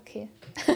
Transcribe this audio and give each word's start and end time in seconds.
Okay. 0.00 0.28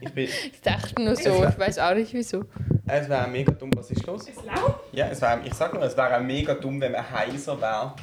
Ich, 0.00 0.12
bin, 0.12 0.24
Ich 0.28 0.60
dachte 0.62 1.02
nur 1.02 1.16
so, 1.16 1.44
ich 1.44 1.58
weiß 1.58 1.78
auch 1.80 1.94
nicht 1.94 2.14
wieso. 2.14 2.44
es 2.86 3.08
wäre 3.08 3.26
mega 3.26 3.50
dumm, 3.52 3.70
was 3.74 3.90
ist 3.90 4.06
los? 4.06 4.28
Ist 4.28 4.44
laut? 4.44 4.76
Ja, 4.92 5.08
es 5.08 5.20
wär, 5.20 5.40
ich 5.44 5.52
sag 5.54 5.74
nur, 5.74 5.82
es 5.82 5.96
wäre 5.96 6.20
mega 6.20 6.54
dumm, 6.54 6.80
wenn 6.80 6.92
man 6.92 7.10
heiser 7.10 7.60
wäre, 7.60 7.94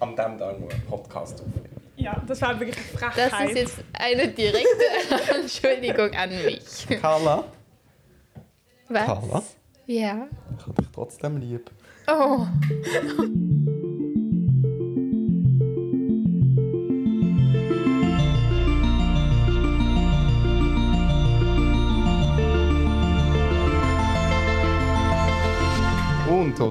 an 0.00 0.16
dem 0.16 0.38
Tag 0.38 0.58
nur 0.58 0.70
einen 0.72 0.82
Podcast 0.88 1.34
aufnehmen. 1.42 1.68
Ja, 1.96 2.20
das 2.26 2.40
war 2.40 2.58
wirklich 2.58 2.76
eine 2.78 2.98
Frechheit. 2.98 3.30
Das 3.32 3.50
ist 3.50 3.56
jetzt 3.56 3.76
eine 3.92 4.28
direkte 4.28 5.34
Entschuldigung 5.42 6.10
an 6.14 6.30
mich. 6.30 6.86
Carla, 7.00 7.44
Was? 8.88 9.04
Carla? 9.06 9.42
Ja. 9.86 10.26
ich 10.58 10.66
hab 10.66 10.74
dich 10.76 10.88
trotzdem 10.94 11.36
lieb. 11.36 11.70
Oh. 12.10 12.46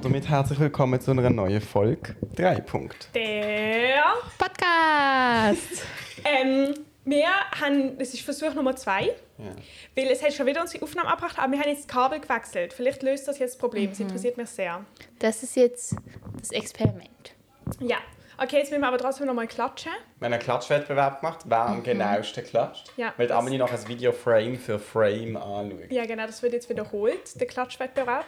Und 0.01 0.05
damit 0.05 0.29
herzlich 0.29 0.59
willkommen 0.59 0.99
zu 0.99 1.11
einer 1.11 1.29
neuen 1.29 1.61
Folge 1.61 2.15
3 2.35 2.61
Punkt. 2.61 3.09
Der. 3.13 4.01
Podcast. 4.35 5.85
Ähm, 6.25 6.73
wir 7.05 7.27
haben. 7.61 7.99
Das 7.99 8.11
ist 8.11 8.21
Versuch 8.21 8.55
Nummer 8.55 8.75
zwei. 8.75 9.13
Ja. 9.37 9.51
Weil 9.95 10.07
es 10.07 10.23
hat 10.23 10.33
schon 10.33 10.47
wieder 10.47 10.61
unsere 10.61 10.83
Aufnahme 10.83 11.07
abgebracht, 11.07 11.37
aber 11.37 11.51
wir 11.51 11.59
haben 11.59 11.69
jetzt 11.69 11.81
das 11.81 11.87
Kabel 11.87 12.19
gewechselt. 12.19 12.73
Vielleicht 12.73 13.03
löst 13.03 13.27
das 13.27 13.37
jetzt 13.37 13.53
das 13.53 13.57
Problem. 13.59 13.91
Das 13.91 13.99
interessiert 13.99 14.37
mich 14.37 14.49
sehr. 14.49 14.83
Das 15.19 15.43
ist 15.43 15.55
jetzt 15.55 15.95
das 16.39 16.49
Experiment. 16.49 17.35
Ja. 17.79 17.97
Okay, 18.39 18.57
jetzt 18.57 18.71
müssen 18.71 18.81
wir 18.81 18.87
aber 18.87 18.97
trotzdem 18.97 19.27
nochmal 19.27 19.45
klatschen. 19.45 19.91
Wir 20.17 20.25
haben 20.25 20.33
einen 20.33 20.41
Klatschwettbewerb 20.41 21.21
gemacht, 21.21 21.41
wer 21.45 21.67
am 21.67 21.83
genauesten 21.83 22.43
klatscht. 22.43 22.91
Ja. 22.97 23.13
Weil 23.17 23.31
Amelie 23.31 23.59
noch 23.59 23.71
ein 23.71 23.87
Video 23.87 24.11
Frame 24.11 24.57
für 24.57 24.79
Frame 24.79 25.37
anschaut. 25.37 25.91
Ja, 25.91 26.07
genau, 26.07 26.25
das 26.25 26.41
wird 26.41 26.53
jetzt 26.53 26.67
wiederholt, 26.71 27.39
der 27.39 27.45
Klatschwettbewerb. 27.45 28.25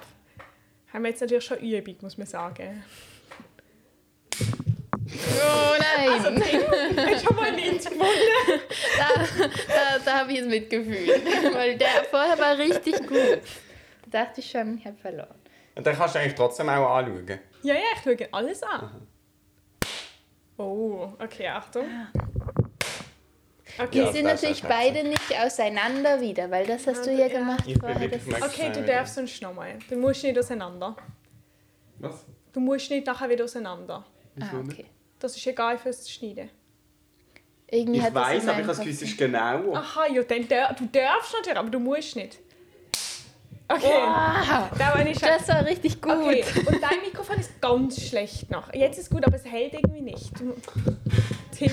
Haben 0.94 1.04
wir 1.04 1.10
jetzt 1.10 1.22
natürlich 1.22 1.44
schon 1.44 1.58
Übung, 1.58 1.96
muss 2.02 2.20
man 2.20 2.28
sagen. 2.28 2.84
Oh 4.36 5.76
nein! 5.80 6.44
Ich 7.12 7.26
habe 7.26 7.36
mal 7.36 7.52
nicht 7.52 7.90
gewonnen. 7.90 8.62
Da, 8.98 9.08
da, 9.68 10.00
da 10.06 10.20
habe 10.20 10.32
ich 10.32 10.38
jetzt 10.38 10.50
Mitgefühl. 10.50 11.08
Weil 11.54 11.78
der 11.78 12.04
vorher 12.10 12.38
war 12.38 12.58
richtig 12.60 12.96
gut. 13.08 13.42
Da 14.06 14.26
dachte 14.26 14.42
ich 14.42 14.52
schon, 14.52 14.78
ich 14.78 14.86
habe 14.86 14.98
verloren. 14.98 15.36
Und 15.76 15.88
dann 15.88 15.96
kannst 15.96 16.14
du 16.14 16.20
eigentlich 16.20 16.36
trotzdem 16.36 16.70
auch 16.70 16.96
anschauen. 16.96 17.40
Ja, 17.64 17.74
ja, 17.74 17.82
ich 17.96 18.04
schaue 18.04 18.28
alles 18.32 18.62
an. 18.62 19.08
Oh, 20.58 21.12
okay, 21.18 21.48
Achtung. 21.48 21.88
Okay, 23.78 23.88
Wir 23.92 24.04
Ja, 24.04 24.12
sind 24.12 24.26
das 24.26 24.42
natürlich 24.42 24.64
beide 24.64 25.04
nicht 25.08 25.40
auseinander 25.40 26.22
wieder, 26.22 26.50
weil 26.52 26.66
das 26.66 26.86
hast 26.86 27.06
du 27.06 27.12
ja 27.12 27.28
Ja. 27.28 27.40
gemacht 27.40 27.64
Ich 27.68 27.80
vorher. 27.80 28.10
okay 28.44 28.72
du 28.72 28.84
darfst 28.84 29.16
sonst 29.16 29.42
nochmal. 29.42 29.80
Du 29.90 29.96
musst 29.98 30.24
nicht 30.24 30.38
auseinander. 30.38 30.96
Was? 32.00 32.26
Du 32.52 32.60
musst 32.60 32.90
nicht 32.92 33.08
nachher 33.08 33.30
wieder 33.30 33.46
auseinander. 33.46 34.06
ah, 34.40 34.46
okay. 34.64 34.86
Das 35.20 35.36
ist 35.36 35.48
egal 35.48 35.78
fürs 35.78 36.10
Schneiden. 36.10 36.50
Irgendwie 37.72 38.00
Ich 38.00 38.14
weiß, 38.14 38.14
aber 38.14 38.34
ich 38.38 38.48
habe 38.48 38.62
das 38.64 38.78
Kopf 38.78 38.86
Gefühl, 38.86 38.92
es 38.94 39.02
ist 39.02 39.18
genau. 39.18 39.74
Aha, 39.74 40.06
ja, 40.14 40.22
dann 40.24 40.48
dar 40.48 40.74
du 40.74 40.86
darfst 40.92 41.34
natürlich, 41.34 41.58
aber 41.58 41.70
du 41.70 41.80
musst 41.80 42.16
nicht. 42.16 42.38
Okay, 43.68 43.82
Wow, 43.86 44.70
da 44.78 44.94
war 44.94 45.04
das 45.04 45.48
war 45.48 45.66
richtig 45.66 46.00
gut. 46.02 46.12
Okay, 46.12 46.44
und 46.68 46.84
dein 46.84 47.00
Mikrofon 47.04 47.40
ist 47.40 47.60
ganz 47.62 48.00
schlecht 48.06 48.52
noch. 48.52 48.72
Jetzt 48.74 49.00
ist 49.00 49.10
gut, 49.10 49.26
aber 49.26 49.38
es 49.38 49.46
hält 49.46 49.74
irgendwie 49.74 50.02
nicht. 50.02 50.32
Tim, 51.58 51.72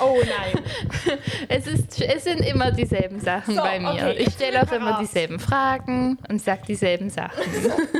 oh 0.00 0.16
nein. 0.20 0.62
Es, 1.48 1.66
ist, 1.66 2.00
es 2.00 2.24
sind 2.24 2.40
immer 2.40 2.70
dieselben 2.70 3.20
Sachen 3.20 3.54
So, 3.54 3.60
bei 3.62 3.78
mir. 3.78 3.90
okay, 3.90 4.14
ich 4.18 4.32
stelle 4.32 4.62
auch 4.62 4.72
immer 4.72 4.98
dieselben 4.98 5.38
Fragen 5.38 6.18
und 6.28 6.40
sage 6.42 6.62
dieselben 6.66 7.10
Sachen. 7.10 7.42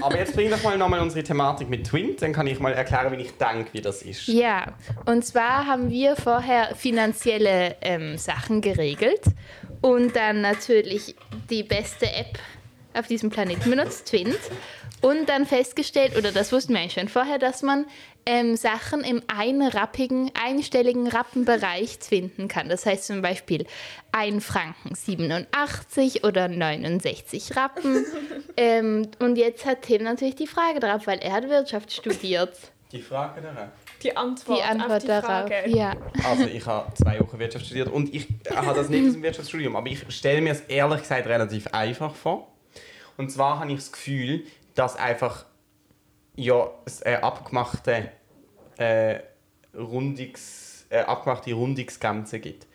Aber 0.03 0.19
jetzt 0.19 0.35
bring 0.35 0.51
doch 0.51 0.63
mal 0.63 0.77
nochmal 0.79 1.01
unsere 1.01 1.23
Thematik 1.23 1.69
mit 1.69 1.87
Twint, 1.87 2.23
dann 2.23 2.33
kann 2.33 2.47
ich 2.47 2.59
mal 2.61 2.73
erklären, 2.73 3.13
wie 3.17 3.23
ich 3.23 3.33
denke, 3.37 3.73
wie 3.73 3.81
das 3.81 4.03
ist. 4.03 4.27
Ja, 4.29 4.73
und 5.07 5.25
zwar 5.25 5.67
haben 5.67 5.91
wir 5.91 6.17
vorher 6.17 6.75
finanzielle 6.75 7.77
ähm, 7.83 8.17
Sachen 8.17 8.61
geregelt 8.61 9.23
und 9.83 10.17
dann 10.17 10.41
natürlich 10.41 11.15
die 11.51 11.63
beste 11.63 12.07
App 12.07 12.39
auf 12.95 13.07
diesem 13.09 13.29
Planeten 13.31 13.69
benutzt, 13.71 14.07
Twint. 14.09 14.39
Und 15.01 15.29
dann 15.29 15.45
festgestellt, 15.45 16.17
oder 16.17 16.33
das 16.33 16.53
wussten 16.53 16.73
wir 16.73 16.81
eigentlich 16.81 16.95
schon 16.95 17.09
vorher, 17.09 17.39
dass 17.39 17.63
man 17.63 17.87
ähm, 18.27 18.57
Sachen 18.57 19.03
im 19.03 19.23
einrappigen, 19.27 20.31
einstelligen 20.35 21.09
Rappenbereich 21.09 21.99
finden 22.01 22.49
kann. 22.49 22.69
Das 22.69 22.87
heißt 22.87 23.07
zum 23.07 23.21
Beispiel 23.21 23.67
1 24.13 24.45
Franken 24.45 24.95
87 24.95 26.25
oder 26.25 26.49
69 26.49 27.57
Rappen. 27.57 28.05
ähm, 28.57 29.09
und 29.19 29.37
jetzt 29.37 29.67
hat 29.67 29.83
Tim 29.83 30.05
natürlich 30.05 30.37
die 30.37 30.47
Frage 30.47 30.81
drauf, 30.81 31.07
weil 31.07 31.19
er 31.19 31.33
hat 31.33 31.49
Wirtschaft 31.49 31.93
studiert. 31.93 32.57
Die 32.93 33.03
Frage 33.03 33.43
darauf. 33.43 33.69
Die 34.03 34.17
Antwort, 34.17 34.59
Die 34.59 34.63
auf 34.63 34.71
Antwort 34.71 35.03
die 35.03 35.07
darauf. 35.07 35.49
Frage. 35.49 35.71
Ja. 35.71 35.95
Also 36.25 36.45
ich 36.45 36.65
habe 36.67 36.93
zwei 36.95 37.21
Wochen 37.21 37.39
Wirtschaft 37.39 37.67
studiert 37.67 37.89
und 37.89 38.15
ich 38.15 38.29
habe 38.55 38.75
das 38.75 38.89
nicht 38.89 39.07
aus 39.07 39.13
dem 39.15 39.23
Wirtschaftsstudium, 39.23 39.77
aber 39.77 39.89
ich 39.89 40.05
stelle 40.11 40.41
mir 40.41 40.53
es 40.53 40.61
ehrlich 40.63 41.01
gesagt 41.01 41.27
relativ 41.27 41.67
einfach 41.69 42.15
vor. 42.15 42.49
Und 43.17 43.31
zwar 43.31 43.61
habe 43.61 43.71
ich 43.71 43.79
das 43.79 43.93
Gefühl, 43.93 44.45
dass 44.75 44.97
einfach 44.97 45.47
ja, 46.37 46.71
es 46.85 47.03
eine 47.03 47.23
abgemachte, 47.23 48.11
äh, 48.77 49.21
Rundungs, 49.77 50.87
äh, 50.91 50.99
abgemachte 50.99 51.53
Rundungsgrenze 51.55 52.41
gibt. 52.41 52.67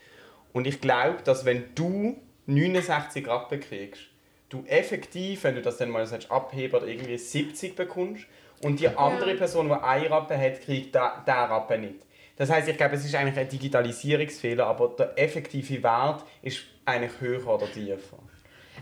Und 0.53 0.65
ich 0.65 0.81
glaube, 0.81 1.17
dass 1.23 1.45
wenn 1.45 1.75
du 1.75 2.17
69 2.45 3.27
Rappen 3.27 3.59
kriegst, 3.59 4.01
du 4.49 4.63
effektiv, 4.65 5.43
wenn 5.43 5.55
du 5.55 5.61
das 5.61 5.77
dann 5.77 5.89
mal 5.89 6.05
sollst, 6.07 6.31
abheben 6.31 6.77
oder 6.77 6.87
irgendwie 6.87 7.17
70 7.17 7.75
bekommst 7.75 8.25
und 8.63 8.79
die 8.79 8.87
andere 8.87 9.35
Person, 9.35 9.67
die 9.67 9.73
eine 9.73 10.09
Rappe 10.09 10.37
hat, 10.37 10.61
kriegt 10.61 10.95
da- 10.95 11.23
der 11.25 11.35
Rappe 11.35 11.77
nicht. 11.77 12.05
Das 12.35 12.49
heißt, 12.49 12.67
ich 12.69 12.77
glaube, 12.77 12.95
es 12.95 13.05
ist 13.05 13.13
eigentlich 13.15 13.37
ein 13.37 13.49
Digitalisierungsfehler, 13.49 14.65
aber 14.65 14.95
der 14.97 15.19
effektive 15.19 15.83
Wert 15.83 16.23
ist 16.41 16.61
eigentlich 16.85 17.19
höher 17.19 17.45
oder 17.47 17.71
tiefer. 17.71 18.17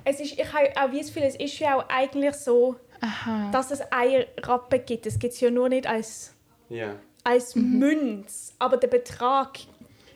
Es 0.05 0.19
ist, 0.19 0.39
ich 0.39 0.53
habe 0.53 0.69
auch 0.79 0.91
wie 0.91 0.99
das 0.99 1.07
Gefühl, 1.07 1.23
es 1.23 1.35
ist 1.35 1.59
ja 1.59 1.75
auch 1.77 1.89
eigentlich 1.89 2.33
so, 2.35 2.75
Aha. 3.01 3.49
dass 3.51 3.71
es 3.71 3.81
eine 3.91 4.27
Rappe 4.41 4.79
gibt. 4.79 5.05
Es 5.05 5.19
gibt 5.19 5.33
es 5.33 5.39
ja 5.39 5.49
nur 5.51 5.69
nicht 5.69 5.87
als, 5.87 6.33
Ja. 6.69 6.95
als 7.23 7.55
Münz, 7.55 8.53
aber 8.59 8.77
der 8.77 8.87
Betrag. 8.87 9.59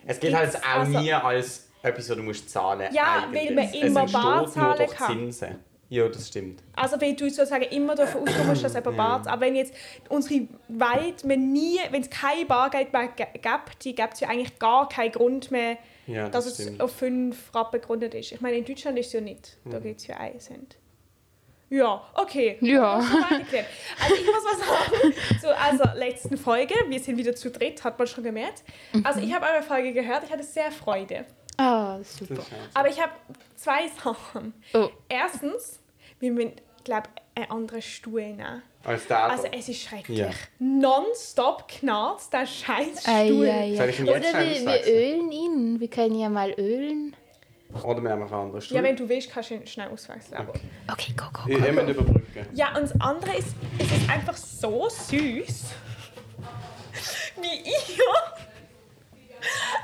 Es 0.06 0.18
geht 0.20 0.34
halt 0.34 0.56
auch 0.56 0.80
also- 0.80 0.98
nie 0.98 1.12
als 1.12 1.68
etwas, 1.82 2.08
was 2.10 2.16
du 2.16 2.22
musst 2.22 2.50
zahlen 2.50 2.92
Ja, 2.92 3.22
eigentlich. 3.24 3.48
weil 3.48 3.54
man 3.54 3.64
Es 3.64 3.74
immer 3.74 4.06
bar 4.06 4.46
zahlen 4.50 4.88
kann. 4.90 5.12
Zinsen. 5.18 5.56
Ja, 5.88 6.08
das 6.08 6.28
stimmt. 6.28 6.62
Also 6.74 6.98
wenn 7.00 7.14
du 7.16 7.28
sozusagen 7.28 7.64
immer 7.64 7.94
davon 7.94 8.22
ausgehen 8.26 8.46
musst, 8.46 8.64
dass 8.64 8.72
jemand 8.74 8.96
Bar 8.96 9.26
Aber 9.26 9.40
wenn 9.42 9.54
jetzt 9.54 9.74
unsere 10.08 10.48
Welt, 10.68 11.16
wenn 11.24 11.52
nie, 11.52 11.78
wenn 11.90 12.00
es 12.00 12.08
kein 12.08 12.46
Bargeld 12.46 12.92
mehr 12.94 13.08
gibt, 13.08 13.84
die 13.84 13.94
gibt 13.94 14.14
es 14.14 14.20
ja 14.20 14.28
eigentlich 14.28 14.58
gar 14.58 14.88
keinen 14.88 15.12
Grund 15.12 15.50
mehr, 15.50 15.76
Ja, 16.06 16.30
dass 16.30 16.46
das 16.46 16.58
es 16.58 16.64
stimmt. 16.64 16.80
auf 16.80 16.92
5 16.92 17.54
Rappen 17.54 17.80
gegründet 17.80 18.14
ist. 18.14 18.32
Ich 18.32 18.40
meine, 18.40 18.56
in 18.56 18.64
Deutschland 18.64 18.98
ist 18.98 19.08
es 19.08 19.12
ja 19.12 19.20
nicht. 19.20 19.58
Da 19.66 19.78
Mhm. 19.80 19.82
geht 19.82 19.98
es 19.98 20.06
für 20.06 20.16
1 20.16 20.46
Cent. 20.46 20.76
Ja, 21.72 22.02
okay. 22.14 22.58
Ja. 22.60 22.96
Also 22.96 24.14
ich 24.14 24.26
muss 24.26 24.44
was 24.44 24.58
sagen 24.58 25.14
zur 25.40 25.58
also, 25.58 25.84
letzten 25.98 26.36
Folge. 26.36 26.74
Wir 26.88 27.00
sind 27.00 27.16
wieder 27.16 27.34
zu 27.34 27.50
dritt, 27.50 27.82
hat 27.82 27.98
man 27.98 28.06
schon 28.06 28.22
gemerkt. 28.24 28.62
Also 29.02 29.20
ich 29.20 29.32
habe 29.32 29.46
eure 29.46 29.62
Folge 29.62 29.94
gehört, 29.94 30.22
ich 30.24 30.30
hatte 30.30 30.42
sehr 30.42 30.70
Freude. 30.70 31.24
Oh, 31.58 31.96
Das 31.98 32.16
super. 32.18 32.42
Aber 32.74 32.88
ich 32.90 33.00
habe 33.00 33.12
zwei 33.56 33.88
Sachen. 33.88 34.52
Oh. 34.74 34.90
Erstens, 35.08 35.80
wir 36.20 36.30
müssen, 36.32 36.52
glaube 36.84 37.08
einen 37.34 37.50
anderen 37.50 37.80
Stuhl 37.80 38.20
nehmen. 38.20 38.62
Als 38.84 39.06
der 39.06 39.30
Also 39.30 39.46
es 39.50 39.68
ist 39.68 39.80
schrecklich. 39.82 40.18
Ja. 40.18 40.30
Nonstop 40.58 41.68
knarzt 41.68 42.32
der 42.34 42.46
scheiß 42.46 43.06
Ei, 43.06 43.26
Stuhl. 43.28 43.48
ei, 43.48 43.74
Soll 43.76 43.86
ei. 43.86 43.88
ich 43.88 43.98
ihn 44.00 44.08
Oder 44.08 44.20
wir, 44.20 44.66
wir 44.66 44.86
ölen 44.92 45.32
ihn. 45.32 45.80
Wir 45.80 45.88
können 45.88 46.18
ja 46.18 46.28
mal 46.28 46.50
ölen. 46.58 47.16
Oder 47.82 48.02
wir 48.02 48.10
anderen 48.32 48.60
Stuhl. 48.60 48.76
Ja, 48.76 48.82
wenn 48.82 48.96
du 48.96 49.08
willst, 49.08 49.30
kannst 49.32 49.50
du 49.50 49.54
ihn 49.54 49.66
schnell 49.66 49.88
auswechseln. 49.88 50.36
aber- 50.36 50.52
Okay, 50.90 51.12
go, 51.16 51.24
go, 51.32 51.40
Ich 51.48 51.58
go. 51.58 51.64
immer 51.64 51.82
überbrücken. 51.82 52.46
Ja, 52.54 52.68
und 52.76 52.82
das 52.82 53.00
andere 53.00 53.36
ist, 53.36 53.54
es 53.78 53.86
ist 53.92 54.10
einfach 54.10 54.36
so 54.36 54.88
süß, 54.88 55.64
wie 57.40 57.60
ihr 57.70 58.04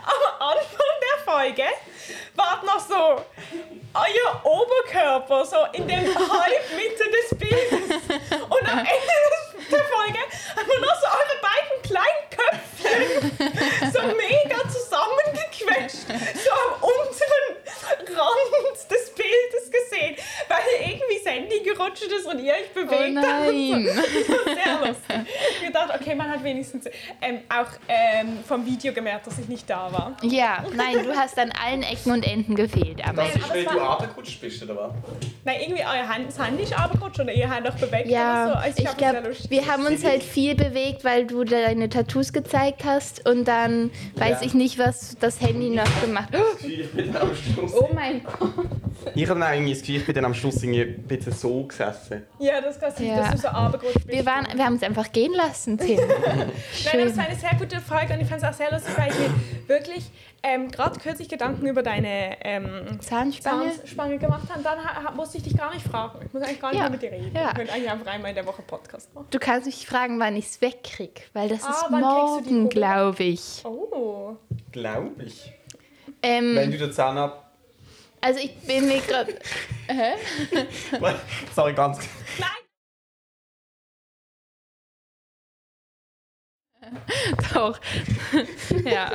am 0.05 0.49
Anfang 0.49 0.95
der 1.03 1.33
Folge 1.33 1.65
wart 2.37 2.65
noch 2.65 2.79
so 2.81 3.25
euer 3.95 4.45
Oberkörper 4.45 5.45
so 5.45 5.57
in 5.73 5.89
der 5.89 5.99
Halbmitte 5.99 7.05
des 7.11 7.39
Bildes. 7.39 7.97
Und 8.49 8.69
am 8.73 8.79
Ende 8.79 8.87
des, 8.87 9.48
der 9.71 9.85
Folge 9.85 10.19
haben 10.57 10.69
wir 10.69 10.81
noch 10.81 11.01
so 11.01 11.07
eure 11.07 11.37
beiden 11.43 11.83
kleinen 11.83 12.25
Köpfchen 12.31 13.93
so 13.93 14.01
mega 14.17 14.59
zusammengequetscht, 14.69 16.07
so 16.45 16.51
am 16.53 16.83
unteren 16.83 18.17
Rand 18.17 18.91
des 18.91 19.11
Bildes 19.11 19.71
gesehen, 19.71 20.17
weil 20.49 20.61
irgendwie 20.81 21.21
das 21.25 21.33
Handy 21.33 21.61
gerutscht 21.61 22.03
ist 22.05 22.27
und 22.27 22.39
ihr 22.41 22.55
euch 22.55 22.71
bewegt 22.73 23.19
Oh 23.19 23.29
habt. 23.29 23.49
und 23.49 23.69
so. 23.69 23.75
nein. 23.77 23.87
Das 23.87 24.29
war 24.29 24.45
sehr 24.55 24.89
lustig. 24.89 25.35
Ich 25.81 25.87
dachte, 25.87 26.01
okay, 26.03 26.15
man 26.15 26.31
hat 26.31 26.43
wenigstens 26.43 26.87
ähm, 27.21 27.39
auch 27.49 27.67
ähm, 27.89 28.39
vom 28.47 28.65
Video 28.67 28.93
gemerkt, 28.93 29.27
dass 29.27 29.39
ich 29.39 29.49
nicht 29.49 29.69
da 29.71 29.93
war. 29.93 30.17
Ja, 30.23 30.65
nein, 30.75 31.05
du 31.05 31.15
hast 31.15 31.39
an 31.39 31.53
allen 31.65 31.83
Ecken 31.83 32.11
und 32.13 32.27
Enden 32.27 32.57
gefehlt. 32.57 33.07
Aber 33.07 33.23
Das 33.23 33.37
ist, 33.37 33.45
aber 33.45 33.55
weil 33.55 33.65
es 33.67 33.73
du 33.73 33.81
abgerutscht 33.81 34.41
bist, 34.41 34.63
oder 34.65 34.77
was? 34.77 34.93
Nein, 35.45 35.57
irgendwie 35.61 35.83
euer 35.83 36.09
Hand, 36.09 36.29
das 36.29 36.39
Handy 36.45 36.63
ist 36.65 36.79
abgerutscht 36.79 37.21
oder 37.21 37.33
ihr 37.33 37.49
Hand 37.49 37.69
auch 37.69 37.75
bewegt 37.77 38.07
oder 38.07 38.09
so. 38.09 38.13
ja, 38.13 38.53
Also 38.55 38.79
ich 38.79 38.85
das 38.85 38.97
glaube, 38.97 39.33
wir 39.49 39.67
haben 39.67 39.87
uns 39.87 40.05
halt 40.05 40.23
viel 40.23 40.55
bewegt, 40.55 41.05
weil 41.05 41.27
du 41.27 41.45
deine 41.45 41.89
Tattoos 41.89 42.33
gezeigt 42.33 42.85
hast 42.85 43.29
und 43.29 43.47
dann 43.47 43.91
weiß 44.17 44.41
Ja. 44.41 44.47
ich 44.47 44.55
nicht, 44.55 44.79
was 44.79 45.17
das 45.21 45.41
Handy 45.41 45.71
noch 45.71 46.01
gemacht 46.03 46.31
hat. 46.33 46.43
Ich. 46.65 46.89
Oh 47.75 47.89
mein 47.95 48.23
Gott. 48.25 48.67
Ich 49.15 49.29
habe 49.29 49.41
dann 49.41 49.53
irgendwie 49.53 49.73
das 49.73 49.81
Gefühl, 49.81 49.97
ich 49.97 50.07
bin 50.07 50.15
dann 50.15 50.25
am 50.27 50.35
Schluss 50.35 50.63
irgendwie 50.63 50.83
ein 50.83 51.03
bisschen 51.03 51.33
so 51.33 51.65
gesessen. 51.65 52.25
Ja, 52.39 52.61
das 52.61 52.79
kann 52.81 52.93
sein, 52.93 53.07
Ja. 53.07 53.17
dass 53.23 53.31
du 53.33 53.39
so 53.39 53.49
abgerutscht 53.49 53.95
bist. 53.95 54.09
Wir, 54.09 54.27
waren, 54.27 54.47
wir 54.55 54.65
haben 54.65 54.75
es 54.75 54.83
einfach 54.83 55.11
gehen 55.13 55.33
lassen, 55.35 55.79
Tim. 55.79 55.99
Nein, 55.99 57.05
das 57.05 57.17
war 57.17 57.25
eine 57.27 57.37
sehr 57.37 57.55
gute 57.59 57.81
Frage 57.81 58.15
und 58.15 58.21
ich 58.21 58.29
fand 58.29 58.43
es 58.43 58.49
auch 58.49 58.53
sehr 58.55 58.71
lustig, 58.73 58.93
weil 58.97 59.09
ich 59.11 59.19
mir 59.19 59.31
wirklich 59.69 60.11
ähm, 60.43 60.71
gerade 60.71 60.99
kürzlich 61.01 61.29
Gedanken 61.29 61.67
über 61.67 61.83
deine 61.83 62.37
ähm, 62.45 63.01
Zahnspange? 63.01 63.73
Zahnspange 63.77 64.19
gemacht 64.19 64.49
habe. 64.51 64.63
Dann 64.63 64.79
ha, 64.79 65.11
musste 65.11 65.39
ich 65.39 65.43
dich 65.45 65.57
gar 65.57 65.75
nicht 65.75 65.85
fragen. 65.87 66.21
Ich 66.25 66.33
muss 66.33 66.43
eigentlich 66.43 66.61
gar 66.61 66.69
nicht 66.71 66.77
Ja. 66.79 66.83
mehr 66.85 66.91
mit 66.93 67.03
dir 67.03 67.11
reden. 67.11 67.33
Ja. 67.35 67.49
Ich 67.49 67.55
könnte 67.57 67.73
eigentlich 67.73 67.91
einfach 67.91 68.07
einmal 68.07 68.31
in 68.31 68.37
der 68.37 68.47
Woche 68.47 68.63
Podcast 68.63 69.13
machen. 69.15 69.27
Du 69.31 69.39
kannst 69.41 69.67
mich 69.67 69.85
fragen, 69.87 70.21
wann 70.21 70.37
ich 70.37 70.47
es 70.47 70.61
wegkrieg, 70.61 71.29
weil 71.33 71.49
das 71.49 71.65
Ah, 71.65 71.71
ist 71.71 71.91
morgen, 71.91 72.69
glaube 72.69 73.25
ich. 73.25 73.63
Oh. 73.65 74.37
Glaube 74.71 75.25
ich. 75.25 75.53
Ähm, 76.23 76.55
Wenn 76.57 76.71
du 76.71 76.79
den 76.79 76.93
Zahnarzt. 76.93 77.37
Also 78.21 78.41
ich 78.41 78.55
bin 78.61 78.87
mir 78.89 79.01
gerade... 79.01 79.39
Hä? 79.89 80.13
Sorry, 81.55 81.73
ganz. 81.75 81.99
Nein! 82.39 82.49
Doch. 87.55 87.79
ja. 88.85 89.11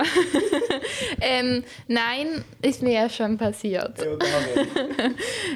ähm, 1.21 1.63
nein, 1.88 2.44
ist 2.61 2.81
mir 2.81 2.94
ja 2.94 3.09
schon 3.09 3.38
passiert. 3.38 3.97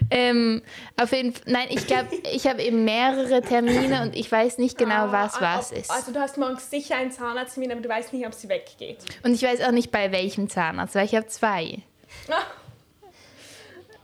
Ähm, 0.09 0.61
auf 0.99 1.11
jeden 1.11 1.33
Fall, 1.33 1.43
nein, 1.47 1.67
ich 1.69 1.85
glaube, 1.85 2.07
ich 2.31 2.47
habe 2.47 2.63
eben 2.63 2.85
mehrere 2.85 3.41
Termine 3.41 4.01
und 4.03 4.15
ich 4.15 4.31
weiß 4.31 4.57
nicht 4.57 4.77
genau, 4.77 5.11
was 5.11 5.35
Ah, 5.35 5.57
was 5.57 5.71
ob- 5.71 5.77
ist. 5.77 5.91
Also 5.91 6.11
du 6.13 6.19
hast 6.19 6.37
morgen 6.37 6.57
sicher 6.57 6.95
einen 6.95 7.11
Zahnarzttermin, 7.11 7.71
aber 7.73 7.81
du 7.81 7.89
weißt 7.89 8.13
nicht, 8.13 8.25
ob 8.25 8.33
sie 8.33 8.47
weggeht. 8.49 8.99
Und 9.23 9.33
ich 9.33 9.43
weiß 9.43 9.61
auch 9.61 9.71
nicht, 9.71 9.91
bei 9.91 10.11
welchem 10.11 10.49
Zahnarzt, 10.49 10.95
weil 10.95 11.05
ich 11.05 11.13
habe 11.15 11.27
zwei. 11.27 11.79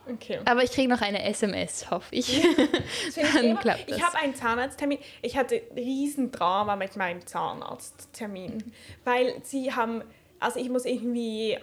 Okay. 0.06 0.40
Aber 0.46 0.64
ich 0.64 0.72
kriege 0.72 0.90
noch 0.90 1.02
eine 1.02 1.24
SMS, 1.24 1.90
hoffe 1.90 2.08
ich. 2.12 2.42
Dann 3.16 3.46
ich 3.46 3.60
klappt 3.60 3.84
Ich 3.88 4.04
habe 4.04 4.18
einen 4.18 4.36
Zahnarzttermin. 4.36 5.00
Ich 5.22 5.38
hatte 5.38 5.62
riesen 5.76 6.32
Drama 6.32 6.76
mit 6.76 6.96
meinem 6.98 7.26
Zahnarzttermin, 7.26 8.74
weil 9.06 9.36
sie 9.44 9.74
haben, 9.74 10.04
also 10.40 10.60
ich 10.60 10.70
muss 10.70 10.86
irgendwie, 10.86 11.58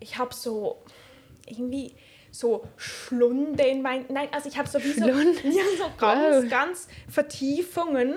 ich 0.00 0.18
habe 0.18 0.34
so 0.34 0.82
irgendwie 1.46 1.94
so 2.30 2.64
Schlunde 2.76 3.62
in 3.62 3.80
mein, 3.80 4.06
nein, 4.08 4.28
also 4.32 4.48
ich 4.48 4.58
habe 4.58 4.68
so 4.68 4.82
wie 4.82 4.92
so, 4.92 5.04
Schlunde? 5.04 5.38
ja, 5.44 5.62
so 5.78 5.90
ganz, 5.96 6.44
Wow. 6.44 6.50
ganz 6.50 6.88
Vertiefungen 7.08 8.16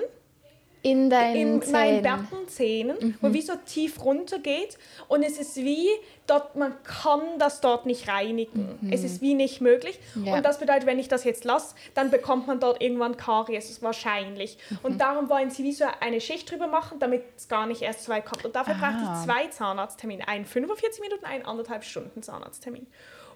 In 0.90 1.10
deinen 1.10 1.36
in 1.62 1.72
meinen 1.72 2.02
Zähnen. 2.02 2.02
Backenzähnen, 2.02 3.18
wo 3.20 3.32
wie 3.32 3.42
so 3.42 3.52
tief 3.66 4.02
runter 4.04 4.38
geht 4.38 4.78
und 5.08 5.22
es 5.22 5.38
ist 5.38 5.56
wie, 5.56 5.86
dort, 6.26 6.56
man 6.56 6.74
kann 6.82 7.20
das 7.38 7.60
dort 7.60 7.86
nicht 7.86 8.08
reinigen. 8.08 8.90
Es 8.92 9.02
ist 9.04 9.20
wie 9.20 9.34
nicht 9.34 9.60
möglich 9.60 9.98
Ja. 10.14 10.34
und 10.36 10.44
das 10.44 10.58
bedeutet, 10.58 10.86
wenn 10.86 10.98
ich 10.98 11.08
das 11.08 11.24
jetzt 11.24 11.44
lasse, 11.44 11.74
dann 11.94 12.10
bekommt 12.10 12.46
man 12.46 12.60
dort 12.60 12.80
irgendwann 12.82 13.16
Karies, 13.16 13.82
wahrscheinlich. 13.82 14.58
Und 14.82 15.00
darum 15.00 15.28
wollen 15.28 15.50
sie 15.50 15.64
wie 15.64 15.72
so 15.72 15.84
eine 16.00 16.20
Schicht 16.20 16.50
drüber 16.50 16.66
machen, 16.66 16.98
damit 16.98 17.22
es 17.36 17.48
gar 17.48 17.66
nicht 17.66 17.82
erst 17.82 18.04
so 18.04 18.12
weit 18.12 18.24
kommt. 18.26 18.44
Und 18.44 18.56
dafür 18.56 18.74
brauchte 18.74 18.98
Ah. 19.06 19.18
ich 19.20 19.24
zwei 19.26 19.46
Zahnarzttermine, 19.48 20.26
einen 20.28 20.44
45 20.44 21.00
Minuten, 21.00 21.24
einen 21.24 21.44
anderthalb 21.44 21.84
Stunden 21.84 22.22
Zahnarzttermin. 22.22 22.86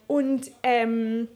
Und 0.07 0.51
ähm, 0.63 1.29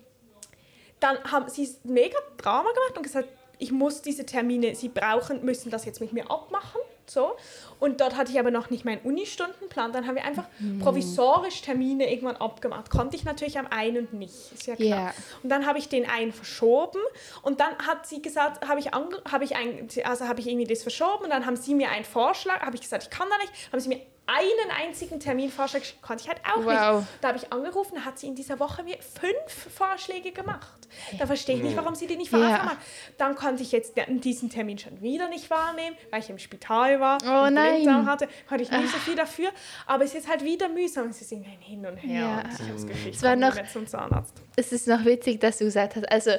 dann 1.00 1.18
haben 1.30 1.48
sie 1.48 1.68
mega 1.84 2.16
Drama 2.38 2.70
gemacht 2.70 2.96
und 2.96 3.02
gesagt, 3.02 3.28
ich 3.58 3.72
muss 3.72 4.02
diese 4.02 4.26
Termine, 4.26 4.74
sie 4.74 4.88
brauchen, 4.88 5.44
müssen 5.44 5.70
das 5.70 5.84
jetzt 5.84 6.00
mit 6.00 6.12
mir 6.12 6.30
abmachen. 6.30 6.80
So. 7.08 7.36
Und 7.78 8.00
dort 8.00 8.16
hatte 8.16 8.32
ich 8.32 8.38
aber 8.40 8.50
noch 8.50 8.68
nicht 8.68 8.84
meinen 8.84 9.00
Unistundenplan. 9.02 9.92
Dann 9.92 10.06
haben 10.08 10.16
wir 10.16 10.24
einfach 10.24 10.46
Mhm. 10.58 10.80
provisorisch 10.80 11.62
Termine 11.62 12.10
irgendwann 12.10 12.36
abgemacht. 12.36 12.90
Konnte 12.90 13.16
ich 13.16 13.24
natürlich 13.24 13.58
am 13.58 13.68
einen 13.68 14.08
nicht, 14.10 14.34
ist 14.52 14.66
ja 14.66 14.74
klar. 14.74 14.88
Ja. 14.88 15.14
Und 15.42 15.50
dann 15.50 15.66
habe 15.66 15.78
ich 15.78 15.88
den 15.88 16.08
einen 16.08 16.32
verschoben 16.32 16.98
und 17.42 17.60
dann 17.60 17.78
hat 17.86 18.06
sie 18.08 18.20
gesagt, 18.20 18.66
habe 18.68 18.80
ich, 18.80 18.86
habe 18.88 19.44
ich, 19.44 19.54
ein, 19.54 19.88
also 20.04 20.26
habe 20.26 20.40
ich 20.40 20.48
irgendwie 20.48 20.66
das 20.66 20.82
verschoben 20.82 21.24
und 21.24 21.30
dann 21.30 21.46
haben 21.46 21.56
sie 21.56 21.74
mir 21.74 21.90
einen 21.90 22.04
Vorschlag, 22.04 22.60
habe 22.62 22.74
ich 22.74 22.82
gesagt, 22.82 23.04
ich 23.04 23.10
kann 23.10 23.28
da 23.30 23.38
nicht, 23.38 23.52
haben 23.72 23.78
sie 23.80 23.88
mir 23.88 24.00
einen 24.26 24.70
einzigen 24.76 25.20
Terminvorschlag 25.20 25.82
geschickt, 25.82 26.02
konnte 26.02 26.25
ich 26.25 26.28
halt 26.28 26.40
auch 26.44 26.64
Wow. 26.64 27.00
nicht. 27.00 27.08
Da 27.20 27.28
habe 27.28 27.38
ich 27.38 27.52
angerufen, 27.52 28.05
hat 28.05 28.19
sie 28.19 28.26
in 28.26 28.34
dieser 28.34 28.58
Woche 28.58 28.82
mir 28.82 28.96
fünf 28.99 29.75
Vorschläge 29.75 30.32
gemacht. 30.32 30.88
Da 31.19 31.26
verstehe 31.26 31.56
ich 31.56 31.62
nicht, 31.62 31.76
warum 31.76 31.94
sie 31.94 32.06
die 32.06 32.17
nicht 32.17 32.32
Ja. 32.32 32.38
Anfang 32.40 32.69
an. 32.70 32.76
Dann 33.19 33.34
konnte 33.37 33.62
ich 33.62 33.73
jetzt 33.73 33.94
diesen 34.08 34.50
Termin 34.50 34.78
schon 34.78 35.00
wieder 35.00 35.28
nicht 35.28 35.49
wahrnehmen, 35.50 35.96
weil 36.11 36.20
ich 36.20 36.31
im 36.31 36.38
Spital 36.38 36.99
war 37.00 37.19
Oh 37.25 37.46
und 37.46 37.55
nein. 37.55 37.75
Blinddarm 37.76 38.06
hatte. 38.06 38.28
Konnte 38.49 38.64
ich 38.64 38.70
nicht 38.70 38.88
so 38.90 38.99
viel 38.99 39.14
dafür. 39.14 39.50
Aber 39.87 40.05
es 40.05 40.14
ist 40.14 40.28
halt 40.28 40.43
wieder 40.44 40.69
mühsam. 40.69 41.08
Es 41.08 41.20
ist 41.20 41.31
irgendwie 41.32 41.50
ein 41.52 41.61
Hin 41.61 41.87
und 41.87 41.96
Her. 41.96 42.20
Ja. 42.20 42.40
Und 42.40 42.52
ich 42.52 42.61
habe 42.61 42.73
das 42.73 42.87
Gefühl, 42.87 43.11
ich 43.11 43.17
Es 43.17 43.23
war 43.23 43.37
noch- 43.37 43.56
zum 43.73 43.87
Zahnarzt. 43.87 44.34
Es 44.56 44.73
ist 44.73 44.88
noch 44.88 45.05
witzig, 45.05 45.40
dass 45.40 45.58
du 45.58 45.64
gesagt 45.64 45.96
hast, 45.96 46.11
also 46.11 46.31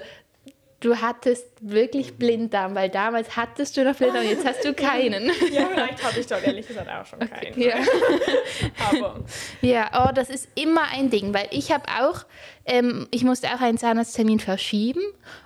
du 0.79 0.95
hattest 1.01 1.47
wirklich 1.59 2.17
Blinddarm, 2.17 2.75
weil 2.75 2.89
damals 2.89 3.35
hattest 3.35 3.75
du 3.77 3.83
noch 3.83 3.95
Blinddarm 3.95 4.25
und 4.25 4.31
jetzt 4.31 4.45
hast 4.45 4.63
du 4.63 4.73
keinen. 4.75 5.31
Ja, 5.51 5.67
vielleicht 5.73 6.03
habe 6.03 6.19
ich 6.19 6.27
dort 6.27 6.45
ehrlich 6.45 6.67
gesagt 6.67 6.89
auch 6.89 7.05
schon 7.05 7.19
keinen. 7.19 7.59
ja. 7.59 7.75
Aber 8.91 9.23
Ja, 9.61 10.07
oh, 10.07 10.11
das 10.13 10.29
ist 10.29 10.47
immer 10.55 10.83
ein 10.93 11.09
Ding, 11.09 11.33
weil 11.33 11.47
ich 11.51 11.71
habe 11.71 11.85
auch, 12.01 12.25
ähm, 12.65 13.07
ich 13.11 13.23
musste 13.23 13.47
auch 13.47 13.61
einen 13.61 13.77
Zahnarzttermin 13.77 14.39
verschieben 14.39 15.01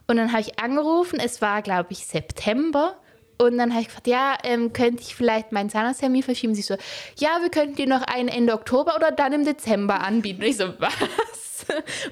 und 0.07 0.17
dann 0.17 0.31
habe 0.31 0.41
ich 0.41 0.59
angerufen, 0.59 1.19
es 1.23 1.41
war 1.41 1.61
glaube 1.61 1.87
ich 1.91 2.05
September 2.05 2.97
und 3.37 3.57
dann 3.57 3.71
habe 3.71 3.81
ich 3.81 3.87
gefragt, 3.87 4.07
ja, 4.07 4.37
ähm, 4.43 4.71
könnte 4.71 5.01
ich 5.01 5.15
vielleicht 5.15 5.51
meinen 5.51 5.69
Zahnarzttermin 5.69 6.21
verschieben? 6.21 6.53
Sie 6.53 6.61
so, 6.61 6.75
ja, 7.17 7.39
wir 7.41 7.49
könnten 7.49 7.75
dir 7.75 7.87
noch 7.87 8.03
einen 8.03 8.29
Ende 8.29 8.53
Oktober 8.53 8.95
oder 8.95 9.11
dann 9.11 9.33
im 9.33 9.45
Dezember 9.45 10.01
anbieten. 10.01 10.43
Und 10.43 10.47
ich 10.47 10.57
so, 10.57 10.73
was? 10.77 10.91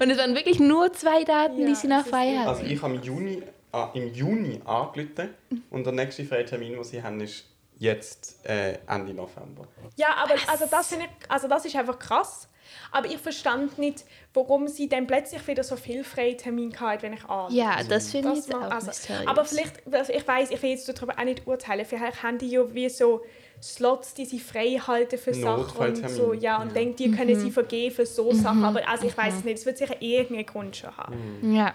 Und 0.00 0.10
es 0.10 0.18
waren 0.18 0.34
wirklich 0.34 0.58
nur 0.60 0.92
zwei 0.92 1.24
Daten, 1.24 1.58
Ja, 1.58 1.66
die 1.66 1.74
sie 1.74 1.88
noch 1.88 2.06
frei 2.06 2.36
hatten. 2.36 2.48
Also 2.48 2.62
ich 2.64 2.80
habe 2.82 2.94
im 2.94 3.02
Juni, 3.02 3.42
ah, 3.72 3.90
im 3.94 4.12
Juni 4.12 4.60
angerufen 4.64 5.30
und 5.70 5.84
der 5.84 5.92
nächste 5.92 6.24
freie 6.24 6.44
Termin, 6.44 6.72
den 6.74 6.84
sie 6.84 7.02
haben, 7.02 7.20
ist 7.20 7.44
jetzt 7.78 8.44
äh, 8.46 8.78
Ende 8.86 9.14
November. 9.14 9.66
ja, 9.96 10.08
aber 10.22 10.34
also 10.46 10.66
das, 10.70 10.88
finde 10.88 11.06
ich, 11.06 11.30
also 11.30 11.48
das 11.48 11.64
ist 11.64 11.74
einfach 11.76 11.98
krass. 11.98 12.46
Aber 12.92 13.08
ich 13.08 13.18
verstand 13.18 13.78
nicht, 13.78 14.04
warum 14.32 14.68
sie 14.68 14.88
dann 14.88 15.06
plötzlich 15.06 15.44
wieder 15.48 15.64
so 15.64 15.76
viel 15.76 16.04
freie 16.04 16.36
Termine 16.36 16.78
hatten, 16.78 17.02
wenn 17.02 17.12
ich 17.14 17.24
anrufe. 17.24 17.54
ja, 17.54 17.82
das 17.82 18.10
finde 18.12 18.34
ich 18.34 18.54
auch 18.54 18.60
also, 18.70 18.92
aber 19.26 19.44
vielleicht, 19.44 19.92
also 19.92 20.12
ich 20.12 20.26
weiß, 20.28 20.50
ich 20.50 20.62
will 20.62 20.70
jetzt 20.70 20.88
darüber 20.88 21.18
auch 21.18 21.24
nicht 21.24 21.46
urteilen, 21.46 21.84
vielleicht 21.84 22.22
haben 22.22 22.38
die 22.38 22.50
ja 22.50 22.72
wie 22.72 22.88
so 22.88 23.22
Slots, 23.62 24.14
die 24.14 24.24
sie 24.24 24.40
frei 24.40 24.80
halten 24.84 25.18
für 25.18 25.34
Sachen 25.34 25.78
und 25.78 26.08
so, 26.08 26.32
ja, 26.32 26.60
und 26.62 26.68
ja. 26.68 26.74
denken, 26.74 26.96
die 26.96 27.10
können 27.10 27.38
sie 27.38 27.50
vergeben 27.50 27.94
für 27.94 28.06
so 28.06 28.32
Sachen, 28.32 28.64
aber 28.64 28.88
also 28.88 29.06
ich 29.06 29.16
weiß 29.16 29.34
es 29.34 29.44
nicht, 29.44 29.58
es 29.58 29.66
wird 29.66 29.78
sicher 29.78 30.00
irgendeinen 30.00 30.46
Grund 30.46 30.76
schon 30.76 30.96
haben. 30.96 31.54
Ja, 31.54 31.74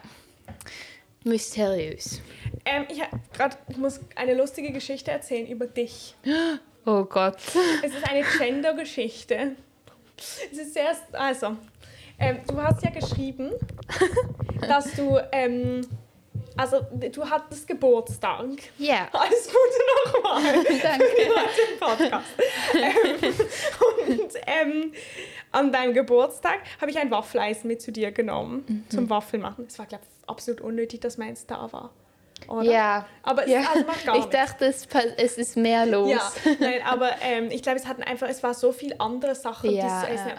mysteriös. 1.24 2.22
Ähm, 2.65 2.86
ich, 2.89 3.01
grad, 3.34 3.58
ich 3.68 3.77
muss 3.77 4.00
eine 4.15 4.34
lustige 4.34 4.72
Geschichte 4.72 5.12
erzählen 5.12 5.48
über 5.48 5.68
dich. 5.68 6.15
Oh 6.88 7.04
Gott. 7.04 7.38
Es 7.84 7.96
ist 7.96 8.08
eine 8.08 8.24
Gender-Geschichte. 8.38 9.56
Es 10.51 10.56
ist 10.60 10.75
sehr, 10.75 10.96
also, 11.13 11.58
ähm, 12.20 12.42
du 12.48 12.62
hast 12.62 12.84
ja 12.84 12.92
geschrieben, 12.92 13.54
dass 14.62 14.94
du, 14.94 15.18
ähm, 15.32 15.82
also 16.58 16.82
du 17.12 17.30
hattest 17.30 17.68
Geburtstag. 17.68 18.46
Ja, 18.78 19.08
Alles 19.12 19.48
Gute 19.48 20.20
nochmal 20.22 20.42
danke. 20.82 21.06
für 21.06 21.68
den 21.68 21.80
Podcast. 21.80 22.26
ähm, 22.74 23.36
und 24.20 24.32
ähm, 24.48 24.94
an 25.52 25.72
deinem 25.72 25.94
Geburtstag 25.94 26.60
habe 26.82 26.92
ich 26.92 26.98
ein 26.98 27.12
Waffeleisen 27.12 27.68
mit 27.68 27.82
zu 27.82 27.92
dir 27.92 28.12
genommen 28.12 28.86
zum 28.90 29.10
Waffelmachen. 29.10 29.66
Es 29.68 29.80
war, 29.80 29.86
glaube 29.86 30.04
ich, 30.06 30.30
absolut 30.30 30.62
unnötig, 30.62 31.02
dass 31.02 31.18
meins 31.18 31.46
da 31.46 31.72
war. 31.72 31.92
Oder? 32.48 32.64
Ja. 32.64 33.06
Aber 33.24 33.44
es 33.46 33.52
ja. 33.52 33.62
also 33.74 33.86
macht 33.86 34.06
gar 34.06 34.16
ich 34.18 34.26
nichts. 34.26 34.36
dachte, 34.38 34.66
es, 34.66 34.88
es 35.18 35.38
ist 35.38 35.58
mehr 35.58 35.86
los. 35.86 36.10
Ja, 36.12 36.32
nein, 36.60 36.82
aber 36.86 37.10
ähm, 37.22 37.50
ich 37.50 37.64
glaube, 37.64 37.80
es 37.80 37.88
hatten 37.88 38.04
einfach, 38.04 38.28
es 38.28 38.44
war 38.44 38.54
so 38.54 38.72
viel 38.72 38.94
andere 39.00 39.36
Sachen. 39.36 39.70
die 39.70 39.78
Ja, 39.78 40.02
zu 40.02 40.10
essen. 40.12 40.32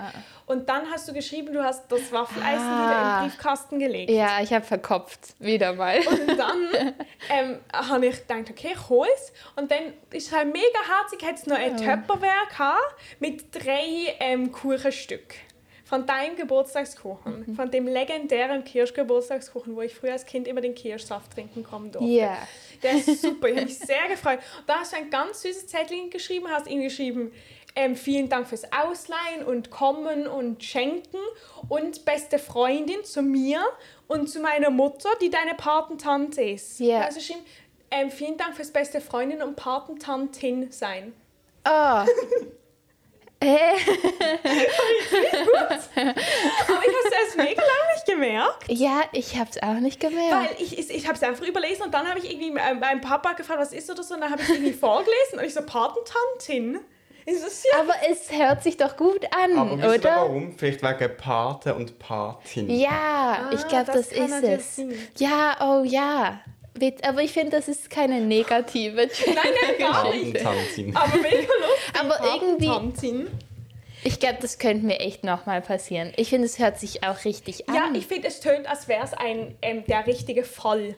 Und 0.47 0.69
dann 0.69 0.89
hast 0.91 1.09
du 1.09 1.13
geschrieben, 1.13 1.53
du 1.53 1.63
hast 1.63 1.91
das 1.91 2.13
Waffeleisen 2.13 2.67
Ah. 2.67 2.87
wieder 2.87 3.25
im 3.25 3.29
Briefkasten 3.31 3.79
gelegt. 3.81 4.11
Ja, 4.11 4.41
ich 4.41 4.53
habe 4.53 4.65
verkopft. 4.65 5.35
Wieder 5.41 5.73
mal. 5.73 5.99
Und 6.07 6.39
dann 6.39 6.69
ähm, 7.31 7.59
habe 7.73 8.07
ich 8.07 8.21
gedacht, 8.27 8.51
okay, 8.51 8.71
ich 8.75 8.89
hole 8.89 9.09
es. 9.15 9.33
Und 9.57 9.71
dann 9.73 9.93
ist 10.13 10.31
halt 10.35 10.47
mega 10.53 10.79
herzig, 11.01 11.27
hat 11.27 11.35
es 11.37 11.47
noch 11.47 11.57
ein 11.59 11.77
Tupperware 11.77 12.47
gehabt 12.49 12.95
mit 13.19 13.53
drei 13.53 14.15
ähm, 14.21 14.53
Kuchenstück. 14.53 15.35
von 15.85 16.05
deinem 16.07 16.35
Geburtstagskuchen, 16.37 17.55
von 17.55 17.71
dem 17.71 17.87
legendären 17.87 18.65
Kirschgeburtstagskuchen, 18.65 19.75
wo 19.77 19.83
ich 19.83 19.95
früher 19.95 20.13
als 20.13 20.27
Kind 20.27 20.49
immer 20.49 20.61
den 20.61 20.75
Kirschsaft 20.75 21.33
trinken 21.33 21.63
kommen 21.65 21.91
durfte. 21.93 22.09
Ja. 22.09 22.37
Der 22.83 22.93
ist 22.95 23.23
super, 23.23 23.49
ich 23.49 23.55
habe 23.57 23.67
mich 23.67 23.79
sehr 23.79 24.09
gefreut. 24.09 24.41
Und 24.59 24.69
da 24.69 24.81
hast 24.81 24.93
du 24.93 24.97
ein 24.97 25.11
ganz 25.11 25.43
süßes 25.43 25.67
Zettel 25.69 26.11
geschrieben, 26.11 26.47
hast 26.51 26.67
ihm 26.69 26.83
geschrieben, 26.83 27.33
ähm, 27.77 27.95
vielen 27.95 28.29
Dank 28.31 28.49
fürs 28.49 28.65
Ausleihen 28.73 29.45
und 29.45 29.71
Kommen 29.71 30.27
und 30.27 30.65
Schenken 30.65 31.19
und 31.69 32.07
beste 32.07 32.39
Freundin 32.39 33.05
zu 33.05 33.21
mir 33.23 33.61
und 34.09 34.29
zu 34.29 34.41
meiner 34.41 34.71
Mutter, 34.71 35.11
die 35.21 35.29
deine 35.29 35.55
Patentante 35.55 36.43
ist. 36.43 36.81
Ja. 36.81 37.03
Also 37.03 37.19
geschrieben, 37.19 37.45
ähm, 37.91 38.11
vielen 38.11 38.39
Dank 38.39 38.57
fürs 38.57 38.71
beste 38.73 39.01
Freundin 39.03 39.43
und 39.43 39.57
Patentantin 39.57 40.73
sein. 40.73 41.13
Oh. 41.69 42.05
Hä? 43.43 43.59
Aber 45.95 46.15
ich 46.15 46.95
habe 46.95 47.05
es 47.05 47.13
erst 47.13 47.37
mega 47.37 47.61
lange 47.61 47.95
nicht 47.95 48.07
gemerkt. 48.07 48.65
Ja, 48.69 49.03
ich 49.13 49.39
hab's 49.39 49.63
auch 49.63 49.75
nicht 49.75 50.01
gemerkt. 50.01 50.33
Weil 50.33 50.63
ich, 50.63 50.79
ich, 50.79 50.89
ich 50.91 51.07
habe 51.07 51.17
es 51.17 51.23
einfach 51.23 51.47
überlesen 51.47 51.83
und 51.83 51.93
dann 51.93 52.09
habe 52.09 52.19
ich 52.19 52.31
irgendwie 52.33 52.59
äh, 52.59 52.75
meinem 52.75 53.03
Papa 53.03 53.35
gefragt, 53.35 53.61
was 53.61 53.75
ist 53.75 53.91
oder 53.91 54.03
so, 54.03 54.15
und 54.15 54.23
dann 54.23 54.31
habe 54.31 54.41
ich 54.41 54.49
es 54.49 54.55
irgendwie 54.55 54.73
vorgelesen 54.73 55.39
und 55.39 55.45
ich 55.45 55.53
so, 55.53 55.61
Patentantin? 55.61 56.81
Ist 57.27 57.45
das 57.45 57.65
ja? 57.65 57.81
Aber 57.81 57.95
es 58.11 58.31
hört 58.33 58.63
sich 58.63 58.77
doch 58.77 58.97
gut 58.97 59.25
an, 59.35 59.59
Aber 59.59 59.73
wisst 59.77 59.83
ihr 59.85 59.95
oder? 59.95 60.17
warum? 60.17 60.57
Vielleicht 60.57 60.83
wegen 60.83 61.17
Pate 61.17 61.75
und 61.75 61.99
Patin. 61.99 62.71
Ja, 62.71 63.51
ich 63.53 63.61
Ah, 63.65 63.69
glaube, 63.69 63.87
das 63.93 64.09
das, 64.11 64.13
ist 64.13 64.43
es. 64.45 64.77
sein. 64.77 64.95
Ja, 65.19 65.57
oh 65.61 65.85
ja. 65.85 66.41
Aber 67.03 67.23
ich 67.23 67.33
finde, 67.33 67.53
das 67.57 67.69
ist 67.69 67.89
keine 67.91 68.21
negative 68.21 68.97
Nein, 69.27 69.35
nein, 69.35 69.79
gar 69.79 70.13
nicht. 70.15 70.45
Aber 70.45 70.55
mega 71.17 71.39
lustig. 71.41 72.01
Aber 72.01 72.19
irgendwie-. 72.35 73.27
Ich 74.05 74.21
glaube, 74.21 74.37
das 74.41 74.59
könnte 74.59 74.87
mir 74.87 75.01
echt 75.01 75.25
nochmal 75.25 75.63
passieren. 75.63 76.13
Ich 76.17 76.29
finde, 76.29 76.47
es 76.47 76.59
hört 76.61 76.79
sich 76.79 77.03
auch 77.03 77.25
richtig 77.25 77.69
an. 77.69 77.75
Ja, 77.75 77.89
ich 77.95 78.07
finde, 78.07 78.29
es 78.29 78.41
tönt, 78.41 78.69
als 78.69 78.87
wäre 78.89 79.03
es 79.03 79.15
ein, 79.15 79.57
ähm, 79.63 79.85
der 79.89 80.07
richtige 80.07 80.45
Fall. 80.45 80.97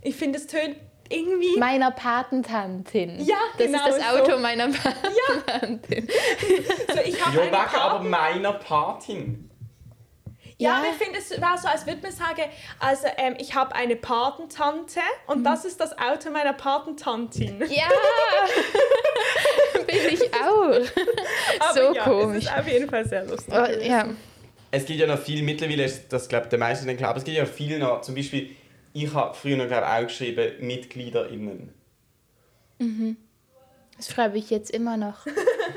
Ich 0.00 0.14
finde, 0.16 0.38
es 0.38 0.46
tönt 0.46 0.76
irgendwie... 1.10 1.58
meiner 1.58 1.90
Patentantin. 1.90 3.24
Ja, 3.24 3.36
das 3.58 3.66
genau 3.66 3.88
ist 3.88 3.98
das 3.98 4.10
so. 4.10 4.22
Auto 4.22 4.38
meiner 4.40 4.68
Patentantin. 4.68 6.08
So, 6.94 7.00
ich 7.04 7.24
habe 7.24 7.46
Ja, 7.50 7.80
aber 7.80 8.02
meiner 8.04 8.52
Patin. 8.52 9.50
Ja, 10.58 10.70
Ja. 10.70 10.76
aber 10.78 10.86
ich 10.88 10.94
finde, 10.96 11.18
es 11.18 11.40
war 11.40 11.58
so, 11.58 11.68
als 11.68 11.86
würde 11.86 12.00
man 12.02 12.12
sagen, 12.12 12.42
also 12.78 13.06
ähm, 13.18 13.34
ich 13.38 13.54
habe 13.54 13.74
eine 13.74 13.94
Patentante 13.96 15.00
und 15.26 15.44
das 15.44 15.64
ist 15.66 15.78
das 15.80 15.92
Auto 15.98 16.30
meiner 16.30 16.54
Patentantin. 16.54 17.60
Ja, 17.68 17.88
bin 19.86 19.98
ich 20.12 20.22
auch. 20.34 20.80
Aber 21.60 21.74
so 21.74 21.94
ja, 21.94 22.04
komisch. 22.04 22.44
Es 22.44 22.50
ist 22.50 22.58
auf 22.58 22.68
jeden 22.68 22.88
Fall 22.88 23.06
sehr 23.06 23.24
lustig. 23.24 23.52
Oh, 23.54 23.82
ja. 23.82 24.06
Es 24.70 24.84
gibt 24.86 24.98
ja 24.98 25.06
noch 25.06 25.18
viel, 25.18 25.42
mittlerweile 25.42 25.84
ist 25.84 26.12
das, 26.12 26.28
glaube 26.28 26.48
der 26.48 26.58
meisten 26.58 26.96
klar, 26.96 27.10
aber 27.10 27.18
es 27.18 27.24
gibt 27.24 27.36
ja 27.36 27.46
viel 27.46 27.78
noch, 27.78 28.00
zum 28.00 28.14
Beispiel, 28.14 28.55
ich 29.04 29.12
habe 29.14 29.34
früher 29.34 29.56
noch, 29.56 29.66
glaube 29.66 29.86
auch 29.88 30.02
geschrieben, 30.02 30.66
MitgliederInnen. 30.66 31.72
Das 33.96 34.10
schreibe 34.10 34.38
ich 34.38 34.50
jetzt 34.50 34.70
immer 34.70 34.96
noch. 34.96 35.26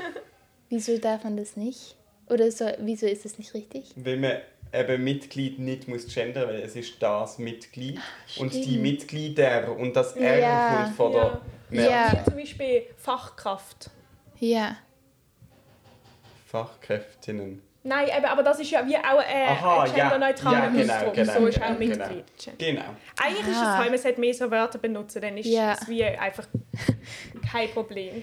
Wieso 0.68 0.98
darf 0.98 1.24
man 1.24 1.36
das 1.36 1.56
nicht? 1.56 1.96
Oder 2.28 2.50
so, 2.52 2.70
wieso 2.78 3.06
ist 3.06 3.24
das 3.24 3.38
nicht 3.38 3.54
richtig? 3.54 3.92
Weil 3.96 4.16
man 4.18 4.36
eben 4.72 5.02
Mitglied 5.02 5.58
nicht 5.58 5.88
muss 5.88 6.06
gendern, 6.06 6.48
weil 6.48 6.60
es 6.60 6.76
ist 6.76 7.02
das 7.02 7.38
Mitglied 7.38 7.98
und 8.38 8.54
die. 8.54 8.78
Mitglieder 8.78 9.76
und 9.76 9.96
das 9.96 10.12
R 10.14 10.38
Ja. 10.38 10.82
kommt 10.84 10.96
von 10.96 11.12
Ja. 11.12 11.40
der 11.72 11.82
Ja. 11.82 11.90
Mehrzahl. 11.90 12.20
Wie 12.20 12.24
zum 12.30 12.36
Beispiel 12.36 12.82
Fachkraft. 12.98 13.90
Ja. 14.38 14.76
Fachkräftinnen. 16.46 17.62
Nein, 17.82 18.08
eben, 18.14 18.26
aber 18.26 18.42
das 18.42 18.60
ist 18.60 18.70
ja 18.70 18.86
wie 18.86 18.96
auch 18.96 19.22
äh, 19.22 19.46
Aha, 19.48 19.84
ein 19.84 19.94
genderneutraler 19.94 20.58
Ja, 20.64 20.68
genau, 20.68 20.92
Ausdruck. 20.94 21.14
genau, 21.14 21.32
so 21.32 21.46
ist 21.46 21.54
genau, 21.54 21.66
auch 21.66 21.78
genau. 21.78 21.96
Mitglied. 22.08 22.24
Genau. 22.58 22.84
Eigentlich 23.22 23.40
ist 23.48 23.56
es 23.56 23.76
toll, 23.76 23.88
man 23.90 23.98
sollte 23.98 24.20
mehr 24.20 24.34
so 24.34 24.50
Wörter 24.50 24.78
benutzen, 24.78 25.22
dann 25.22 25.38
ist 25.38 25.46
Ja. 25.46 25.72
es 25.72 25.88
wie 25.88 26.04
einfach 26.04 26.46
kein 27.50 27.70
Problem. 27.70 28.22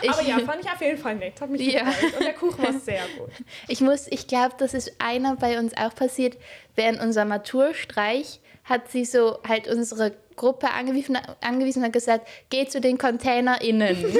Ich- 0.00 0.10
Aber 0.10 0.22
ja, 0.22 0.38
fand 0.40 0.64
ich 0.64 0.70
auf 0.70 0.80
jeden 0.80 0.98
Fall 0.98 1.16
nett, 1.16 1.40
hat 1.40 1.50
mich 1.50 1.72
Ja. 1.72 1.82
gefreut. 1.84 2.14
Und 2.18 2.24
der 2.24 2.34
Kuchen 2.34 2.62
war 2.64 2.72
sehr 2.80 3.02
gut. 3.18 3.30
Ich 3.66 3.80
muss, 3.80 4.06
ich 4.08 4.28
glaube, 4.28 4.54
das 4.58 4.74
ist 4.74 4.92
einer 5.00 5.34
bei 5.36 5.58
uns 5.58 5.76
auch 5.76 5.94
passiert. 5.94 6.36
Während 6.76 7.00
unser 7.00 7.24
Maturstreich 7.24 8.40
hat 8.64 8.90
sie 8.90 9.04
so 9.04 9.40
halt 9.46 9.66
unsere 9.68 10.12
Gruppe 10.36 10.70
angewiesen, 10.70 11.18
angewiesen 11.40 11.80
und 11.80 11.86
hat 11.86 11.92
gesagt, 11.92 12.26
geh 12.50 12.66
zu 12.66 12.80
den 12.80 12.98
ContainerInnen. 12.98 13.96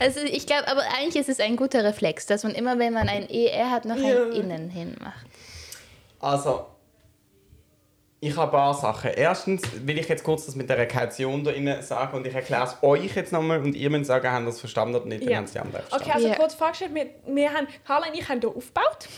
also 0.00 0.20
ich 0.20 0.46
glaube, 0.46 0.68
aber 0.68 0.82
eigentlich 0.98 1.16
ist 1.16 1.28
es 1.28 1.40
ein 1.40 1.56
guter 1.56 1.84
Reflex, 1.84 2.26
dass 2.26 2.42
man 2.44 2.54
immer, 2.54 2.78
wenn 2.78 2.92
man 2.92 3.08
ein 3.08 3.28
ER 3.28 3.70
hat, 3.70 3.84
noch 3.84 3.96
Ja. 3.96 4.24
ein 4.24 4.32
Innen 4.32 4.70
hinmacht. 4.70 5.26
Also, 6.20 6.66
ich 8.26 8.36
habe 8.36 8.50
ein 8.56 8.62
paar 8.62 8.74
Sachen. 8.74 9.10
Erstens 9.14 9.62
will 9.86 9.98
ich 9.98 10.08
jetzt 10.08 10.24
kurz 10.24 10.46
das 10.46 10.54
mit 10.56 10.68
der 10.70 10.86
Kaution 10.88 11.44
da 11.44 11.50
innen 11.50 11.82
sagen 11.82 12.16
und 12.16 12.26
ich 12.26 12.34
erkläre 12.34 12.64
es 12.64 12.76
euch 12.82 13.14
jetzt 13.16 13.32
nochmal 13.32 13.60
und 13.60 13.74
ihr 13.74 13.90
müsst 13.90 14.06
sagen, 14.06 14.30
haben 14.30 14.46
das 14.46 14.60
verstanden 14.60 14.94
oder 14.94 15.06
nicht, 15.06 15.22
dann 15.22 15.30
Ja. 15.30 15.36
haben 15.38 15.44
es 15.44 15.52
die 15.52 15.58
anderen 15.58 15.84
Okay, 15.84 15.88
verstanden. 15.90 16.14
also 16.16 16.28
Ja. 16.28 16.34
kurz 16.36 16.54
vorgestellt, 16.54 16.94
wir, 16.94 17.06
wir 17.26 17.52
haben, 17.52 17.66
Carla 17.86 18.06
und 18.08 18.14
ich 18.18 18.28
haben 18.28 18.40
hier 18.40 18.48
aufgebaut, 18.48 19.08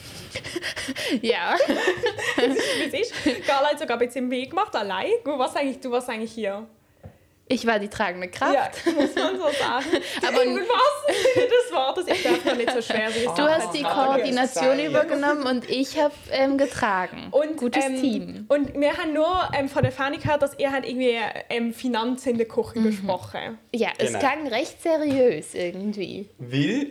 Ja. 1.22 1.56
wie 2.36 3.00
es 3.00 3.10
ist. 3.12 3.46
Carla 3.46 3.68
hat 3.70 3.78
sogar 3.78 3.96
ein 3.98 4.06
bisschen 4.06 4.30
weh 4.30 4.46
gemacht, 4.46 4.74
allein. 4.74 5.06
Warst 5.24 5.56
eigentlich, 5.56 5.80
du 5.80 5.90
warst 5.90 6.08
eigentlich 6.08 6.32
hier. 6.32 6.66
Ich 7.48 7.64
war 7.66 7.78
die 7.78 7.88
tragende 7.88 8.28
Kraft. 8.28 8.54
Ja, 8.54 8.92
muss 8.92 9.14
man 9.14 9.36
so 9.36 9.44
sagen. 9.56 9.86
Aber- 10.26 10.36
was? 10.38 11.14
Das 11.36 11.72
war 11.72 11.94
das. 11.94 12.06
Ich 12.08 12.22
darf 12.22 12.44
gar 12.44 12.54
nicht 12.56 12.70
so 12.72 12.82
schwer 12.82 13.08
wie 13.14 13.24
Du 13.24 13.42
hast 13.48 13.72
die 13.72 13.82
Koordination 13.82 14.78
übergenommen 14.80 15.46
und 15.46 15.70
ich 15.70 15.96
habe 16.00 16.12
ähm, 16.32 16.58
getragen. 16.58 17.28
Und, 17.30 17.56
Gutes 17.56 17.84
ähm, 17.84 18.00
Team. 18.00 18.46
Und 18.48 18.74
wir 18.78 18.96
haben 18.96 19.12
nur 19.12 19.48
ähm, 19.56 19.68
von 19.68 19.82
der 19.82 19.92
Ferne 19.92 20.18
gehört, 20.18 20.42
dass 20.42 20.58
ihr 20.58 20.72
habt 20.72 20.88
irgendwie 20.88 21.16
ähm, 21.48 21.72
Finanzen 21.72 22.30
in 22.30 22.38
der 22.38 22.48
Küche 22.48 22.80
Mhm. 22.80 22.84
besprochen. 22.84 23.58
Ja, 23.74 23.90
es 23.98 24.08
Genau. 24.08 24.18
klang 24.18 24.48
recht 24.48 24.82
seriös 24.82 25.54
irgendwie. 25.54 26.28
Weil, 26.38 26.90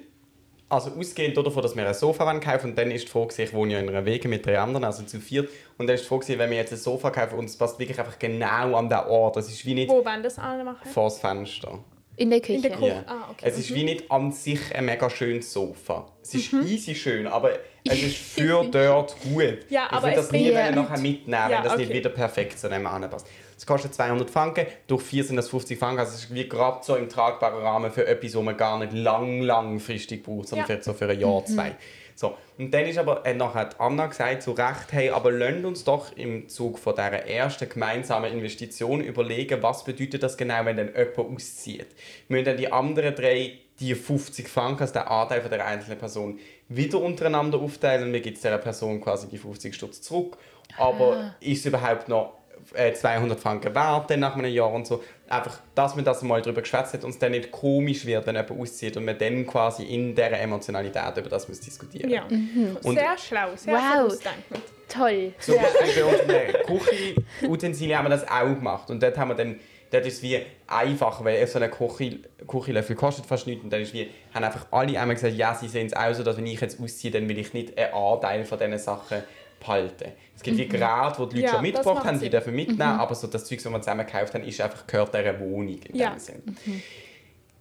also 0.69 0.91
ausgehend 0.91 1.37
davon, 1.37 1.61
dass 1.61 1.75
wir 1.75 1.87
ein 1.87 1.93
Sofa 1.93 2.25
wollen 2.25 2.39
kaufen 2.39 2.71
und 2.71 2.77
dann 2.77 2.91
ist 2.91 3.05
die 3.05 3.11
Frage, 3.11 3.43
ich 3.43 3.53
wohne 3.53 3.73
ja 3.73 3.79
in 3.79 3.89
einer 3.89 4.05
Wege 4.05 4.27
mit 4.27 4.45
drei 4.45 4.59
anderen, 4.59 4.83
also 4.83 5.03
zu 5.03 5.19
viert, 5.19 5.49
und 5.77 5.87
dann 5.87 5.95
ist 5.95 6.03
die 6.03 6.07
Frage, 6.07 6.37
wenn 6.39 6.49
wir 6.49 6.57
jetzt 6.57 6.71
ein 6.71 6.77
Sofa 6.77 7.11
kaufen 7.11 7.37
und 7.37 7.45
es 7.45 7.57
passt 7.57 7.77
wirklich 7.79 7.99
einfach 7.99 8.17
genau 8.17 8.75
an 8.75 8.89
den 8.89 8.99
Ort, 8.99 9.35
das 9.35 9.47
ist 9.49 9.65
wie 9.65 9.73
nicht 9.75 9.89
Wo 9.89 10.03
wollen 10.03 10.23
das 10.23 10.39
alle 10.39 10.63
machen? 10.63 10.89
vor 10.89 11.05
das 11.05 11.19
Fenster. 11.19 11.79
In 12.17 12.29
der 12.29 12.39
Küche. 12.39 12.53
In 12.53 12.61
der 12.61 12.71
Küche. 12.71 12.87
Ja. 12.87 13.03
Ah, 13.07 13.27
okay. 13.31 13.43
Es 13.45 13.57
ist 13.59 13.75
wie 13.75 13.83
nicht 13.83 14.09
an 14.09 14.31
sich 14.31 14.73
ein 14.73 14.85
mega 14.85 15.09
schönes 15.09 15.51
Sofa. 15.51 16.07
Es 16.21 16.33
ist 16.33 16.53
easy 16.53 16.95
schön, 16.95 17.27
aber 17.27 17.51
es 17.83 18.01
ist 18.01 18.15
für 18.35 18.63
dort 18.63 19.15
gut. 19.21 19.69
Ja, 19.69 19.87
ich 19.87 19.91
aber 19.91 20.09
es 20.09 20.15
das 20.15 20.31
nie 20.31 20.49
nachher 20.51 20.97
mitnehmen, 20.97 21.27
Ja, 21.27 21.49
wenn 21.57 21.63
das 21.63 21.77
nicht 21.77 21.89
okay. 21.89 21.99
wieder 21.99 22.09
perfekt 22.09 22.57
zu 22.57 22.69
dem 22.69 22.87
anpasst. 22.87 23.27
Es 23.57 23.65
kostet 23.65 23.93
200 23.93 24.29
Franken, 24.29 24.65
durch 24.87 25.01
vier 25.03 25.23
sind 25.23 25.37
das 25.37 25.49
50 25.49 25.79
Franken. 25.79 25.99
Also 25.99 26.13
es 26.15 26.25
ist 26.25 26.33
wie 26.33 26.47
gerade 26.47 26.83
so 26.83 26.95
im 26.95 27.07
tragbaren 27.09 27.61
Rahmen 27.63 27.91
für 27.91 28.05
etwas, 28.05 28.35
wo 28.35 28.41
man 28.41 28.57
gar 28.57 28.79
nicht 28.79 28.93
lang, 28.93 29.41
langfristig 29.41 30.23
braucht, 30.23 30.49
sondern 30.49 30.63
Ja. 30.63 30.67
vielleicht 30.67 30.83
so 30.83 30.93
für 30.93 31.07
ein 31.09 31.19
Jahr, 31.19 31.45
zwei. 31.45 31.75
So. 32.17 32.37
Und 32.57 32.73
dann 32.73 32.85
ist 32.85 32.97
aber 32.97 33.25
äh, 33.25 33.33
nachher 33.33 33.59
hat 33.61 33.79
Anna 33.79 34.07
gesagt, 34.07 34.43
zu 34.43 34.51
Recht, 34.51 34.91
hey, 34.91 35.09
aber 35.09 35.31
lasst 35.31 35.65
uns 35.65 35.83
doch 35.83 36.15
im 36.15 36.47
Zug 36.47 36.79
von 36.79 36.95
dieser 36.95 37.11
ersten 37.27 37.67
gemeinsamen 37.67 38.31
Investition 38.31 39.01
überlegen, 39.01 39.61
was 39.61 39.83
bedeutet 39.83 40.23
das 40.23 40.37
genau, 40.37 40.63
wenn 40.63 40.77
dann 40.77 40.93
jemand 40.95 41.17
auszieht. 41.17 41.87
Wir 42.27 42.37
müssen 42.37 42.45
dann 42.45 42.57
die 42.57 42.71
anderen 42.71 43.15
drei, 43.15 43.59
die 43.81 43.95
50 43.95 44.47
Franken, 44.47 44.81
also 44.81 44.93
der 44.93 45.11
Anteil 45.11 45.41
von 45.41 45.49
der 45.49 45.65
einzelnen 45.65 45.97
Person, 45.99 46.39
wieder 46.69 47.01
untereinander 47.01 47.59
aufteilen. 47.59 48.11
Mir 48.11 48.21
gibt 48.21 48.37
es 48.37 48.43
dieser 48.43 48.57
Person 48.59 49.01
quasi 49.01 49.27
die 49.27 49.37
50 49.37 49.75
Stutz 49.75 50.01
zurück. 50.01 50.37
Aber 50.77 51.35
ist 51.41 51.59
es 51.59 51.65
überhaupt 51.65 52.07
noch 52.07 52.33
äh, 52.75 52.93
200 52.93 53.39
Franken 53.39 53.73
wert 53.75 54.09
dann 54.09 54.19
nach 54.21 54.35
einem 54.35 54.51
Jahr 54.51 54.71
und 54.71 54.85
so. 54.87 55.03
Einfach, 55.27 55.59
dass 55.73 55.95
man 55.95 56.05
das 56.05 56.21
mal 56.21 56.41
darüber 56.41 56.61
geschwätzt 56.61 56.93
hat 56.93 57.03
und 57.03 57.09
es 57.11 57.17
dann 57.19 57.31
nicht 57.31 57.51
komisch 57.51 58.05
wird, 58.05 58.27
wenn 58.27 58.35
jemand 58.35 58.51
auszieht 58.59 58.95
und 58.97 59.05
man 59.05 59.17
dann 59.17 59.45
quasi 59.47 59.83
in 59.83 60.13
dieser 60.13 60.39
Emotionalität 60.39 61.17
über 61.17 61.29
das 61.29 61.47
muss 61.49 61.59
diskutieren 61.59 62.09
Ja. 62.09 62.23
Und- 62.25 62.95
Sehr 62.95 63.17
schlau, 63.17 63.47
sehr, 63.55 63.73
Wow. 63.73 64.05
ausdenkend. 64.05 64.61
Toll. 64.87 65.33
so 65.39 65.53
bei 65.53 66.03
unseren 66.03 66.79
Küchenutensilien 67.39 67.97
haben 67.97 68.05
wir 68.05 68.09
das 68.09 68.27
auch 68.29 68.45
gemacht. 68.45 68.89
Und 68.89 69.01
dort 69.01 69.17
haben 69.17 69.29
wir 69.29 69.35
dann, 69.35 69.59
dort 69.91 70.05
ist 70.05 70.17
es 70.17 70.21
wie 70.21 70.39
einfach, 70.67 71.23
weil 71.23 71.45
so 71.47 71.57
ein 71.59 71.71
Küche, 71.71 72.19
Küchenlöffel 72.47 72.95
kostet 72.95 73.25
fast 73.25 73.47
nichts. 73.47 73.63
Und 73.63 73.71
dann 73.73 73.81
ist 73.81 73.93
wie, 73.93 74.09
haben 74.33 74.43
einfach 74.43 74.67
alle 74.71 74.99
einmal 74.99 75.15
gesagt, 75.15 75.33
ja, 75.33 75.55
sie 75.55 75.67
sehen 75.67 75.87
es 75.87 75.93
auch 75.93 76.13
so, 76.13 76.23
dass 76.23 76.37
wenn 76.37 76.45
ich 76.47 76.61
jetzt 76.61 76.79
ausziehe, 76.79 77.11
dann 77.11 77.27
will 77.27 77.39
ich 77.39 77.53
nicht 77.53 77.77
einen 77.77 77.93
Anteil 77.93 78.45
von 78.45 78.59
diesen 78.59 78.77
Sachen 78.77 79.23
behalten. 79.59 80.11
Es 80.35 80.41
gibt 80.43 80.57
wie 80.57 80.67
Grad, 80.67 81.17
wo 81.19 81.25
die 81.25 81.37
Leute 81.37 81.45
Ja, 81.47 81.53
schon 81.53 81.61
mitgebracht 81.61 82.05
haben, 82.05 82.19
die 82.19 82.29
dürfen 82.29 82.53
mitnehmen, 82.55 82.81
aber 82.81 83.15
so 83.15 83.27
das 83.27 83.45
Zeug, 83.45 83.61
das 83.63 83.71
wir 83.71 83.81
zusammen 83.81 84.05
gekauft 84.05 84.33
haben, 84.33 84.43
ist 84.43 84.59
einfach, 84.61 84.85
gehört 84.85 85.13
dieser 85.13 85.39
Wohnung 85.39 85.79
in 85.89 85.95
Ja. 85.95 86.11
dem 86.11 86.19
Sinn. 86.19 86.43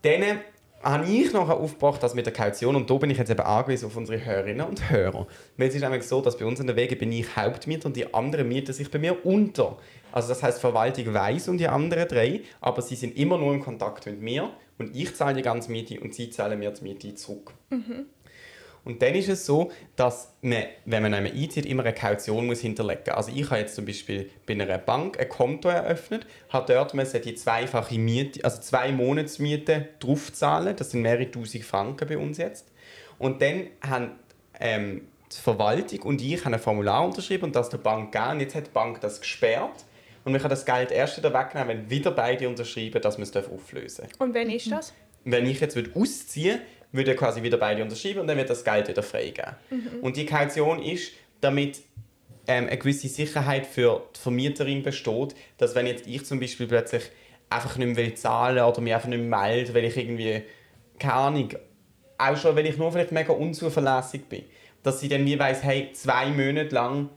Dann 0.03 0.41
habe 0.83 1.07
ich 1.09 1.33
nachher 1.33 1.57
aufgebracht, 1.57 2.03
das 2.03 2.15
mit 2.15 2.27
der 2.27 2.33
Kaution, 2.35 2.77
und 2.77 2.91
da 2.91 2.95
bin 2.97 3.09
ich 3.09 3.17
jetzt 3.17 3.31
eben 3.31 3.41
angewiesen 3.41 3.87
auf 3.87 3.97
unsere 3.97 4.23
Hörerinnen 4.23 4.67
und 4.67 4.91
Hörer. 4.91 5.27
Weil 5.57 5.69
es 5.69 5.75
ist 5.75 5.81
nämlich 5.81 6.03
so, 6.03 6.21
dass 6.21 6.37
bei 6.37 6.45
uns 6.45 6.61
in 6.61 6.67
der 6.67 6.77
Wege 6.77 6.95
bin 6.97 7.11
ich 7.11 7.35
Hauptmieter 7.37 7.87
und 7.87 7.97
die 7.97 8.13
anderen 8.13 8.49
mieten 8.49 8.73
sich 8.75 8.91
bei 8.91 8.99
mir 8.99 9.25
unter. 9.25 9.79
Also 10.13 10.29
das 10.29 10.43
heißt, 10.43 10.59
die 10.59 10.61
Verwaltung 10.61 11.15
weiß 11.15 11.49
um 11.49 11.57
die 11.57 11.69
anderen 11.69 12.07
drei, 12.07 12.43
aber 12.61 12.83
sie 12.83 12.97
sind 12.97 13.17
immer 13.17 13.39
nur 13.39 13.55
im 13.55 13.63
Kontakt 13.63 14.05
mit 14.07 14.21
mir 14.21 14.51
und 14.79 14.95
ich 14.95 15.15
zahle 15.17 15.35
die 15.37 15.43
ganze 15.43 15.71
Miete 15.71 15.99
und 16.01 16.15
sie 16.15 16.29
zahlen 16.29 16.59
mir 16.59 16.71
die 16.71 16.83
Miete 16.85 17.15
zurück. 17.15 17.53
Und 18.85 19.00
dann 19.00 19.14
ist 19.14 19.29
es 19.29 19.47
so, 19.47 19.71
dass 19.97 20.35
man, 20.43 20.64
wenn 20.85 21.03
man 21.03 21.14
einmal 21.14 21.33
einzieht, 21.33 21.64
immer 21.64 21.85
eine 21.85 21.95
Kaution 21.95 22.47
muss 22.47 22.61
hinterlegen 22.61 23.05
muss. 23.07 23.14
Also 23.14 23.33
ich 23.35 23.49
habe 23.50 23.61
jetzt 23.61 23.75
zum 23.75 23.87
Beispiel 23.87 24.31
bei 24.47 24.53
einer 24.53 24.79
Bank 24.79 25.19
ein 25.19 25.29
Konto 25.29 25.69
eröffnet, 25.69 26.26
habe 26.50 26.73
dort 26.73 26.93
müssen 26.93 27.23
die 27.23 27.35
zweifache 27.35 27.99
Miete, 27.99 28.45
also 28.45 28.61
zwei 28.61 28.93
Monatsmiete 28.93 29.88
draufzahlen. 30.00 30.76
Das 30.76 30.91
sind 30.91 31.03
mehrere 31.03 31.31
tausend 31.31 31.64
Franken 31.64 32.07
bei 32.07 32.19
uns 32.19 32.37
jetzt. 32.37 32.71
Und 33.19 33.41
dann 33.41 33.69
haben 33.81 34.12
ähm, 34.61 35.09
die 35.33 35.41
Verwaltung 35.41 36.03
und 36.03 36.23
ich 36.23 36.45
haben 36.45 36.53
ein 36.53 36.61
Formular 36.61 37.05
unterschrieben 37.05 37.45
und 37.45 37.57
das 37.57 37.71
der 37.71 37.79
Bank 37.79 38.12
gegeben. 38.12 38.41
Jetzt 38.41 38.55
hat 38.55 38.67
die 38.67 38.71
Bank 38.71 39.00
das 39.00 39.21
gesperrt. 39.21 39.85
Und 40.25 40.33
man 40.33 40.41
kann 40.41 40.50
das 40.50 40.64
Geld 40.64 40.91
erst 40.91 41.19
wieder 41.19 41.35
wegnehmen, 41.35 41.69
wenn 41.69 41.91
wieder 41.91 42.11
beide 42.11 42.49
unterschreiben, 42.49 43.00
dass 43.00 43.19
man 43.19 43.29
es 43.29 43.37
auflösen 43.37 44.07
darf. 44.09 44.21
Und 44.21 44.35
wann 44.35 44.49
ist 44.49 44.71
das? 44.71 44.95
Wenn 45.25 45.47
ich 45.47 45.61
jetzt 45.61 45.79
ausziehen 45.95 46.61
würde, 46.95 47.09
würde 47.09 47.15
quasi 47.17 47.43
wieder 47.43 47.59
beide 47.59 47.83
unterschreiben 47.83 48.21
und 48.21 48.27
dann 48.27 48.37
wird 48.37 48.49
das 48.49 48.65
Geld 48.65 48.89
wieder 48.89 49.03
freigeben. 49.03 49.55
Und 50.01 50.17
die 50.17 50.27
Kaution 50.27 50.81
ist, 50.83 51.13
damit 51.41 51.83
ähm, 52.47 52.69
eine 52.69 52.79
gewisse 52.79 53.09
Sicherheit 53.09 53.67
für 53.67 54.03
die 54.15 54.21
Vermieterin 54.21 54.83
besteht, 54.83 55.35
dass 55.59 55.75
wenn 55.75 55.87
jetzt 55.87 56.07
ich 56.07 56.25
zum 56.25 56.41
Beispiel 56.41 56.67
plötzlich 56.67 57.03
einfach 57.51 57.77
nicht 57.77 57.87
mehr 57.89 57.97
will 57.97 58.15
zahlen 58.15 58.65
oder 58.65 58.81
mich 58.81 58.95
einfach 58.95 59.09
nicht 59.09 59.23
mehr 59.23 59.39
melde, 59.39 59.75
weil 59.75 59.85
ich 59.85 59.97
irgendwie, 59.97 60.43
keine 60.99 61.15
Ahnung, 61.15 61.49
auch 62.17 62.37
schon, 62.37 62.57
wenn 62.57 62.67
ich 62.67 62.79
nur 62.79 62.93
vielleicht 62.93 63.13
mega 63.13 63.33
unzuverlässig 63.33 64.27
bin, 64.29 64.45
dass 64.83 65.01
sie 65.01 65.09
dann 65.09 65.25
wie 65.27 65.39
weiss, 65.39 65.63
hey, 65.63 65.91
zwei 65.93 66.27
Monate 66.27 66.75
lang 66.75 67.11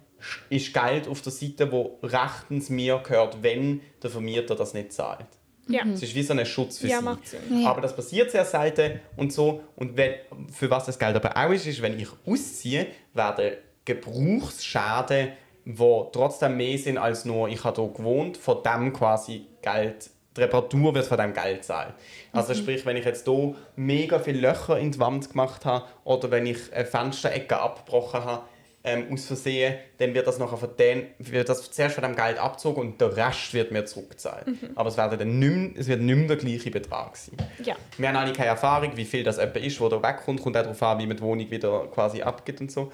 ist 0.50 0.74
Geld 0.74 1.08
auf 1.08 1.22
der 1.22 1.32
Seite, 1.32 1.72
wo 1.72 2.00
rechtens 2.02 2.70
mir 2.70 2.98
gehört, 3.04 3.44
wenn 3.44 3.82
der 4.02 4.10
Vermieter 4.10 4.56
das 4.56 4.74
nicht 4.74 4.92
zahlt. 4.92 5.28
Ja. 5.68 5.84
Es 5.94 6.02
ist 6.04 6.16
wie 6.16 6.24
so 6.24 6.34
ein 6.34 6.46
Schutz 6.46 6.78
für 6.80 6.88
Ja, 6.88 7.00
sie. 7.00 7.04
macht 7.06 7.28
Sinn. 7.28 7.62
Ja. 7.62 7.70
Aber 7.70 7.82
das 7.82 7.96
passiert 7.96 8.32
sehr 8.32 8.46
selten 8.46 9.00
und 9.16 9.34
so. 9.34 9.62
Und 9.76 9.98
wenn, 9.98 10.14
für 10.52 10.70
was 10.70 10.86
das 10.86 10.98
Geld 10.98 11.16
aber 11.16 11.36
auch 11.36 11.52
ist, 11.52 11.66
ist, 11.68 11.82
wenn 11.82 12.00
ich 12.00 12.08
ausziehe, 12.26 12.88
werden 13.14 13.54
Gebrauchsschäden, 13.86 15.30
die 15.66 16.02
trotzdem 16.12 16.58
mehr 16.58 16.78
sind 16.78 16.98
als 16.98 17.26
nur, 17.26 17.50
ich 17.50 17.64
habe 17.64 17.82
hier 17.82 17.92
gewohnt, 17.94 18.38
von 18.38 18.58
dem 18.64 18.94
quasi 18.94 19.46
Geld, 19.62 20.10
die 20.36 20.42
Reparatur 20.42 20.94
wird 20.94 21.06
von 21.06 21.18
dem 21.18 21.34
Geld 21.34 21.64
zahlt. 21.64 21.94
Also 22.32 22.54
sprich, 22.54 22.86
wenn 22.86 22.96
ich 22.96 23.06
jetzt 23.06 23.28
hier 23.28 23.56
mega 23.76 24.20
viele 24.20 24.40
Löcher 24.40 24.78
in 24.78 24.92
die 24.92 25.00
Wand 25.00 25.30
gemacht 25.30 25.66
habe 25.66 25.86
oder 26.04 26.32
wenn 26.32 26.46
ich 26.46 26.72
eine 26.74 26.86
Fensterecke 26.86 27.60
abgebrochen 27.60 28.24
habe, 28.24 28.44
ähm, 28.84 29.12
aus 29.12 29.26
Versehen, 29.26 29.76
dann 29.98 30.14
wird 30.14 30.28
das 30.28 30.40
nachher 30.40 30.58
von 30.58 30.70
den, 30.78 31.08
wird 31.20 31.50
das 31.50 31.72
zuerst 31.72 31.96
von 31.96 32.04
dem 32.04 32.16
Geld 32.16 32.38
abgezogen 32.38 32.82
und 32.82 33.02
der 33.02 33.16
Rest 33.16 33.54
wird 33.54 33.72
mir 33.72 33.86
zurückgezahlt. 33.86 34.46
Aber 34.76 34.90
es, 34.90 34.98
werden 34.98 35.20
dann 35.20 35.40
nicht 35.40 35.78
es 35.78 35.88
wird 35.88 36.02
nicht 36.02 36.16
mehr 36.16 36.28
der 36.28 36.38
gleiche 36.38 36.72
Betrag 36.72 37.18
sein. 37.18 37.36
Ja. 37.64 37.76
Wir 37.98 38.08
haben 38.08 38.16
alle 38.16 38.34
keine 38.34 38.50
Erfahrung, 38.50 38.96
wie 38.96 39.06
viel 39.06 39.24
das 39.24 39.38
etwa 39.38 39.60
ist, 39.60 39.80
wo 39.82 39.90
da 39.90 40.02
wegkommt. 40.02 40.42
Kommt 40.42 40.56
auch 40.58 40.64
darauf 40.64 40.82
an, 40.84 41.00
wie 41.00 41.08
man 41.08 41.18
die 41.18 41.24
Wohnung 41.24 41.50
wieder 41.52 41.88
quasi 41.88 42.22
abgibt 42.22 42.62
und 42.62 42.72
so. 42.72 42.92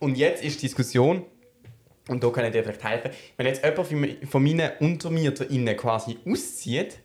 Und 0.00 0.16
jetzt 0.16 0.42
ist 0.42 0.60
die 0.60 0.66
Diskussion, 0.66 1.24
und 2.08 2.22
da 2.22 2.28
kann 2.30 2.44
ich 2.44 2.52
dir 2.52 2.62
vielleicht 2.62 2.84
helfen, 2.84 3.10
wenn 3.36 3.46
jetzt 3.46 3.64
jemand 3.64 4.28
von 4.28 4.42
meinen 4.42 4.70
UntermieterInnen 4.80 5.76
quasi 5.76 6.18
auszieht, 6.26 6.98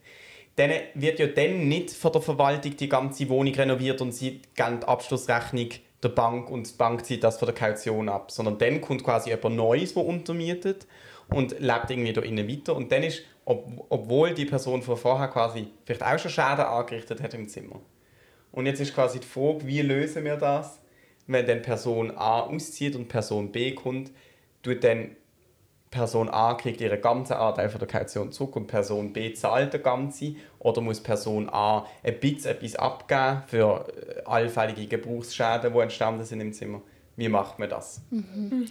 dann 0.56 0.72
wird 0.94 1.20
ja 1.20 1.28
dann 1.28 1.70
nicht 1.70 1.92
von 1.92 2.12
der 2.12 2.22
Verwaltung 2.22 2.76
die 2.76 2.90
ganze 2.90 3.30
Wohnung 3.30 3.54
renoviert 3.54 4.02
und 4.02 4.12
sie 4.12 4.42
geben 4.56 4.82
die 4.82 4.88
Abschlussrechnung 4.88 5.70
der 6.02 6.10
Bank 6.10 6.50
und 6.50 6.70
die 6.70 6.78
Bank 6.78 7.06
zieht 7.06 7.24
das 7.24 7.38
von 7.38 7.48
der 7.48 7.56
Kaution 7.56 8.10
ab. 8.10 8.32
Sondern 8.32 8.58
dann 8.58 8.82
kommt 8.82 9.04
quasi 9.04 9.30
jemand 9.30 9.56
Neues, 9.56 9.94
der 9.94 10.06
untermietet 10.06 10.88
und 11.30 11.60
lebt 11.60 11.90
irgendwie 11.90 12.14
da 12.14 12.22
innen 12.22 12.48
weiter. 12.48 12.76
Und 12.76 12.92
dann 12.92 13.04
ist, 13.04 13.24
ob, 13.46 13.68
obwohl 13.90 14.34
die 14.34 14.46
Person 14.46 14.82
von 14.82 14.98
vorher 14.98 15.28
quasi 15.28 15.68
vielleicht 15.86 16.04
auch 16.04 16.18
schon 16.20 16.32
Schäden 16.32 16.66
angerichtet 16.66 17.22
hat 17.22 17.34
im 17.34 17.48
Zimmer. 17.48 17.80
Und 18.52 18.66
jetzt 18.66 18.80
ist 18.80 18.96
quasi 18.96 19.20
die 19.20 19.28
Frage, 19.28 19.68
wie 19.68 19.82
lösen 19.82 20.26
wir 20.26 20.38
das, 20.38 20.80
wenn 21.28 21.46
dann 21.46 21.62
Person 21.62 22.12
A 22.12 22.42
auszieht 22.42 22.96
und 22.96 23.08
Person 23.08 23.52
B 23.52 23.74
kommt, 23.74 24.12
tut 24.64 24.84
dann 24.84 25.16
Person 25.92 26.30
A 26.30 26.54
kriegt 26.54 26.82
ihren 26.82 27.02
ganzen 27.02 27.34
Anteil 27.34 27.70
von 27.70 27.80
der 27.80 27.88
Kaution 27.88 28.32
zurück 28.32 28.56
und 28.56 28.68
Person 28.68 29.12
B 29.12 29.34
zahlt 29.34 29.74
den 29.74 29.82
ganzen 29.82 30.38
oder 30.60 30.82
muss 30.82 31.02
Person 31.02 31.50
A 31.50 31.88
ein 32.04 32.20
bisschen 32.20 32.52
etwas 32.52 32.76
abgeben 32.76 33.42
für 33.48 33.88
äh, 34.18 34.22
allfällige 34.26 34.86
Gebrauchsschäden, 34.86 35.74
die 35.74 35.80
entstanden 35.80 36.24
sind 36.26 36.42
im 36.42 36.54
Zimmer. 36.54 36.82
Wie 37.16 37.28
macht 37.28 37.60
man 37.60 37.70
das? 37.70 38.02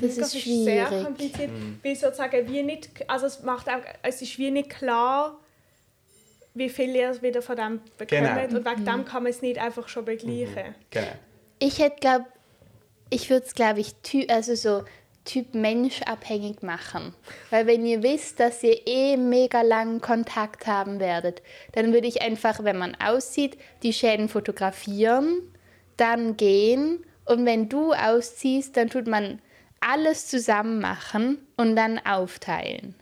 Das 0.00 0.16
ist 0.16 0.30
sehr 0.32 0.86
schwierig. 0.86 1.04
kompliziert, 1.04 1.50
weil 1.82 1.96
sozusagen 1.96 2.48
wie 2.48 2.62
nicht, 2.62 2.88
also 3.06 3.26
es 3.26 3.42
macht 3.42 3.68
auch, 3.68 3.82
es 4.02 4.22
ist 4.22 4.38
wie 4.38 4.50
nicht 4.50 4.70
klar, 4.70 5.36
wie 6.54 6.70
viel 6.70 6.94
ihr 6.96 7.20
wieder 7.20 7.42
von 7.42 7.56
dem 7.56 7.80
bekommt 7.98 8.10
Genau. 8.10 8.56
und 8.58 8.64
wegen 8.64 8.84
dem 8.84 9.04
kann 9.04 9.22
man 9.24 9.26
es 9.30 9.42
nicht 9.42 9.58
einfach 9.58 9.88
schon 9.88 10.04
begleichen. 10.04 10.74
Genau. 10.90 11.06
Ich 11.58 11.78
hätte 11.78 11.96
glaub, 12.00 12.22
ich 13.10 13.28
würde 13.28 13.44
es 13.44 13.54
glaube 13.54 13.80
ich 13.80 13.94
also 14.30 14.54
so 14.54 14.84
Typ 15.28 15.54
Mensch 15.54 16.00
abhängig 16.06 16.62
machen, 16.62 17.14
weil 17.50 17.66
wenn 17.66 17.84
ihr 17.84 18.02
wisst, 18.02 18.40
dass 18.40 18.62
ihr 18.62 18.86
eh 18.86 19.18
mega 19.18 19.60
langen 19.60 20.00
Kontakt 20.00 20.66
haben 20.66 21.00
werdet, 21.00 21.42
dann 21.72 21.92
würde 21.92 22.08
ich 22.08 22.22
einfach, 22.22 22.64
wenn 22.64 22.78
man 22.78 22.94
aussieht, 22.94 23.58
die 23.82 23.92
Schäden 23.92 24.30
fotografieren, 24.30 25.42
dann 25.98 26.38
gehen. 26.38 27.04
Und 27.26 27.44
wenn 27.44 27.68
du 27.68 27.92
ausziehst, 27.92 28.74
dann 28.78 28.88
tut 28.88 29.06
man 29.06 29.42
alles 29.80 30.28
zusammen 30.28 30.80
machen 30.80 31.46
und 31.58 31.76
dann 31.76 31.98
aufteilen, 31.98 32.94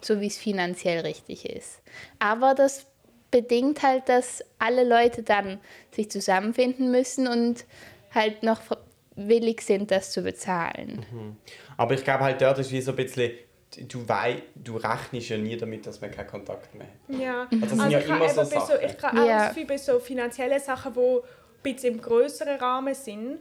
so 0.00 0.22
wie 0.22 0.28
es 0.28 0.38
finanziell 0.38 1.00
richtig 1.00 1.44
ist. 1.44 1.82
Aber 2.18 2.54
das 2.54 2.86
bedingt 3.30 3.82
halt, 3.82 4.08
dass 4.08 4.42
alle 4.58 4.84
Leute 4.84 5.22
dann 5.22 5.60
sich 5.94 6.10
zusammenfinden 6.10 6.90
müssen 6.90 7.28
und 7.28 7.66
halt 8.10 8.42
noch 8.42 8.62
willig 9.28 9.62
sind, 9.62 9.90
das 9.90 10.12
zu 10.12 10.22
bezahlen. 10.22 11.04
Aber 11.76 11.94
ich 11.94 12.04
glaube 12.04 12.24
halt 12.24 12.40
dort 12.40 12.58
ist 12.58 12.72
wie 12.72 12.80
so 12.80 12.92
ein 12.92 12.96
bisschen, 12.96 13.32
du, 13.88 14.08
wei 14.08 14.42
du 14.54 14.76
rechnest 14.76 15.28
ja 15.28 15.38
nie 15.38 15.56
damit, 15.56 15.86
dass 15.86 16.00
man 16.00 16.10
keinen 16.10 16.26
Kontakt 16.26 16.74
mehr 16.74 16.86
hat. 16.86 17.20
Ja, 17.20 17.48
das 17.50 17.70
sind 17.70 17.90
ja 17.90 17.98
ich 17.98 18.06
kann 18.06 18.16
immer 18.16 18.28
so 18.28 18.44
so, 18.44 18.72
ich 18.84 18.96
kann 18.96 19.18
auch 19.18 19.48
Gefühl, 19.48 19.66
bei 19.66 19.78
so 19.78 19.98
finanziellen 19.98 20.60
Sachen, 20.60 20.92
die 20.94 21.00
ein 21.00 21.22
bisschen 21.62 21.94
im 21.94 22.00
größeren 22.00 22.58
Rahmen 22.58 22.94
sind, 22.94 23.38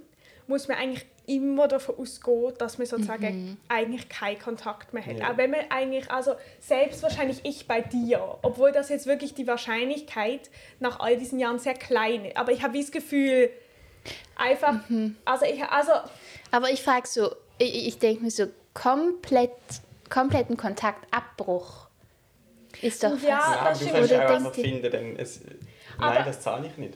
muss 0.47 0.67
man 0.67 0.77
eigentlich 0.77 1.05
immer 1.27 1.67
davon 1.67 1.95
ausgehen, 1.99 2.53
dass 2.57 2.79
man 2.79 2.87
sozusagen 2.87 3.57
eigentlich 3.67 4.09
keinen 4.09 4.39
Kontakt 4.39 4.93
mehr 4.93 5.05
hat. 5.05 5.19
Ja. 5.19 5.31
Auch 5.31 5.37
wenn 5.37 5.51
man 5.51 5.61
eigentlich, 5.69 6.09
also 6.09 6.33
selbst 6.59 7.03
wahrscheinlich 7.03 7.41
ich 7.43 7.67
bei 7.67 7.81
dir, 7.81 8.39
obwohl 8.41 8.71
das 8.71 8.89
jetzt 8.89 9.05
wirklich 9.05 9.35
die 9.35 9.45
Wahrscheinlichkeit 9.45 10.49
nach 10.79 10.99
all 10.99 11.17
diesen 11.17 11.37
Jahren 11.37 11.59
sehr 11.59 11.75
klein 11.75 12.25
ist. 12.25 12.37
Aber 12.37 12.51
ich 12.51 12.63
habe 12.63 12.73
wie 12.73 12.81
das 12.81 12.91
Gefühl, 12.91 13.51
einfach, 14.35 14.75
also 15.25 15.45
ich, 15.45 15.63
also 15.63 15.91
Aber 16.51 16.69
ich 16.69 16.81
frage 16.83 17.07
so, 17.07 17.35
ich, 17.57 17.87
ich 17.87 17.99
denke 17.99 18.23
mir 18.23 18.31
so, 18.31 18.47
komplett, 18.73 19.51
kompletten 20.09 20.57
Kontaktabbruch 20.57 21.87
ist 22.81 23.03
doch 23.03 23.11
fast... 23.11 23.23
Ja, 23.23 23.29
Ja, 23.29 23.43
aber 23.59 23.69
das 23.69 23.79
du 23.79 23.85
stimmt. 23.85 23.97
kannst 23.99 24.11
Oder 24.13 24.25
auch 24.25 24.35
einfach 24.35 24.53
finden, 24.53 24.91
denn 24.91 25.19
es, 25.19 25.41
Aber- 25.97 26.13
nein, 26.15 26.23
das 26.25 26.41
zahle 26.41 26.67
ich 26.67 26.77
nicht. 26.77 26.93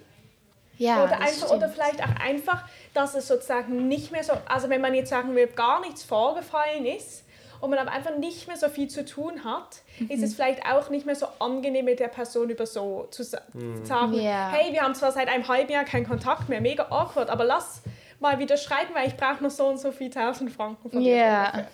Ja, 0.78 1.04
oder, 1.04 1.20
einfach, 1.22 1.52
oder 1.52 1.70
vielleicht 1.70 2.02
auch 2.04 2.16
einfach, 2.20 2.64
dass 2.96 3.14
es 3.14 3.28
sozusagen 3.28 3.88
nicht 3.88 4.12
mehr 4.12 4.24
so, 4.24 4.34
also 4.46 4.70
wenn 4.70 4.82
man 4.82 4.96
jetzt 4.96 5.10
sagen 5.12 5.36
will, 5.36 5.46
gar 5.48 5.80
nichts 5.82 6.04
vorgefallen 6.04 6.86
ist 6.88 7.24
und 7.64 7.70
man 7.70 7.80
aber 7.80 7.92
einfach 7.92 8.18
nicht 8.18 8.48
mehr 8.48 8.58
so 8.58 8.68
viel 8.68 8.90
zu 8.90 9.06
tun 9.06 9.46
hat, 9.46 9.82
ist 10.10 10.18
Mhm. 10.20 10.24
es 10.26 10.36
vielleicht 10.36 10.66
auch 10.66 10.90
nicht 10.90 11.06
mehr 11.06 11.16
so 11.16 11.28
angenehm 11.40 11.86
mit 11.86 12.00
der 12.02 12.10
Person 12.10 12.50
über 12.50 12.66
so 12.66 13.08
zu 13.10 13.24
sa- 13.24 13.42
sagen, 13.84 14.14
Ja. 14.16 14.50
hey, 14.52 14.74
wir 14.74 14.82
haben 14.82 14.94
zwar 14.96 15.14
seit 15.14 15.30
einem 15.30 15.48
halben 15.48 15.72
Jahr 15.72 15.86
keinen 15.86 16.06
Kontakt 16.06 16.50
mehr, 16.50 16.60
mega 16.60 16.88
awkward, 16.90 17.30
aber 17.30 17.46
lass 17.46 17.82
mal 18.20 18.38
wieder 18.40 18.58
schreiben, 18.58 18.94
weil 18.94 19.08
ich 19.08 19.16
brauche 19.16 19.42
noch 19.42 19.50
so 19.50 19.66
und 19.68 19.80
so 19.80 19.92
viel 19.94 20.10
tausend 20.10 20.52
Franken 20.52 20.90
von 20.92 21.00
dir. 21.02 21.68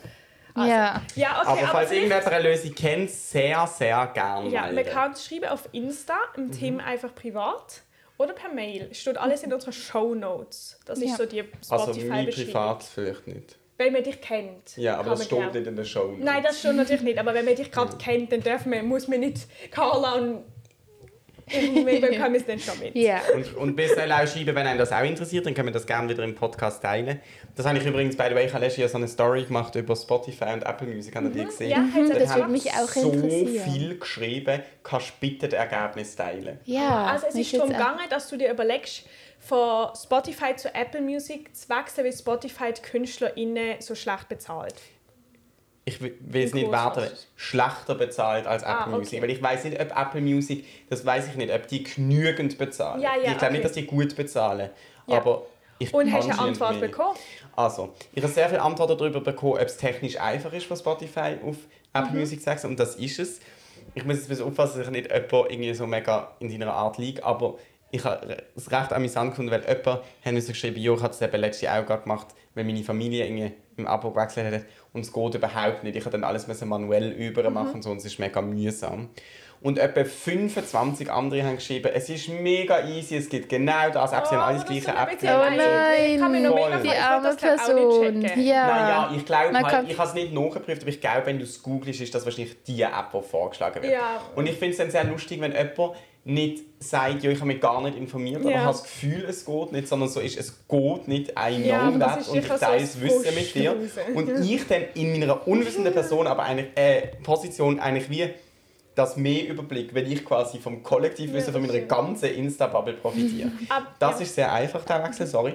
Also, 0.54 0.68
ja. 0.70 1.02
Ja, 1.14 1.40
okay, 1.40 1.48
aber 1.48 1.56
falls 1.68 1.88
vielleicht- 1.90 1.92
irgendjemand 1.92 2.26
eine 2.26 2.48
Lösung 2.48 2.74
kennt, 2.74 3.10
sehr, 3.10 3.66
sehr 3.66 4.06
gerne 4.14 4.48
Ja, 4.48 4.70
man 4.72 4.84
kann 4.84 5.12
es 5.12 5.26
schreiben 5.26 5.46
auf 5.48 5.68
Insta, 5.72 6.14
im 6.36 6.46
Mhm. 6.46 6.52
Thema 6.52 6.84
einfach 6.84 7.14
privat 7.14 7.82
oder 8.18 8.32
per 8.32 8.52
Mail. 8.52 8.88
Es 8.90 8.98
steht 9.00 9.16
alles 9.18 9.42
in 9.42 9.52
unseren 9.52 9.72
Show 9.72 10.14
Notes. 10.14 10.78
Das 10.86 10.98
ist 11.00 11.10
Ja. 11.10 11.16
so 11.16 11.26
die 11.26 11.44
Also 11.68 11.84
Spotify 11.84 12.06
mein 12.08 12.26
beschreibung 12.26 12.52
Privat 12.52 12.82
vielleicht 12.84 13.26
nicht. 13.26 13.56
Wenn 13.80 13.94
man 13.94 14.02
dich 14.02 14.20
kennt. 14.20 14.76
Ja, 14.76 14.96
aber 14.96 15.04
kann 15.04 15.10
das 15.12 15.30
man 15.30 15.40
steht 15.40 15.54
nicht 15.54 15.66
in 15.66 15.74
der 15.74 15.84
Show. 15.84 16.14
Nein, 16.18 16.42
das 16.42 16.58
stimmt 16.58 16.76
natürlich 16.76 17.00
nicht. 17.00 17.18
Aber 17.18 17.32
wenn 17.32 17.46
man 17.46 17.54
dich 17.54 17.72
gerade 17.72 17.96
kennt, 17.96 18.30
dann 18.30 18.42
dürfen 18.42 18.72
wir, 18.72 18.82
muss 18.82 19.08
man 19.08 19.20
nicht 19.20 19.48
Carla 19.70 20.16
und 20.16 20.44
irgendwie 21.50 21.98
bekommen 21.98 22.34
es 22.34 22.44
dann 22.44 22.58
schon 22.58 22.78
mit. 22.78 22.94
Ja. 22.94 23.22
Und, 23.34 23.56
und 23.56 23.76
bis 23.76 23.92
auch 23.92 24.26
schreiben, 24.26 24.54
wenn 24.54 24.66
einem 24.66 24.78
das 24.78 24.92
auch 24.92 25.02
interessiert, 25.02 25.46
dann 25.46 25.54
können 25.54 25.68
wir 25.68 25.72
das 25.72 25.86
gerne 25.86 26.10
wieder 26.10 26.22
im 26.22 26.34
Podcast 26.34 26.82
teilen. 26.82 27.20
Das 27.56 27.64
habe 27.64 27.78
ich 27.78 27.86
übrigens, 27.86 28.16
by 28.16 28.24
the 28.28 28.34
way, 28.34 28.44
ich 28.44 28.52
habe 28.52 28.64
letztes 28.64 28.80
Jahr 28.80 28.88
so 28.90 28.98
eine 28.98 29.08
Story 29.08 29.44
gemacht 29.44 29.74
über 29.74 29.96
Spotify 29.96 30.52
und 30.52 30.62
Apple 30.62 30.86
Music, 30.86 31.16
habt 31.16 31.24
ihr 31.24 31.30
die 31.30 31.44
gesehen? 31.46 31.70
Ja, 31.70 31.88
ja 31.96 32.18
das 32.18 32.34
würde 32.34 32.50
mich 32.50 32.70
auch 32.70 32.86
so 32.86 33.12
interessieren. 33.12 33.64
viel 33.64 33.98
geschrieben, 33.98 34.60
kannst 34.82 35.08
du 35.08 35.12
bitte 35.20 35.48
das 35.48 35.58
Ergebnis 35.58 36.14
teilen. 36.14 36.60
Ja, 36.66 37.06
Also 37.06 37.28
es 37.28 37.34
ist 37.34 37.54
darum 37.54 37.70
gegangen, 37.70 38.00
dass 38.10 38.28
du 38.28 38.36
dir 38.36 38.52
überlegst, 38.52 39.06
von 39.40 39.88
Spotify 39.96 40.54
zu 40.54 40.72
Apple 40.74 41.00
Music 41.00 41.54
zu 41.56 41.68
wechseln, 41.68 42.04
weil 42.04 42.12
Spotify 42.12 42.72
die 42.72 42.82
KünstlerInnen 42.82 43.80
so 43.80 43.94
schlecht 43.94 44.28
bezahlt. 44.28 44.74
Ich 45.86 46.00
will 46.00 46.14
es 46.44 46.54
nicht 46.54 46.68
du's? 46.70 47.26
schlechter 47.36 47.94
bezahlt 47.96 48.46
als 48.46 48.62
Apple 48.62 48.74
Ah, 48.76 48.86
okay. 48.88 48.96
Music. 48.98 49.22
Weil 49.22 49.30
ich 49.30 49.42
weiß 49.42 49.64
nicht, 49.64 49.80
ob 49.80 49.96
Apple 49.98 50.20
Music, 50.20 50.64
das 50.88 51.04
weiß 51.04 51.28
ich 51.28 51.34
nicht, 51.36 51.52
ob 51.52 51.66
die 51.66 51.82
genügend 51.82 52.58
bezahlen. 52.58 53.00
Ja, 53.02 53.16
ja, 53.16 53.16
ich 53.16 53.24
glaube 53.24 53.44
okay. 53.46 53.52
nicht, 53.52 53.64
dass 53.64 53.72
die 53.72 53.86
gut 53.86 54.14
bezahlen. 54.14 54.70
Ja. 55.06 55.16
Aber 55.16 55.46
Ich 55.78 55.92
Und 55.94 56.12
hast 56.12 56.28
du 56.28 56.32
eine 56.32 56.38
Antwort 56.40 56.72
mehr. 56.78 56.88
bekommen? 56.88 57.16
Also, 57.56 57.94
ich 58.12 58.22
habe 58.22 58.32
sehr 58.32 58.48
viele 58.50 58.60
Antworten 58.60 58.98
darüber 58.98 59.20
bekommen, 59.20 59.54
ob 59.54 59.60
es 59.62 59.78
technisch 59.78 60.20
einfach 60.20 60.52
ist, 60.52 60.66
von 60.66 60.76
Spotify 60.76 61.38
auf 61.42 61.56
Apple 61.94 62.12
Mhm. 62.12 62.18
Music 62.20 62.40
zu 62.40 62.46
wechseln. 62.46 62.70
Und 62.72 62.78
das 62.78 62.96
ist 62.96 63.18
es. 63.18 63.40
Ich 63.94 64.04
muss 64.04 64.16
jetzt 64.16 64.26
ein 64.26 64.28
bisschen 64.28 64.44
aufpassen, 64.46 64.78
dass 64.78 64.86
ich 64.86 64.92
nicht 64.92 65.10
jemand 65.10 65.32
irgendwie 65.50 65.74
so 65.74 65.86
mega 65.86 66.30
in 66.38 66.50
deiner 66.50 66.72
Art 66.74 66.98
liege, 66.98 67.24
aber 67.24 67.58
ich 67.90 68.04
habe 68.04 68.36
es 68.56 68.70
recht 68.70 68.92
amüsant 68.92 69.30
gefunden, 69.30 69.50
weil 69.50 69.62
jemand 69.62 69.86
hat 70.24 70.32
mir 70.32 70.40
so 70.40 70.52
geschrieben, 70.52 70.78
jo, 70.80 70.94
ich 70.94 71.00
habe 71.02 71.08
das 71.08 71.22
eben 71.22 71.40
letztes 71.40 71.62
Jahr 71.62 71.80
auch 71.82 71.86
gerade 71.86 72.02
gemacht, 72.02 72.28
weil 72.54 72.64
meine 72.64 72.82
Familie 72.84 73.24
irgendwie 73.26 73.52
im 73.76 73.86
Abo 73.86 74.10
gewechselt 74.10 74.52
hat 74.54 74.62
und 74.92 75.00
es 75.02 75.12
geht 75.12 75.34
überhaupt 75.34 75.82
nicht. 75.84 75.96
Ich 75.96 76.02
habe 76.04 76.12
dann 76.12 76.24
alles 76.24 76.46
müssen 76.46 76.68
manuell 76.68 77.10
übermachen 77.12 77.74
und 77.74 77.82
so 77.82 77.90
und 77.90 77.96
es 77.98 78.04
ist 78.04 78.18
mega 78.18 78.40
mühsam. 78.42 79.08
Und 79.62 79.78
etwa 79.78 80.04
25 80.04 81.10
andere 81.12 81.42
haben 81.44 81.56
geschrieben, 81.56 81.90
es 81.94 82.08
ist 82.08 82.30
mega 82.30 82.82
easy, 82.86 83.16
es 83.16 83.28
gibt 83.28 83.50
genau 83.50 83.90
das, 83.90 84.10
auch 84.14 84.24
sie 84.24 84.34
haben 84.34 84.42
alles 84.42 84.64
gleiche 84.64 84.88
App. 84.90 85.10
Oh 85.22 85.26
einseitig. 85.26 86.14
Ich 86.14 86.18
kann 86.18 86.32
mich 86.32 86.42
noch 86.42 86.56
Voll. 86.56 86.70
mega 86.70 86.82
Die 86.82 86.96
arme 86.98 87.34
Person. 87.36 88.22
checken. 88.22 88.42
Ja. 88.46 88.66
Naja, 88.66 89.12
ich 89.14 89.24
glaube 89.26 89.52
Man 89.52 89.62
halt, 89.62 89.74
kann- 89.74 89.90
ich 89.90 89.98
habe 89.98 90.08
es 90.08 90.14
nicht 90.14 90.32
nachgeprüft, 90.32 90.80
aber 90.80 90.88
ich 90.90 91.00
glaube, 91.02 91.26
wenn 91.26 91.38
du 91.38 91.44
es 91.44 91.62
googelst, 91.62 92.00
ist 92.00 92.14
das 92.14 92.24
wahrscheinlich 92.24 92.62
die 92.62 92.80
App, 92.80 93.10
die 93.12 93.20
vorgeschlagen 93.20 93.82
wird. 93.82 93.92
Ja. 93.92 94.22
Und 94.34 94.46
ich 94.46 94.54
finde 94.56 94.70
es 94.70 94.78
dann 94.78 94.90
sehr 94.90 95.04
lustig, 95.04 95.38
wenn 95.42 95.52
jemand 95.52 95.94
nicht 96.24 96.64
sagt, 96.78 97.22
ja, 97.22 97.30
ich 97.30 97.38
habe 97.38 97.46
mich 97.48 97.60
gar 97.60 97.80
nicht 97.82 97.96
informiert, 97.96 98.40
aber 98.40 98.50
Ja. 98.50 98.56
ich 98.58 98.62
habe 98.62 98.72
das 98.72 98.82
Gefühl, 98.82 99.24
es 99.28 99.44
geht 99.44 99.72
nicht, 99.72 99.88
sondern 99.88 100.08
so 100.08 100.20
ist, 100.20 100.38
es 100.38 100.66
geht 100.68 101.08
nicht, 101.08 101.30
I 101.30 101.66
Ja, 101.66 101.78
know 101.78 101.88
aber 101.88 101.98
das 101.98 102.26
that 102.26 102.28
und 102.28 102.38
ich 102.38 102.46
teile 102.46 102.80
das 102.80 103.00
Wissen 103.00 103.34
mit 103.34 103.54
dir. 103.54 103.76
Und 104.14 104.28
ich 104.44 104.66
dann 104.66 104.82
in 104.94 105.18
meiner 105.18 105.46
unwissenden 105.48 105.92
Person, 105.92 106.26
aber 106.26 106.42
eine 106.42 106.76
äh, 106.76 107.08
Position 107.22 107.80
eigentlich 107.80 108.10
wie 108.10 108.28
das 108.94 109.16
mehr 109.16 109.48
Überblick, 109.48 109.94
wenn 109.94 110.10
ich 110.10 110.24
quasi 110.24 110.58
vom 110.58 110.82
Kollektivwissen 110.82 111.54
Ja, 111.54 111.58
von 111.60 111.66
meiner 111.66 111.80
ganzen 111.86 112.26
Insta-Bubble 112.34 112.94
profitiere. 112.94 113.50
Ab, 113.70 113.94
Das 113.98 114.16
ja. 114.16 114.22
ist 114.26 114.34
sehr 114.34 114.52
einfach, 114.52 114.84
der 114.84 115.02
Wechsel, 115.04 115.26
sorry. 115.26 115.54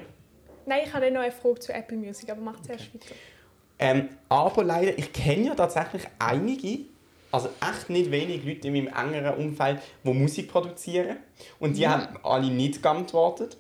Nein, 0.65 0.79
ich 0.85 0.93
habe 0.93 1.11
noch 1.11 1.21
eine 1.21 1.31
Frage 1.31 1.59
zu 1.59 1.73
Apple 1.73 1.97
Music, 1.97 2.29
aber 2.31 2.41
mach 2.41 2.59
zuerst 2.61 2.91
weiter. 2.93 3.13
Ähm, 3.77 4.09
aber 4.29 4.63
leider, 4.63 4.97
ich 4.97 5.13
kenne 5.13 5.47
ja 5.47 5.53
tatsächlich 5.55 6.03
einige, 6.17 6.85
also 7.35 7.49
echt 7.61 7.89
nicht 7.89 8.11
wenig 8.11 8.43
Leute 8.45 8.67
in 8.67 8.73
meinem 8.73 8.87
engeren 8.87 9.35
Umfeld, 9.37 9.79
die 10.03 10.13
Musik 10.13 10.49
produzieren. 10.49 11.17
Und 11.59 11.77
die 11.77 11.87
haben 11.87 12.17
alle 12.23 12.47
nicht 12.47 12.81
geantwortet. 12.81 13.57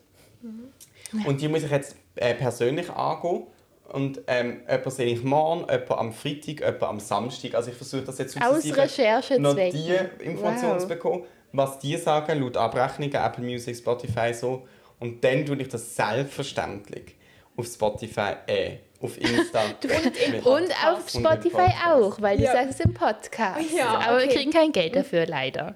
Und 1.25 1.41
die 1.41 1.47
muss 1.47 1.63
ich 1.63 1.71
jetzt 1.71 1.95
äh, 2.15 2.33
persönlich 2.33 2.89
angehen. 2.89 3.47
Und 3.91 4.21
ähm, 4.27 4.61
jemanden 4.67 4.89
sehe 4.91 5.05
ich 5.05 5.23
morgen, 5.23 5.61
jemanden 5.61 5.93
am 5.93 6.11
Freitag, 6.13 6.59
jemanden 6.59 6.83
am 6.85 6.99
Samstag. 6.99 7.53
Also 7.53 7.69
ich 7.71 7.77
versuche 7.77 8.03
das 8.03 8.17
jetzt 8.17 8.41
Aus 8.41 8.63
sukzessive 8.63 9.39
noch 9.39 9.55
die 9.55 10.23
Informationen 10.23 10.73
Wow. 10.73 10.81
zu 10.81 10.87
bekommen, 10.87 11.23
was 11.51 11.79
die 11.79 11.95
sagen, 11.97 12.41
laut 12.41 12.57
Abrechnungen, 12.57 13.13
Apple 13.13 13.43
Music, 13.43 13.75
Spotify 13.77 14.33
so. 14.33 14.67
Und 14.99 15.23
dann 15.23 15.45
tue 15.45 15.57
ich 15.57 15.67
das 15.67 15.95
selbstverständlich 15.95 17.15
auf 17.55 17.67
Spotify, 17.67 18.33
äh, 18.47 18.77
auf 19.05 19.17
Insta. 19.17 19.61
Und 20.49 20.71
auf 20.85 21.13
Und 21.13 21.15
im 21.15 21.21
Spotify 21.21 21.71
auch, 21.87 22.21
weil 22.21 22.39
Ja. 22.41 22.51
du 22.51 22.57
sagst 22.57 22.79
es 22.79 22.85
im 22.85 22.93
Podcast. 22.93 23.71
Ja, 23.75 23.87
Aber 24.07 24.19
wir 24.19 24.27
kriegen 24.27 24.51
kein 24.51 24.71
Geld 24.71 24.95
dafür, 24.95 25.25
leider. 25.25 25.75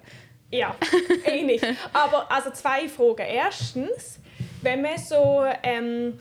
Ja, 0.52 0.74
eh 1.26 1.42
nicht. 1.42 1.64
Aber 1.92 2.30
also 2.30 2.50
zwei 2.50 2.88
Fragen. 2.88 3.22
Erstens, 3.26 4.18
wenn 4.62 4.82
man 4.82 4.98
so 4.98 5.44
ähm, 5.62 6.18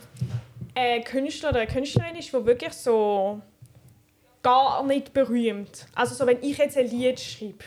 ein 0.75 1.03
Künstler 1.03 1.49
oder 1.49 1.59
eine 1.61 1.67
Künstlerin 1.71 2.15
ist, 2.15 2.29
die 2.29 2.45
wirklich 2.45 2.73
so 2.73 3.41
gar 4.41 4.83
nicht 4.85 5.13
berühmt. 5.13 5.87
Also 5.95 6.15
so, 6.15 6.25
wenn 6.25 6.41
ich 6.41 6.57
jetzt 6.57 6.77
ein 6.77 6.87
Lied 6.87 7.19
schreibe 7.19 7.65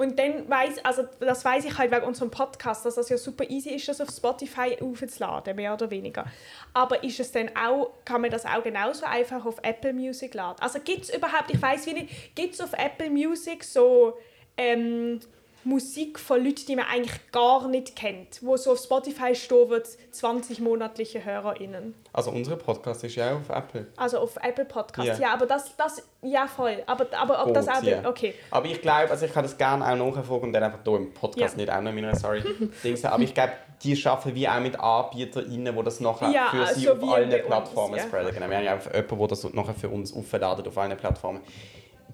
und 0.00 0.18
dann 0.18 0.48
weiß, 0.48 0.82
also 0.82 1.02
das 1.20 1.44
weiß 1.44 1.66
ich 1.66 1.76
halt 1.76 1.92
wegen 1.92 2.06
unserem 2.06 2.30
Podcast, 2.30 2.86
dass 2.86 2.94
das 2.94 3.10
ja 3.10 3.18
super 3.18 3.44
easy 3.50 3.68
ist, 3.68 3.86
das 3.86 4.00
auf 4.00 4.08
Spotify 4.08 4.78
aufzuladen, 4.80 5.54
mehr 5.54 5.74
oder 5.74 5.90
weniger. 5.90 6.24
Aber 6.72 7.04
ist 7.04 7.20
es 7.20 7.32
dann 7.32 7.50
auch, 7.54 7.90
kann 8.06 8.22
man 8.22 8.30
das 8.30 8.46
auch 8.46 8.62
genauso 8.62 9.04
einfach 9.04 9.44
auf 9.44 9.58
Apple 9.62 9.92
Music 9.92 10.32
laden? 10.32 10.56
Also 10.60 10.78
gibt 10.80 11.02
es 11.02 11.14
überhaupt, 11.14 11.50
ich 11.52 11.60
weiß 11.60 11.84
wie 11.84 11.92
nicht, 11.92 12.34
gibt 12.34 12.54
es 12.54 12.62
auf 12.62 12.72
Apple 12.72 13.10
Music 13.10 13.62
so 13.62 14.16
ähm, 14.56 15.20
Musik 15.64 16.18
von 16.18 16.42
Leuten, 16.42 16.64
die 16.66 16.76
man 16.76 16.86
eigentlich 16.86 17.18
gar 17.32 17.68
nicht 17.68 17.94
kennt, 17.94 18.42
wo 18.42 18.56
so 18.56 18.72
auf 18.72 18.78
Spotify 18.78 19.34
stehen 19.34 19.68
wird, 19.68 19.88
20 20.10 20.60
monatliche 20.60 21.24
HörerInnen. 21.24 21.94
Also 22.12 22.30
unser 22.30 22.56
Podcast 22.56 23.04
ist 23.04 23.14
ja 23.16 23.32
auch 23.32 23.40
auf 23.40 23.48
Apple. 23.50 23.86
Also 23.96 24.18
auf 24.18 24.36
Apple 24.42 24.64
Podcasts, 24.64 25.18
Ja. 25.18 25.28
ja, 25.28 25.34
aber 25.34 25.46
das, 25.46 25.76
das, 25.76 26.02
ja 26.22 26.46
voll, 26.46 26.82
aber, 26.86 27.06
aber 27.16 27.46
ob 27.46 27.52
das 27.54 27.66
Gut, 27.66 27.74
auch, 27.76 27.82
ja. 27.82 28.08
okay. 28.08 28.34
Aber 28.50 28.66
ich 28.66 28.80
glaube, 28.80 29.10
also 29.10 29.26
ich 29.26 29.32
kann 29.32 29.42
das 29.42 29.56
gerne 29.58 29.84
auch 29.86 30.14
nachfragen 30.14 30.44
und 30.44 30.52
dann 30.52 30.62
einfach 30.62 30.80
hier 30.84 30.96
im 30.96 31.12
Podcast 31.12 31.54
Ja. 31.54 31.60
nicht 31.60 31.70
auch 31.70 31.80
noch 31.80 31.90
in 31.90 31.96
meiner 31.96 32.16
sorry 32.16 32.42
Dings. 32.84 33.04
Aber 33.04 33.22
ich 33.22 33.34
glaube, 33.34 33.52
die 33.82 34.06
arbeiten 34.06 34.34
wie 34.34 34.48
auch 34.48 34.60
mit 34.60 34.78
AnbieterInnen, 34.78 35.74
die 35.76 35.82
das 35.82 36.00
nachher 36.00 36.30
Ja, 36.30 36.48
für 36.50 36.74
sie 36.74 36.86
so 36.86 36.92
auf 36.92 37.02
allen 37.08 37.30
bei 37.30 37.36
uns, 37.38 37.46
Plattformen 37.46 37.96
ja. 37.96 38.02
spreaden. 38.02 38.34
Genau. 38.34 38.48
Wir 38.50 38.56
haben 38.58 38.64
ja 38.64 38.76
auch 38.76 38.94
jemanden, 38.94 39.18
der 39.18 39.28
das 39.28 39.52
nachher 39.52 39.74
für 39.74 39.88
uns 39.88 40.14
aufladen 40.14 40.66
auf 40.66 40.78
allen 40.78 40.96
Plattformen. 40.96 41.40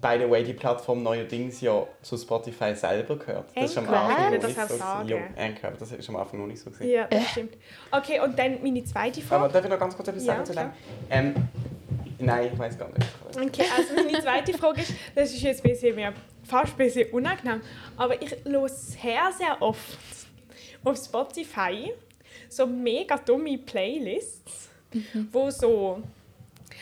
By 0.01 0.17
the 0.19 0.29
way, 0.29 0.43
die 0.43 0.53
Plattform 0.53 1.01
neuerdings 1.03 1.61
ja 1.61 1.85
zu 2.01 2.17
Spotify 2.17 2.75
selber 2.75 3.15
gehört. 3.15 3.45
Das 3.55 3.71
ist 3.71 3.77
am 3.77 3.87
Anfang 3.89 4.33
noch 4.33 4.47
nicht 4.47 4.57
so. 4.69 4.83
Anchor, 5.37 5.71
das 5.79 5.91
ist 5.91 6.09
am 6.09 6.15
Anfang 6.17 6.39
noch 6.39 6.47
nicht 6.47 6.59
so 6.59 6.69
gesehen. 6.69 6.89
Ja, 6.89 7.07
das 7.07 7.29
stimmt. 7.29 7.57
Okay, 7.91 8.19
und 8.19 8.37
dann 8.37 8.61
meine 8.61 8.83
zweite 8.83 9.21
Aber 9.21 9.39
Frage. 9.39 9.53
darf 9.53 9.63
ich 9.65 9.71
noch 9.71 9.79
ganz 9.79 9.95
kurz 9.95 10.07
etwas 10.09 10.25
Ja, 10.25 10.33
sagen 10.33 10.45
zu 10.45 10.53
dem? 10.53 10.71
Ähm, 11.09 11.35
nein, 12.19 12.49
ich 12.53 12.59
weiß 12.59 12.77
gar 12.77 12.89
nicht. 12.89 13.07
Okay, 13.35 13.65
also 13.75 13.93
meine 13.95 14.21
zweite 14.21 14.53
Frage 14.57 14.81
ist, 14.81 14.93
das 15.15 15.31
ist 15.31 15.41
jetzt 15.41 15.65
ein 15.65 15.71
bisschen 15.71 15.95
mir 15.95 16.13
fast 16.43 16.73
ein 16.73 16.77
bisschen 16.77 17.11
unangenehm, 17.11 17.61
aber 17.97 18.21
ich 18.21 18.35
höre 18.45 18.69
sehr, 18.69 19.31
sehr 19.37 19.61
oft 19.61 19.97
auf 20.83 20.97
Spotify 20.97 21.91
so 22.49 22.65
mega 22.65 23.17
dumme 23.17 23.57
Playlists, 23.57 24.69
wo 25.31 25.49
so... 25.49 26.01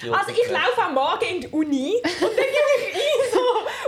Also 0.02 0.32
ich 0.32 0.50
laufe 0.52 0.82
am 0.82 0.94
Morgen 0.94 1.26
in 1.26 1.42
die 1.42 1.48
Uni 1.48 1.94
und 2.04 2.22
dann 2.22 2.30
gebe 2.32 2.70
ich 2.82 3.25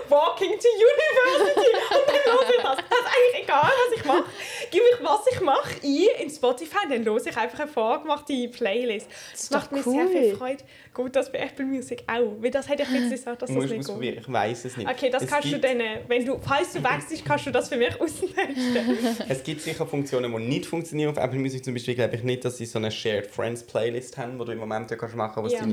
Walking 0.10 0.52
to 0.52 0.68
University 0.68 1.72
und 1.90 2.08
dann 2.08 2.34
höre 2.34 2.50
ich 2.50 2.62
das. 2.64 2.78
Das 2.78 3.00
ist 3.00 3.08
eigentlich 3.08 3.44
egal, 3.44 3.64
was 3.64 3.98
ich 4.00 4.06
mache. 4.06 4.24
Gebe 4.72 4.84
ich, 4.94 5.04
was 5.06 5.28
ich 5.32 5.42
mache, 5.42 5.76
ein 5.84 6.24
in 6.24 6.30
Spotify 6.30 6.88
dann 6.90 7.06
höre 7.06 7.18
ich 7.26 7.38
einfach 7.38 7.60
eine 7.60 7.68
vorgemachte 7.72 8.48
Playlist. 8.50 9.08
Das 9.32 9.44
ist 9.44 9.52
macht 9.52 9.72
mir 9.72 9.84
sehr 9.84 10.08
viel 10.08 10.32
cool. 10.32 10.36
Freude. 10.38 10.64
Gut, 10.94 11.16
das 11.16 11.32
bei 11.32 11.40
Apple 11.40 11.66
Music 11.66 12.04
auch. 12.08 12.34
Weil 12.42 12.52
das 12.52 12.68
hätte 12.68 12.84
ich 12.84 12.90
jetzt 12.90 13.12
gesagt, 13.12 13.42
dass 13.42 13.50
Du 13.50 13.56
das 13.56 13.64
musst 13.64 13.70
nicht 13.74 13.82
geht. 13.82 13.90
ausprobieren, 13.90 14.18
ich 14.20 14.34
weiß 14.34 14.66
es 14.66 14.78
nicht. 14.78 14.90
Okay, 14.90 15.10
das 15.10 15.24
Es 15.24 15.30
kannst 15.30 15.46
du 15.48 15.52
gibt- 15.52 15.64
dann, 15.64 15.80
äh, 15.80 16.00
wenn 16.08 16.26
du, 16.26 16.40
falls 16.40 16.74
du 16.74 16.84
wechselst, 16.84 17.24
kannst 17.26 17.46
du 17.46 17.52
das 17.52 17.70
für 17.70 17.78
mich 17.78 18.00
austesten. 18.02 18.98
Es 19.30 19.44
gibt 19.44 19.62
sicher 19.62 19.86
Funktionen, 19.86 20.32
die 20.36 20.44
nicht 20.44 20.66
funktionieren 20.66 21.12
auf 21.12 21.18
Apple 21.24 21.40
Music. 21.40 21.64
Zum 21.64 21.74
Beispiel 21.74 21.96
glaube 21.96 22.16
ich 22.16 22.24
nicht, 22.24 22.44
dass 22.46 22.58
sie 22.58 22.66
so 22.66 22.80
eine 22.80 22.92
Shared 22.92 23.28
Friends 23.28 23.64
Playlist 23.64 24.18
haben, 24.18 24.40
wo 24.40 24.44
du 24.44 24.52
im 24.54 24.58
Moment 24.60 24.90
ja 24.90 24.98
kannst 24.98 25.16
machen 25.16 25.34
kannst, 25.36 25.54
was 25.54 25.60
Ja. 25.62 25.68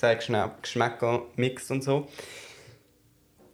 deine 0.00 0.20
Geschna- 0.20 0.50
Geschmäcker 0.62 1.22
mixt 1.36 1.70
und 1.70 1.82
so. 1.82 2.06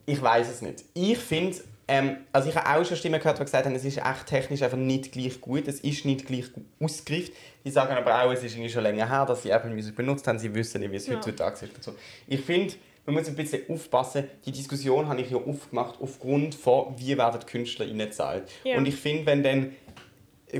Ich 0.06 0.20
weiß 0.20 0.48
es 0.48 0.62
nicht. 0.62 0.84
Ich 0.94 1.18
finde, 1.18 1.56
ähm, 1.88 2.18
also 2.32 2.48
ich 2.48 2.56
habe 2.56 2.68
auch 2.80 2.84
schon 2.86 2.96
Stimmen 2.96 3.18
gehört, 3.20 3.38
die 3.38 3.44
gesagt 3.44 3.66
haben, 3.66 3.74
es 3.74 3.84
ist 3.84 3.98
echt 3.98 4.26
technisch 4.26 4.62
einfach 4.62 4.76
nicht 4.78 5.12
gleich 5.12 5.40
gut, 5.40 5.68
es 5.68 5.80
ist 5.80 6.04
nicht 6.04 6.26
gleich 6.26 6.44
ausgereift. 6.80 7.32
Die 7.64 7.70
sagen 7.70 7.94
aber 7.94 8.22
auch, 8.22 8.30
es 8.32 8.42
ist 8.42 8.52
irgendwie 8.54 8.70
schon 8.70 8.82
länger 8.82 9.08
her, 9.08 9.24
dass 9.26 9.42
sie 9.42 9.50
Apple 9.50 9.70
Music 9.70 9.94
benutzt 9.96 10.26
haben, 10.26 10.38
sie 10.38 10.54
wissen 10.54 10.80
nicht, 10.80 10.92
wie 10.92 10.96
es 10.96 11.06
Ja. 11.06 11.16
heutzutage 11.16 11.54
ist. 11.66 11.74
Und 11.76 11.84
so. 11.84 11.94
Ich 12.26 12.40
finde, 12.40 12.74
man 13.06 13.16
muss 13.16 13.28
ein 13.28 13.34
bisschen 13.36 13.62
aufpassen, 13.68 14.24
die 14.46 14.52
Diskussion 14.52 15.08
habe 15.08 15.20
ich 15.20 15.30
ja 15.30 15.36
aufgemacht 15.36 15.96
aufgrund 16.00 16.54
von, 16.54 16.94
wie 16.98 17.16
werden 17.18 17.40
die 17.40 17.46
KünstlerInnen 17.46 18.12
zahlt. 18.12 18.44
Ja. 18.64 18.76
Und 18.78 18.86
ich 18.86 18.96
finde, 18.96 19.26
wenn 19.26 19.42
dann 19.42 19.74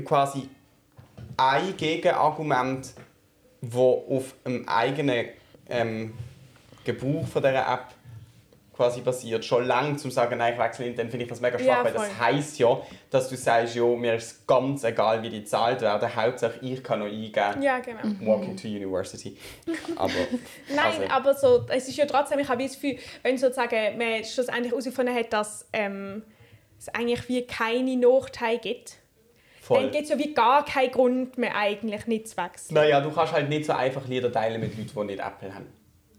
quasi 0.05 0.47
ein 1.37 1.75
Gegenargument, 1.75 2.93
wo 3.61 4.05
auf 4.09 4.35
dem 4.45 4.67
eigenen 4.69 5.27
ähm, 5.69 6.13
Gebrauch 6.83 7.27
von 7.27 7.41
dieser 7.41 7.67
App 7.67 7.87
quasi 8.75 9.01
basiert, 9.01 9.45
schon 9.45 9.65
lange 9.65 9.95
zum 9.95 10.11
sagen, 10.11 10.37
nein, 10.37 10.53
ich 10.53 10.59
wechsle 10.59 10.85
nicht, 10.85 10.99
dann 10.99 11.09
finde 11.09 11.23
ich 11.23 11.29
das 11.29 11.39
mega 11.39 11.57
schwach, 11.57 11.65
Ja, 11.65 11.83
weil 11.83 11.93
das 11.93 12.19
heisst 12.19 12.59
ja, 12.59 12.81
dass 13.09 13.29
du 13.29 13.37
sagst, 13.37 13.75
ja, 13.75 13.85
mir 13.85 14.15
ist 14.15 14.25
es 14.25 14.47
ganz 14.47 14.83
egal, 14.83 15.23
wie 15.23 15.29
die 15.29 15.41
gezahlt 15.41 15.81
werden, 15.81 16.15
Hauptsache 16.15 16.59
ich 16.61 16.83
kann 16.83 16.99
noch 16.99 17.05
eingeben, 17.05 17.61
Ja, 17.61 17.79
genau. 17.79 18.01
Walking 18.21 18.57
to 18.57 18.67
University. 18.67 19.37
Aber, 19.95 20.11
Nein, 20.67 20.85
also, 20.85 21.03
aber 21.09 21.33
so, 21.35 21.65
es 21.69 21.87
ist 21.87 21.97
ja 21.97 22.05
trotzdem, 22.05 22.39
ich 22.39 22.49
habe 22.49 22.63
das 22.63 22.73
Gefühl, 22.73 22.97
wenn 23.23 23.37
sozusagen 23.37 23.97
man 23.97 24.23
schlussendlich 24.23 24.71
herausgefunden 24.71 25.15
hat, 25.15 25.31
dass 25.31 25.67
ähm, 25.71 26.23
es 26.77 26.89
eigentlich 26.89 27.27
wie 27.29 27.45
keine 27.45 27.95
Nachteile 27.95 28.59
gibt, 28.59 28.97
voll. 29.61 29.81
dann 29.83 29.91
gibt 29.91 30.03
es 30.03 30.09
ja 30.09 30.17
wie 30.17 30.33
gar 30.33 30.65
keinen 30.65 30.91
Grund 30.91 31.37
mehr 31.37 31.55
eigentlich 31.55 32.07
nicht 32.07 32.27
zu 32.27 32.37
wechseln. 32.37 32.75
Naja, 32.75 32.99
du 32.99 33.11
kannst 33.11 33.33
halt 33.33 33.47
nicht 33.47 33.65
so 33.65 33.73
einfach 33.73 34.05
Lieder 34.07 34.31
teilen 34.31 34.59
mit 34.59 34.77
Leuten, 34.77 35.07
die 35.07 35.15
nicht 35.15 35.19
Apple 35.19 35.53
haben. 35.53 35.67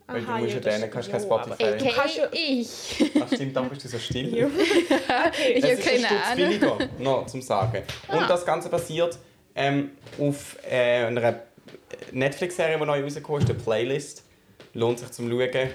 Weil 0.09 0.23
Aha, 0.25 0.37
du 0.39 0.43
musst 0.45 0.55
ja, 0.55 0.61
denen 0.61 0.91
kannst 0.91 1.11
kein. 1.11 1.21
Ja, 1.21 1.27
Spotify. 1.27 2.19
ja- 2.19 2.29
ich. 2.33 3.13
Ach 3.21 3.27
stimmt, 3.35 3.57
dann 3.57 3.69
bist 3.69 3.85
du 3.85 3.89
so 3.89 3.99
still. 3.99 4.37
Ja. 4.37 4.47
Ich 4.49 5.65
Es 5.65 5.65
habe 5.65 5.73
ist 5.73 5.89
ein 5.89 6.03
keine 6.03 6.25
Ahnung. 6.25 6.37
billiger, 6.37 6.79
noch 7.01 7.27
zum 7.27 7.43
Sagen. 7.43 7.83
Und 8.09 8.19
Ah. 8.21 8.29
das 8.29 8.47
Ganze 8.47 8.69
basiert 8.69 9.19
ähm, 9.57 9.93
auf 10.21 10.57
äh, 10.71 11.07
einer 11.07 11.41
Netflix-Serie, 12.13 12.79
die 12.79 12.85
neu 12.85 13.03
rausgekommen 13.03 13.41
ist, 13.41 13.49
der 13.49 13.55
Playlist. 13.55 14.23
Lohnt 14.75 14.99
sich 14.99 15.11
zum 15.11 15.29
Schauen. 15.31 15.71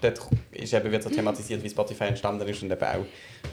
Dort 0.00 0.20
ist 0.52 0.72
eben, 0.74 0.90
wird 0.92 1.02
so 1.02 1.10
thematisiert, 1.10 1.62
wie 1.62 1.68
Spotify 1.70 2.04
entstanden 2.04 2.46
ist 2.48 2.62
und 2.62 2.70
eben 2.70 2.82
auch, 2.82 3.04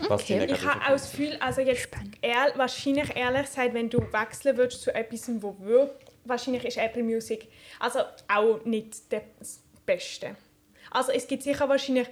was 0.09 0.25
die 0.25 0.33
Okay. 0.33 0.41
negativen 0.41 0.55
Ich 0.69 0.75
habe 0.75 0.85
auch 0.85 0.91
das 0.91 1.11
Gefühl, 1.11 1.37
also 1.39 1.61
jetzt 1.61 1.87
ehr, 2.21 2.51
wahrscheinlich 2.55 3.15
ehrlich 3.15 3.45
gesagt, 3.45 3.73
wenn 3.73 3.89
du 3.89 3.99
wechseln 4.11 4.57
würdest 4.57 4.81
zu 4.81 4.93
etwas, 4.93 5.29
wo 5.41 5.55
wirklich 5.59 6.07
wahrscheinlich 6.25 6.65
ist 6.65 6.77
Apple 6.77 7.03
Music 7.03 7.47
also 7.79 7.99
auch 8.27 8.63
nicht 8.65 9.11
das 9.11 9.61
Beste. 9.95 10.35
Also 10.89 11.11
es 11.11 11.27
gibt 11.27 11.43
sicher 11.43 11.67
wahrscheinlich 11.69 12.07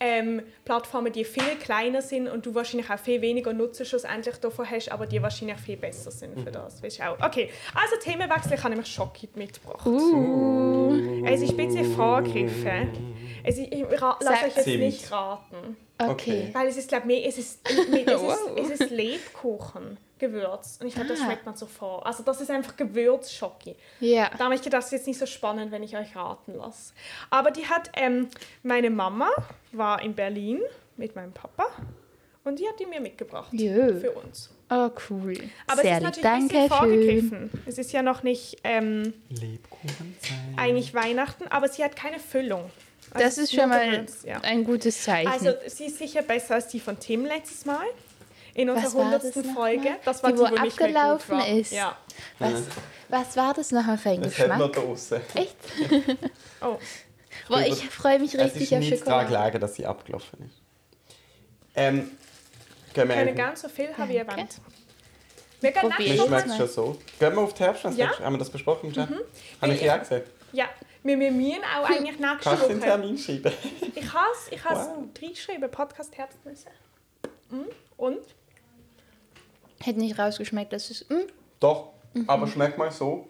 ähm, 0.00 0.42
Plattformen, 0.64 1.12
die 1.12 1.24
viel 1.24 1.56
kleiner 1.62 2.00
sind 2.00 2.26
und 2.26 2.46
du 2.46 2.54
wahrscheinlich 2.54 2.90
auch 2.90 2.98
viel 2.98 3.20
weniger 3.20 3.52
Nutzen 3.52 3.84
schlussendlich 3.84 4.36
davon 4.36 4.68
hast, 4.68 4.90
aber 4.90 5.06
die 5.06 5.20
wahrscheinlich 5.20 5.58
viel 5.58 5.76
besser 5.76 6.10
sind 6.10 6.40
für 6.40 6.50
das. 6.50 6.82
Weißt 6.82 7.00
du 7.00 7.02
auch. 7.04 7.20
Okay, 7.20 7.50
also 7.74 7.96
Themenwechsel, 8.02 8.54
ich 8.54 8.60
habe 8.60 8.70
nämlich 8.70 8.90
Schocki 8.90 9.28
mitgebracht. 9.34 9.86
Uh, 9.86 11.22
Es 11.26 11.42
ist 11.42 11.50
ein 11.50 11.56
bisschen 11.56 11.94
vorgegriffen. 11.94 12.88
Es 13.44 13.58
ist, 13.58 13.72
ich 13.72 13.84
lasse 14.00 14.46
euch 14.46 14.56
jetzt 14.56 14.66
nicht 14.66 15.12
raten. 15.12 15.76
Okay. 16.08 16.50
Weil 16.52 16.68
es 16.68 16.76
ist, 16.76 16.88
glaube 16.88 17.02
ich, 17.12 17.18
mehr, 17.20 17.28
es 17.28 17.38
ist, 17.38 17.60
mit, 17.90 18.08
es, 18.08 18.20
Wow. 18.22 18.56
ist, 18.56 18.70
es 18.70 18.80
ist 18.80 18.90
Lebkuchen, 18.90 19.98
Gewürz. 20.18 20.78
Und 20.80 20.86
ich 20.88 20.94
glaube, 20.94 21.08
das 21.08 21.20
Ah. 21.20 21.24
schmeckt 21.24 21.46
man 21.46 21.56
so 21.56 21.66
vor. 21.66 22.06
Also 22.06 22.22
das 22.22 22.40
ist 22.40 22.50
einfach 22.50 22.76
Gewürzschocki. 22.76 23.74
Ja. 24.00 24.30
Da 24.36 24.44
habe 24.44 24.54
ich 24.54 24.62
gedacht, 24.62 24.78
das 24.82 24.86
ist 24.86 24.92
jetzt 24.92 25.06
nicht 25.06 25.18
so 25.18 25.26
spannend, 25.26 25.72
wenn 25.72 25.82
ich 25.82 25.96
euch 25.96 26.14
raten 26.16 26.54
lasse. 26.56 26.92
Aber 27.30 27.50
die 27.50 27.66
hat, 27.66 27.90
ähm, 27.96 28.28
meine 28.62 28.90
Mama 28.90 29.28
war 29.72 30.02
in 30.02 30.14
Berlin 30.14 30.60
mit 30.96 31.14
meinem 31.16 31.32
Papa 31.32 31.66
und 32.44 32.58
die 32.58 32.66
hat 32.68 32.78
die 32.78 32.86
mir 32.86 33.00
mitgebracht 33.00 33.52
Jö. 33.52 33.98
für 34.00 34.12
uns. 34.12 34.50
Oh, 34.72 34.88
cool. 35.10 35.34
Aber 35.66 35.82
Sehr 35.82 35.92
es 35.92 35.96
ist 35.98 36.02
natürlich 36.04 36.26
ein 36.26 36.48
bisschen 36.48 36.68
vorgegriffen. 36.68 37.50
Es 37.66 37.76
ist 37.78 37.90
ja 37.92 38.02
noch 38.02 38.22
nicht 38.22 38.58
ähm, 38.62 39.14
Lebkuchenzeit. 39.30 40.38
eigentlich 40.56 40.94
Weihnachten, 40.94 41.48
aber 41.48 41.68
sie 41.68 41.82
hat 41.82 41.96
keine 41.96 42.18
Füllung. 42.20 42.70
Also 43.12 43.24
Das 43.24 43.38
es 43.38 43.44
ist 43.44 43.54
schon 43.54 43.68
mal 43.68 44.06
ja. 44.24 44.40
ein 44.42 44.64
gutes 44.64 45.02
Zeichen. 45.02 45.30
Also 45.30 45.52
sie 45.66 45.86
ist 45.86 45.98
sicher 45.98 46.22
besser 46.22 46.54
als 46.54 46.68
die 46.68 46.78
von 46.80 46.98
Tim 46.98 47.24
letztes 47.26 47.64
Mal. 47.64 47.84
In 48.54 48.68
unserer 48.70 48.94
war 49.04 49.10
das 49.18 49.24
100. 49.24 49.46
noch 49.46 49.54
Folge. 49.54 49.90
mal? 49.90 49.98
Das 50.04 50.22
war 50.22 50.30
Die, 50.32 50.36
die, 50.36 50.42
wo 50.42 50.44
wo 50.44 50.50
nicht 50.50 50.78
mehr 50.80 50.88
gut 50.88 50.96
abgelaufen 50.96 51.38
war. 51.38 51.48
ist. 51.48 51.72
Ja. 51.72 51.96
was, 52.38 52.52
was 53.08 53.36
war 53.36 53.54
das 53.54 53.70
nachher 53.72 53.96
für 53.98 54.10
ein 54.10 54.22
Das 54.22 54.34
Geschmack? 54.36 54.72
draußen. 54.72 55.20
Echt? 55.34 55.56
Oh. 56.62 56.76
Boah, 57.48 57.60
ich 57.62 57.88
freue 57.88 58.18
mich 58.18 58.34
Es 58.34 58.40
richtig 58.42 58.62
ist 58.64 58.72
auf 58.74 58.78
nichts 58.80 59.02
daran 59.04 59.22
Schokolade. 59.22 59.46
gelegen, 59.52 59.60
dass 59.62 59.74
sie 59.76 59.86
abgelaufen 59.86 60.44
ist. 60.44 60.60
Ähm, 61.74 62.10
gehen 62.92 63.08
wir 63.08 63.14
Keine 63.14 63.30
einfach- 63.30 63.34
ganz 63.44 63.62
so 63.62 63.68
viel 63.68 63.88
habe 63.96 64.12
ich 64.12 64.18
erwähnt. 64.18 64.60
Wir 65.60 65.72
gehen 65.72 65.80
Probier 65.80 65.98
nächstes 66.08 66.28
Mir 66.30 66.38
schmeckt 66.40 66.48
es 66.50 66.56
schon 66.56 66.68
so. 66.68 66.98
Gehen 67.18 67.34
wir 67.34 67.38
auf 67.40 67.54
die 67.54 67.62
Herbstfest? 67.62 67.96
Ja. 67.98 68.18
Haben 68.18 68.34
wir 68.34 68.38
das 68.38 68.50
besprochen 68.50 68.88
im 68.88 68.92
Chat? 68.92 69.08
Habe 69.08 69.72
ich 69.72 69.80
ich- 69.80 69.86
ja 69.86 69.96
gesehen. 69.96 70.22
Ja, 70.52 70.68
wir, 71.02 71.18
wir 71.18 71.30
müssen 71.30 71.62
auch 71.64 71.88
eigentlich 71.88 72.18
nächste 72.18 72.38
Kannst 72.42 72.62
du 72.64 72.68
den 72.68 72.78
Woche. 72.80 72.86
Termin 72.88 73.18
schreiben? 73.18 73.52
Ich 73.94 74.12
habe 74.12 74.26
es 74.34 74.52
ich 74.52 74.64
has 74.64 74.88
Wow. 74.88 75.04
reingeschrieben, 75.20 75.70
Podcast 75.70 76.16
Herbstnüsse. 76.16 76.68
Mhm. 77.50 77.64
Und? 77.96 78.18
Hätte 79.82 79.98
nicht 80.00 80.18
rausgeschmeckt, 80.18 80.72
dass 80.72 80.90
es. 80.90 81.08
Mm, 81.08 81.26
Doch, 81.58 81.88
Mhm. 82.14 82.28
aber 82.28 82.46
schmeckt 82.46 82.76
mal 82.78 82.90
so. 82.90 83.26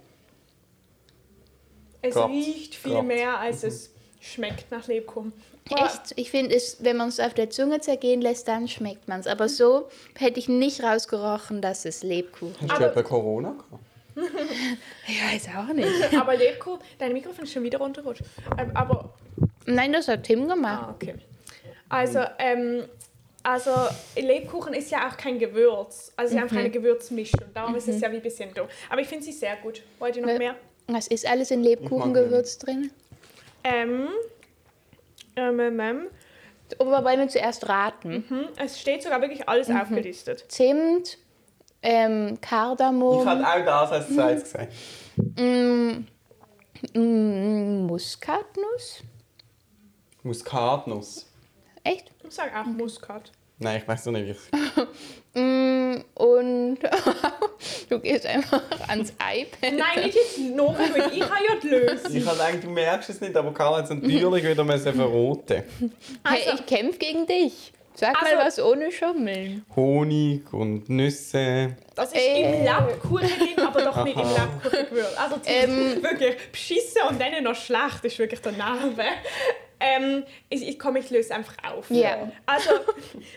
Es 2.02 2.14
Klappt. 2.14 2.32
riecht 2.32 2.74
viel 2.74 2.92
Klappt. 2.92 3.06
mehr, 3.06 3.38
als 3.38 3.62
es 3.62 3.90
schmeckt 4.20 4.70
nach 4.70 4.86
Lebkuchen. 4.86 5.32
echt, 5.70 6.12
ich 6.16 6.30
finde, 6.30 6.54
es, 6.54 6.82
wenn 6.82 6.96
man 6.96 7.08
es 7.08 7.20
auf 7.20 7.34
der 7.34 7.50
Zunge 7.50 7.80
zergehen 7.80 8.20
lässt, 8.20 8.48
dann 8.48 8.68
schmeckt 8.68 9.06
man 9.06 9.20
es. 9.20 9.26
Aber 9.26 9.48
so 9.48 9.88
hätte 10.18 10.40
ich 10.40 10.48
nicht 10.48 10.82
rausgerochen, 10.82 11.60
dass 11.62 11.84
es 11.84 12.02
Lebkuchen 12.02 12.54
Hast 12.62 12.70
Aber- 12.70 12.80
du 12.86 12.90
etwa 12.90 13.02
Corona 13.02 13.50
gehabt? 13.52 13.84
Ich 15.08 15.22
weiß 15.22 15.48
auch 15.56 15.72
nicht. 15.72 15.88
Aber 16.18 16.36
Lebkuchen, 16.36 16.80
dein 16.98 17.12
Mikrofon 17.12 17.44
ist 17.44 17.52
schon 17.52 17.62
wieder 17.62 17.78
runtergerutscht. 17.78 18.22
Ähm, 18.58 18.70
aber 18.74 19.14
Nein, 19.66 19.92
das 19.92 20.08
hat 20.08 20.24
Tim 20.24 20.48
gemacht. 20.48 20.84
Ah, 20.88 20.90
okay. 20.94 21.14
Also, 21.88 22.20
ähm, 22.38 22.84
also 23.42 23.72
Lebkuchen 24.16 24.74
ist 24.74 24.90
ja 24.90 25.08
auch 25.08 25.16
kein 25.16 25.38
Gewürz. 25.38 26.12
Also 26.16 26.34
sie 26.34 26.40
haben 26.40 26.48
keine 26.48 26.70
Gewürzmischung. 26.70 27.40
Darum 27.54 27.74
ist 27.74 27.88
es 27.88 28.00
ja 28.00 28.10
wie 28.12 28.16
ein 28.16 28.22
bisschen 28.22 28.52
doof. 28.54 28.68
Aber 28.88 29.00
ich 29.00 29.08
finde 29.08 29.24
sie 29.24 29.32
sehr 29.32 29.56
gut. 29.56 29.82
Wollt 29.98 30.16
ihr 30.16 30.22
noch 30.22 30.28
Weil- 30.28 30.38
mehr? 30.38 30.56
Was 30.88 31.06
ist 31.06 31.26
alles 31.26 31.50
in 31.52 31.62
Lebkuchengewürz 31.62 32.58
drin? 32.58 32.90
Ähm, 33.62 34.08
ähm, 35.36 35.60
ähm, 35.60 35.80
ähm, 35.80 36.06
Aber 36.78 37.04
wollen 37.04 37.20
wir 37.20 37.28
zuerst 37.28 37.68
raten. 37.68 38.24
hm, 38.28 38.44
es 38.56 38.80
steht 38.80 39.02
sogar 39.02 39.20
wirklich 39.20 39.48
alles 39.48 39.70
aufgelistet. 39.70 40.44
Zimt, 40.48 41.18
ähm, 41.82 42.34
Ich 42.34 42.40
Kardamom, 42.40 43.24
hatte 43.26 43.46
auch 43.46 43.64
das 43.64 43.92
als 43.92 44.14
zweites 44.14 44.42
gesagt. 44.44 44.72
mm, 45.36 46.04
mm, 46.98 47.86
Muskatnuss. 47.86 49.02
Muskatnuss. 50.22 51.26
Echt? 51.84 52.10
Ich 52.26 52.34
sage 52.34 52.50
auch 52.58 52.66
Muskat. 52.66 53.32
Nein, 53.58 53.80
ich 53.82 53.88
weiß 53.88 54.06
noch 54.06 54.12
nicht. 54.12 54.26
wie 54.26 54.30
ich- 54.82 54.86
Mm, 55.32 56.02
und 56.14 56.78
du 57.88 58.00
gehst 58.00 58.26
einfach 58.26 58.60
ans 58.88 59.10
iPad. 59.10 59.74
Nein, 59.78 60.06
nicht 60.06 60.16
jetzt 60.16 60.38
nachschauen. 60.40 61.12
Ich 61.12 61.22
habe 61.22 61.44
ja 61.48 61.60
die 61.62 61.68
Lösung. 61.68 62.16
Ich 62.16 62.26
habe 62.26 62.36
gedacht, 62.36 62.64
du 62.64 62.70
merkst 62.70 63.10
es 63.10 63.20
nicht, 63.20 63.36
aber 63.36 63.54
Karl 63.54 63.76
hat 63.76 63.84
es 63.84 63.90
natürlich 63.90 64.42
wieder 64.42 64.64
verroten. 64.92 65.62
Hey, 66.26 66.48
Also- 66.48 66.54
ich 66.58 66.66
kämpfe 66.66 66.98
gegen 66.98 67.26
dich. 67.28 67.72
Sag 67.94 68.16
Also- 68.22 68.34
mal 68.36 68.46
was 68.46 68.58
ohne 68.60 68.92
Schummeln. 68.92 69.64
Honig 69.76 70.52
und 70.52 70.88
Nüsse. 70.88 71.76
Das 71.94 72.12
ist 72.12 72.16
Äh. 72.18 72.58
im 72.58 72.64
Labkuchen 72.64 73.28
drin, 73.28 73.66
aber 73.66 73.82
doch 73.82 74.04
nicht 74.04 74.16
im 74.16 74.22
gewürzt. 74.70 75.18
Also 75.18 75.36
Ähm. 75.44 76.02
wirklich 76.02 76.36
beschissen 76.50 77.02
und 77.08 77.20
dann 77.20 77.42
noch 77.44 77.54
schlecht 77.54 78.04
ist 78.04 78.18
wirklich 78.18 78.40
der 78.40 78.52
Name. 78.52 78.94
Ähm, 79.80 80.24
ich, 80.50 80.66
ich 80.68 80.78
komme, 80.78 80.98
ich 81.00 81.10
löse 81.10 81.34
einfach 81.34 81.54
auf. 81.64 81.90
Ja. 81.90 82.30
Also, 82.46 82.70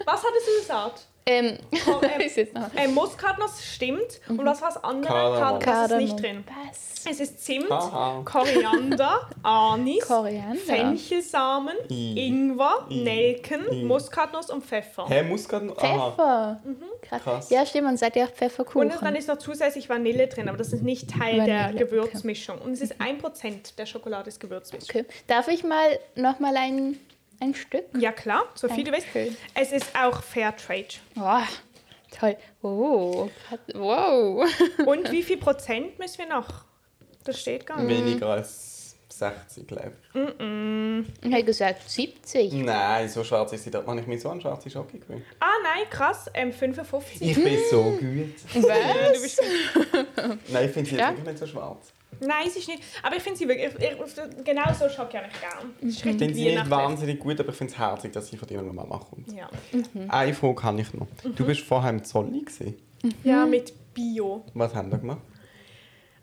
was 0.06 0.24
hattest 0.24 0.48
du 0.48 0.60
gesagt? 0.62 1.08
Ähm, 1.26 1.58
Oh, 1.88 2.02
ähm, 2.16 2.22
ist 2.22 2.38
jetzt 2.38 2.54
noch. 2.54 2.70
Ähm, 2.76 2.94
Muskatnuss 2.94 3.64
stimmt. 3.64 4.20
Und 4.28 4.46
was 4.46 4.62
war 4.62 4.70
das 4.74 4.84
andere? 4.84 5.14
Kardamom. 5.14 5.60
Kardamom 5.60 6.04
ist 6.06 6.12
nicht 6.14 6.24
drin. 6.24 6.44
Was? 6.48 6.94
Es 7.06 7.20
ist 7.20 7.44
Zimt, 7.44 7.70
Haha. 7.70 8.22
Koriander, 8.24 9.28
Anis, 9.44 10.08
Koriander. 10.08 10.56
Fenchelsamen, 10.58 11.76
I. 11.90 12.28
Ingwer, 12.28 12.86
I. 12.90 13.04
Nelken, 13.04 13.62
I. 13.74 13.84
Muskatnuss 13.84 14.50
und 14.50 14.64
Pfeffer. 14.66 15.06
Hä, 15.10 15.22
Muskatnuss? 15.24 15.78
Aha. 15.80 16.12
Pfeffer. 16.12 16.62
Krass. 17.02 17.24
Krass. 17.24 17.50
Ja, 17.50 17.66
stimmt, 17.66 17.86
man 17.86 17.98
sagt 17.98 18.16
ja 18.16 18.26
auch 18.26 18.30
Pfefferkuchen. 18.32 18.90
Und 18.90 19.02
dann 19.02 19.16
ist 19.16 19.28
noch 19.28 19.38
zusätzlich 19.38 19.90
Vanille 19.90 20.28
drin, 20.28 20.48
aber 20.48 20.58
das 20.58 20.72
ist 20.72 20.82
nicht 20.84 21.10
Teil 21.12 21.44
der 21.46 21.66
Vanille, 21.66 21.86
Gewürzmischung. 21.86 22.60
Und 22.60 22.72
es 22.72 22.82
ist 22.82 22.96
1% 23.02 23.76
der 23.78 23.86
Schokolade 23.86 24.30
ist 24.30 24.40
Gewürzmischung. 24.40 24.90
okay. 24.90 25.06
Darf 25.28 25.50
ich 25.50 25.66
mal 25.66 26.00
noch 26.16 26.40
mal 26.40 26.56
ein, 27.44 27.54
Stück? 27.56 27.86
Ja 27.98 28.12
klar, 28.12 28.44
so 28.56 28.68
viel 28.70 28.84
du 28.84 28.92
willst. 28.92 29.08
Dankeschön. 29.14 29.38
Es 29.54 29.72
ist 29.72 29.88
auch 29.96 30.22
Fairtrade. 30.24 30.86
Oh, 31.16 31.40
toll. 32.18 32.38
Oh, 32.62 33.30
wow. 33.74 34.46
Und 34.86 35.12
wie 35.12 35.24
viel 35.24 35.38
Prozent 35.38 35.98
müssen 36.00 36.20
wir 36.20 36.28
noch? 36.28 36.66
Das 37.24 37.40
steht 37.40 37.66
gar 37.66 37.82
nicht. 37.82 37.98
Weniger 38.06 38.28
als 38.30 38.96
60, 39.10 39.68
glaube 39.68 39.94
ich. 40.14 40.20
Ich 41.22 41.32
hätte 41.32 41.44
gesagt 41.46 41.90
70. 41.90 42.52
Nein, 42.54 43.08
so 43.10 43.24
schwarz 43.24 43.54
ist 43.54 43.64
sie. 43.64 43.72
Da 43.72 43.86
habe 43.86 44.00
ich 44.00 44.08
mir 44.08 44.20
so 44.20 44.30
an 44.30 44.42
schwarze 44.42 44.70
Schocke 44.70 44.98
gewöhnt. 44.98 45.24
Ah 45.40 45.52
nein, 45.64 45.84
krass, 45.90 46.30
ähm, 46.34 46.52
55. 46.52 47.22
Ich 47.22 47.36
bin 47.36 47.60
so 47.70 47.84
gut. 47.92 48.34
Ja, 48.56 48.62
du 48.62 49.14
Was? 49.14 49.22
bist 49.22 49.42
Nein, 50.50 50.66
ich 50.66 50.72
finde 50.72 50.90
sie 50.90 50.96
Ja. 50.96 51.10
jetzt 51.10 51.18
wirklich 51.20 51.26
nicht 51.26 51.38
so 51.40 51.48
schwarz. 51.48 51.94
Nein, 52.20 52.46
es 52.48 52.56
ist 52.56 52.68
nicht. 52.68 52.82
Aber 53.02 53.16
ich 53.16 53.24
finde 53.24 53.40
sie 53.40 53.48
wirklich. 53.48 53.74
Ich, 53.76 53.92
ich, 53.92 54.44
genau 54.44 54.74
so 54.74 54.90
schaue 54.90 55.08
ich 55.10 55.18
eigentlich 55.18 55.42
gern. 55.42 55.74
Es 55.82 55.88
ist 55.90 55.98
Ich 55.98 56.04
finde 56.04 56.34
sie 56.34 56.46
nicht 56.46 56.70
wahnsinnig 56.70 57.20
gut, 57.20 57.40
aber 57.40 57.50
ich 57.50 57.56
finde 57.56 57.74
es 57.74 57.80
herzig, 57.80 58.12
dass 58.14 58.28
sie 58.28 58.38
von 58.38 58.48
deiner 58.48 58.64
Mama 58.64 58.98
kommt. 58.98 59.32
Ja. 59.32 59.50
Eine 60.10 60.34
Frage 60.34 60.56
kann 60.56 60.80
ich 60.80 60.94
noch. 60.94 61.08
Du 61.24 61.46
bist 61.46 61.62
vorher 61.62 61.90
im 61.90 62.04
Zolli 62.04 62.42
gewesen. 62.42 62.76
ja, 63.24 63.46
mit 63.46 63.74
Bio. 63.94 64.44
Was 64.54 64.74
haben 64.74 64.92
wir 64.92 64.98
gemacht? 64.98 65.22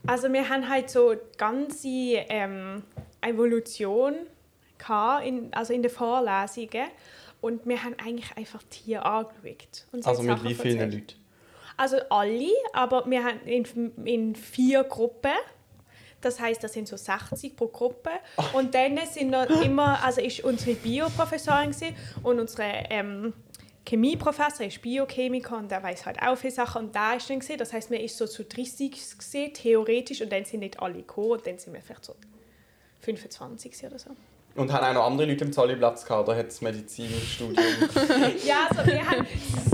Also 0.06 0.32
wir 0.32 0.48
haben 0.48 0.68
halt 0.68 0.88
so 0.90 1.14
ganze 1.36 1.88
ähm, 1.88 2.82
Evolution 3.20 4.14
gehabt 4.78 5.26
in, 5.26 5.52
also 5.52 5.72
in 5.72 5.82
den 5.82 5.90
Vorlesungen. 5.90 6.88
Und 7.40 7.66
wir 7.66 7.82
haben 7.82 7.94
eigentlich 7.98 8.36
einfach 8.36 8.62
Tiere 8.64 9.04
angeschaut. 9.04 9.86
Also 10.04 10.22
mit 10.22 10.38
Sachen 10.38 10.48
wie 10.48 10.54
vielen 10.54 10.78
erzählt. 10.78 10.94
Leuten? 11.08 11.20
Also 11.76 11.96
alle, 12.10 12.50
aber 12.74 13.08
wir 13.08 13.24
haben 13.24 13.40
in, 13.46 13.64
in 14.04 14.34
vier 14.34 14.84
Gruppen. 14.84 15.32
Das 16.20 16.38
heißt, 16.38 16.62
das 16.62 16.72
sind 16.72 16.88
so 16.88 16.96
60 16.96 17.56
pro 17.56 17.68
Gruppe. 17.68 18.10
Und 18.52 18.74
dann 18.74 18.98
sind 19.06 19.30
noch 19.30 19.48
immer, 19.64 20.02
also 20.04 20.20
ist 20.20 20.44
unsere 20.44 20.76
Bioprofessorin 20.76 21.74
und 22.22 22.40
unsere 22.40 22.84
ähm, 22.90 23.32
Chemieprofessor 23.86 24.66
ist 24.66 24.82
Biochemiker 24.82 25.56
und 25.56 25.70
der 25.70 25.82
weiß 25.82 26.06
halt 26.06 26.22
auch 26.22 26.36
viele 26.36 26.52
Sachen. 26.52 26.86
Und 26.86 26.94
da 26.94 27.14
ist 27.14 27.28
dann 27.28 27.40
gesehen, 27.40 27.58
das 27.58 27.72
heißt, 27.72 27.90
man 27.90 28.00
ist 28.00 28.16
so 28.16 28.26
zu 28.26 28.44
30 28.44 28.90
gesehen, 29.18 29.52
theoretisch, 29.54 30.20
und 30.20 30.30
dann 30.30 30.44
sind 30.44 30.60
nicht 30.60 30.80
alle 30.80 30.94
gekommen 30.94 31.32
und 31.32 31.46
dann 31.46 31.58
sind 31.58 31.72
wir 31.72 31.80
vielleicht 31.80 32.04
so 32.04 32.14
25 33.00 33.84
oder 33.86 33.98
so. 33.98 34.10
Und 34.56 34.72
haben 34.72 34.84
auch 34.84 34.94
noch 34.94 35.06
andere 35.06 35.28
Leute 35.28 35.44
im 35.44 35.52
Zolli 35.52 35.76
Platz 35.76 36.04
gehabt? 36.04 36.28
Da 36.28 36.34
hat 36.34 36.48
das 36.48 36.60
Medizinstudium. 36.60 37.64
Ja, 38.44 38.68
also 38.68 38.84
wir 38.84 39.08
haben 39.08 39.26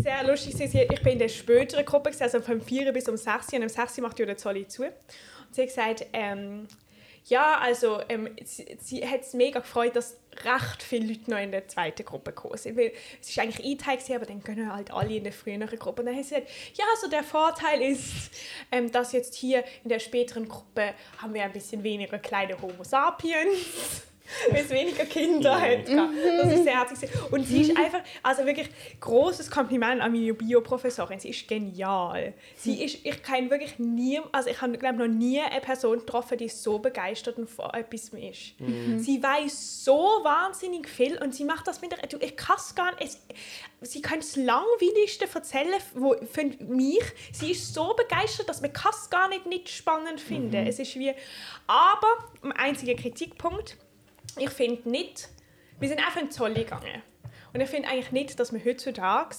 sehr 0.02 0.24
lustig. 0.26 0.54
Ich 0.60 1.02
bin 1.02 1.14
in 1.14 1.18
der 1.18 1.28
späteren 1.28 1.84
Gruppe, 1.84 2.10
also 2.18 2.40
vom 2.40 2.60
4 2.60 2.92
bis 2.92 3.08
um 3.08 3.16
6 3.16 3.54
und 3.54 3.62
um 3.62 3.68
6 3.68 3.98
macht 3.98 4.18
ja 4.18 4.26
der 4.26 4.36
Zolli 4.36 4.68
zu. 4.68 4.84
Sie 5.56 5.62
hat 5.62 5.68
gesagt, 5.68 6.06
ähm, 6.12 6.68
ja, 7.24 7.58
also 7.58 8.02
ähm, 8.10 8.28
sie, 8.44 8.76
sie 8.78 9.08
hat 9.08 9.22
es 9.22 9.32
mega 9.32 9.60
gefreut, 9.60 9.96
dass 9.96 10.18
recht 10.44 10.82
viele 10.82 11.06
Leute 11.14 11.30
noch 11.30 11.38
in 11.38 11.50
der 11.50 11.66
zweiten 11.66 12.04
Gruppe 12.04 12.32
gekommen 12.32 12.58
sind. 12.58 12.78
Es 12.78 13.30
ist 13.30 13.38
eigentlich 13.38 13.64
eingeteilt, 13.64 14.02
aber 14.10 14.26
dann 14.26 14.44
können 14.44 14.70
halt 14.70 14.90
alle 14.90 15.16
in 15.16 15.24
der 15.24 15.32
früheren 15.32 15.78
Gruppe. 15.78 16.02
Und 16.02 16.06
dann 16.06 16.16
hat 16.16 16.24
sie 16.24 16.34
gesagt, 16.34 16.50
ja, 16.74 16.84
also 16.94 17.08
der 17.08 17.24
Vorteil 17.24 17.80
ist, 17.80 18.30
ähm, 18.70 18.92
dass 18.92 19.12
jetzt 19.12 19.34
hier 19.34 19.64
in 19.82 19.88
der 19.88 19.98
späteren 19.98 20.46
Gruppe 20.46 20.92
haben 21.16 21.32
wir 21.32 21.42
ein 21.42 21.52
bisschen 21.52 21.82
weniger 21.82 22.18
kleine 22.18 22.60
Homo 22.60 22.84
sapiens 22.84 24.02
weil 24.50 24.62
es 24.62 24.70
weniger 24.70 25.04
Kinder 25.04 25.60
hat. 25.60 25.88
Das 25.88 26.52
ist 26.52 26.64
sehr 26.64 26.78
herzig. 26.78 27.10
Und 27.30 27.46
sie 27.46 27.62
ist 27.62 27.76
einfach, 27.76 28.00
also 28.22 28.44
wirklich 28.44 28.68
großes 29.00 29.50
Kompliment 29.50 30.00
an 30.00 30.12
meine 30.12 30.34
Bio-Professorin. 30.34 31.18
Sie 31.20 31.30
ist 31.30 31.46
genial. 31.48 32.34
Sie 32.56 32.84
ist, 32.84 32.98
ich 33.04 33.22
kenne 33.22 33.50
wirklich 33.50 33.78
nie, 33.78 34.20
also 34.32 34.50
ich 34.50 34.60
habe 34.60 34.76
glaube 34.78 34.98
noch 34.98 35.14
nie 35.14 35.40
eine 35.40 35.60
Person 35.60 35.98
getroffen, 35.98 36.38
die 36.38 36.48
so 36.48 36.78
begeistert 36.78 37.38
und 37.38 37.48
von 37.48 37.70
etwas 37.70 38.08
ist. 38.08 38.58
Mhm. 38.58 38.98
Sie 38.98 39.22
weiß 39.22 39.84
so 39.84 40.20
wahnsinnig 40.22 40.88
viel 40.88 41.18
und 41.18 41.34
sie 41.34 41.44
macht 41.44 41.66
das 41.66 41.80
mit 41.80 41.92
der, 41.92 41.98
du, 42.08 42.18
ich 42.18 42.36
kann 42.36 42.56
es 42.58 42.74
gar 42.74 42.94
nicht, 42.94 43.02
es, 43.02 43.20
sie 43.90 44.02
kann 44.02 44.20
das 44.20 44.36
langweiligste 44.36 45.26
erzählen 45.32 45.80
wo, 45.94 46.14
für 46.30 46.44
mich. 46.44 47.02
Sie 47.32 47.52
ist 47.52 47.74
so 47.74 47.94
begeistert, 47.94 48.48
dass 48.48 48.60
man 48.60 48.70
es 48.72 49.10
gar 49.10 49.28
nicht, 49.28 49.46
nicht 49.46 49.68
spannend 49.68 50.20
finden. 50.20 50.62
Mhm. 50.62 50.66
Es 50.66 50.78
ist 50.78 50.94
wie, 50.96 51.12
aber, 51.66 52.08
ein 52.42 52.52
einziger 52.52 52.94
Kritikpunkt, 52.94 53.76
ich 54.38 54.50
finde 54.50 54.88
nicht, 54.88 55.28
wir 55.78 55.88
sind 55.88 55.98
einfach 55.98 56.20
in 56.20 56.30
Zolli 56.30 56.64
gegangen. 56.64 57.02
Und 57.52 57.60
ich 57.60 57.68
finde 57.68 57.88
eigentlich 57.88 58.12
nicht, 58.12 58.38
dass 58.38 58.52
man 58.52 58.64
heutzutage 58.64 59.36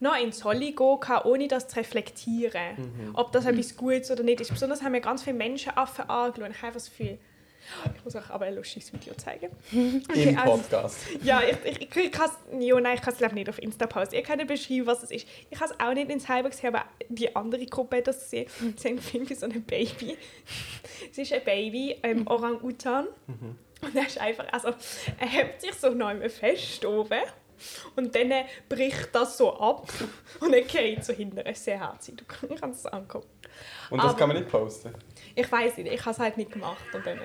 noch 0.00 0.16
in 0.16 0.32
Zolli 0.32 0.72
gehen 0.72 1.00
kann, 1.00 1.22
ohne 1.24 1.48
das 1.48 1.68
zu 1.68 1.76
reflektieren. 1.76 2.76
Mhm. 2.76 3.10
Ob 3.14 3.32
das 3.32 3.46
etwas 3.46 3.76
Gutes 3.76 4.10
oder 4.10 4.22
nicht 4.22 4.40
ist. 4.40 4.50
Besonders 4.50 4.82
haben 4.82 4.92
wir 4.92 5.00
ganz 5.00 5.22
viele 5.22 5.36
Menschenaffen 5.36 6.08
angeschaut. 6.08 6.50
Ich 6.50 6.62
habe 6.62 6.72
das 6.74 6.84
Gefühl, 6.84 7.18
ich 7.96 8.04
muss 8.04 8.16
euch 8.16 8.30
aber 8.30 8.46
ein 8.46 8.54
lustiges 8.54 8.92
Video 8.92 9.14
zeigen. 9.14 9.50
Okay, 10.08 10.30
Im 10.30 10.38
also, 10.38 10.52
Podcast. 10.52 11.06
Also, 11.06 11.24
ja, 11.24 11.42
ich, 11.42 11.80
ich, 11.82 11.96
ich 11.96 12.12
kann 12.12 12.30
es 12.30 12.64
ja, 12.64 12.80
nein, 12.80 12.94
ich 12.96 13.02
kann 13.02 13.14
es 13.18 13.32
nicht 13.32 13.48
auf 13.48 13.58
Insta 13.60 13.86
posten. 13.86 14.16
Ich 14.16 14.24
kann 14.24 14.38
nicht 14.38 14.48
beschreiben, 14.48 14.86
was 14.86 15.02
es 15.02 15.10
ist. 15.10 15.26
Ich 15.50 15.60
habe 15.60 15.72
es 15.72 15.80
auch 15.80 15.92
nicht 15.92 16.10
ins 16.10 16.28
Halbe 16.28 16.50
gesehen, 16.50 16.74
aber 16.74 16.86
die 17.08 17.34
andere 17.34 17.66
Gruppe 17.66 17.98
hat 17.98 18.06
das 18.06 18.20
gesehen. 18.20 18.48
Sie 18.76 18.88
haben 18.88 18.98
Film 18.98 19.28
wie 19.28 19.34
so 19.34 19.46
ein 19.46 19.62
Baby. 19.62 20.16
Es 21.10 21.18
ist 21.18 21.32
ein 21.32 21.44
Baby, 21.44 21.96
ähm, 22.02 22.26
Orang-Utan. 22.26 23.06
Mhm. 23.26 23.56
Und 23.80 23.94
er 23.94 24.06
ist 24.06 24.18
einfach, 24.18 24.46
also 24.52 24.68
er 25.18 25.28
hebt 25.28 25.60
sich 25.60 25.74
so 25.74 25.90
noch 25.90 26.12
fest 26.28 26.84
oben 26.84 27.22
und 27.96 28.14
dann 28.14 28.32
bricht 28.68 29.14
das 29.14 29.36
so 29.38 29.52
ab 29.58 29.88
und 30.40 30.52
er 30.52 30.62
geht 30.62 31.04
so 31.04 31.12
hinten. 31.12 31.38
Es 31.38 31.58
ist 31.58 31.64
sehr 31.64 31.80
herzig, 31.80 32.16
du 32.16 32.54
kannst 32.60 32.86
es 32.86 32.86
angucken. 32.86 33.28
Und 33.90 33.98
das 33.98 34.10
Aber 34.10 34.18
kann 34.18 34.28
man 34.28 34.38
nicht 34.38 34.50
posten? 34.50 34.94
Ich 35.34 35.50
weiß 35.50 35.76
nicht, 35.78 35.92
ich 35.92 36.00
habe 36.00 36.10
es 36.10 36.18
halt 36.18 36.36
nicht 36.36 36.52
gemacht 36.52 36.84
und 36.92 37.06
dann... 37.06 37.20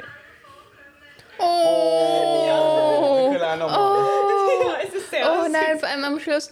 Oh! 1.40 2.46
Ja. 2.48 3.28
Ich 3.28 3.34
will 3.34 3.44
auch 3.44 3.58
noch 3.58 3.70
mal. 3.70 4.00
Oh, 4.00 4.68
ja, 4.68 4.76
es 4.84 4.94
ist 4.94 5.03
sehr 5.03 5.03
oh 5.14 5.48
nein, 5.50 5.80
vor 5.80 5.88
allem 5.90 6.04
am 6.04 6.20
Schluss, 6.20 6.50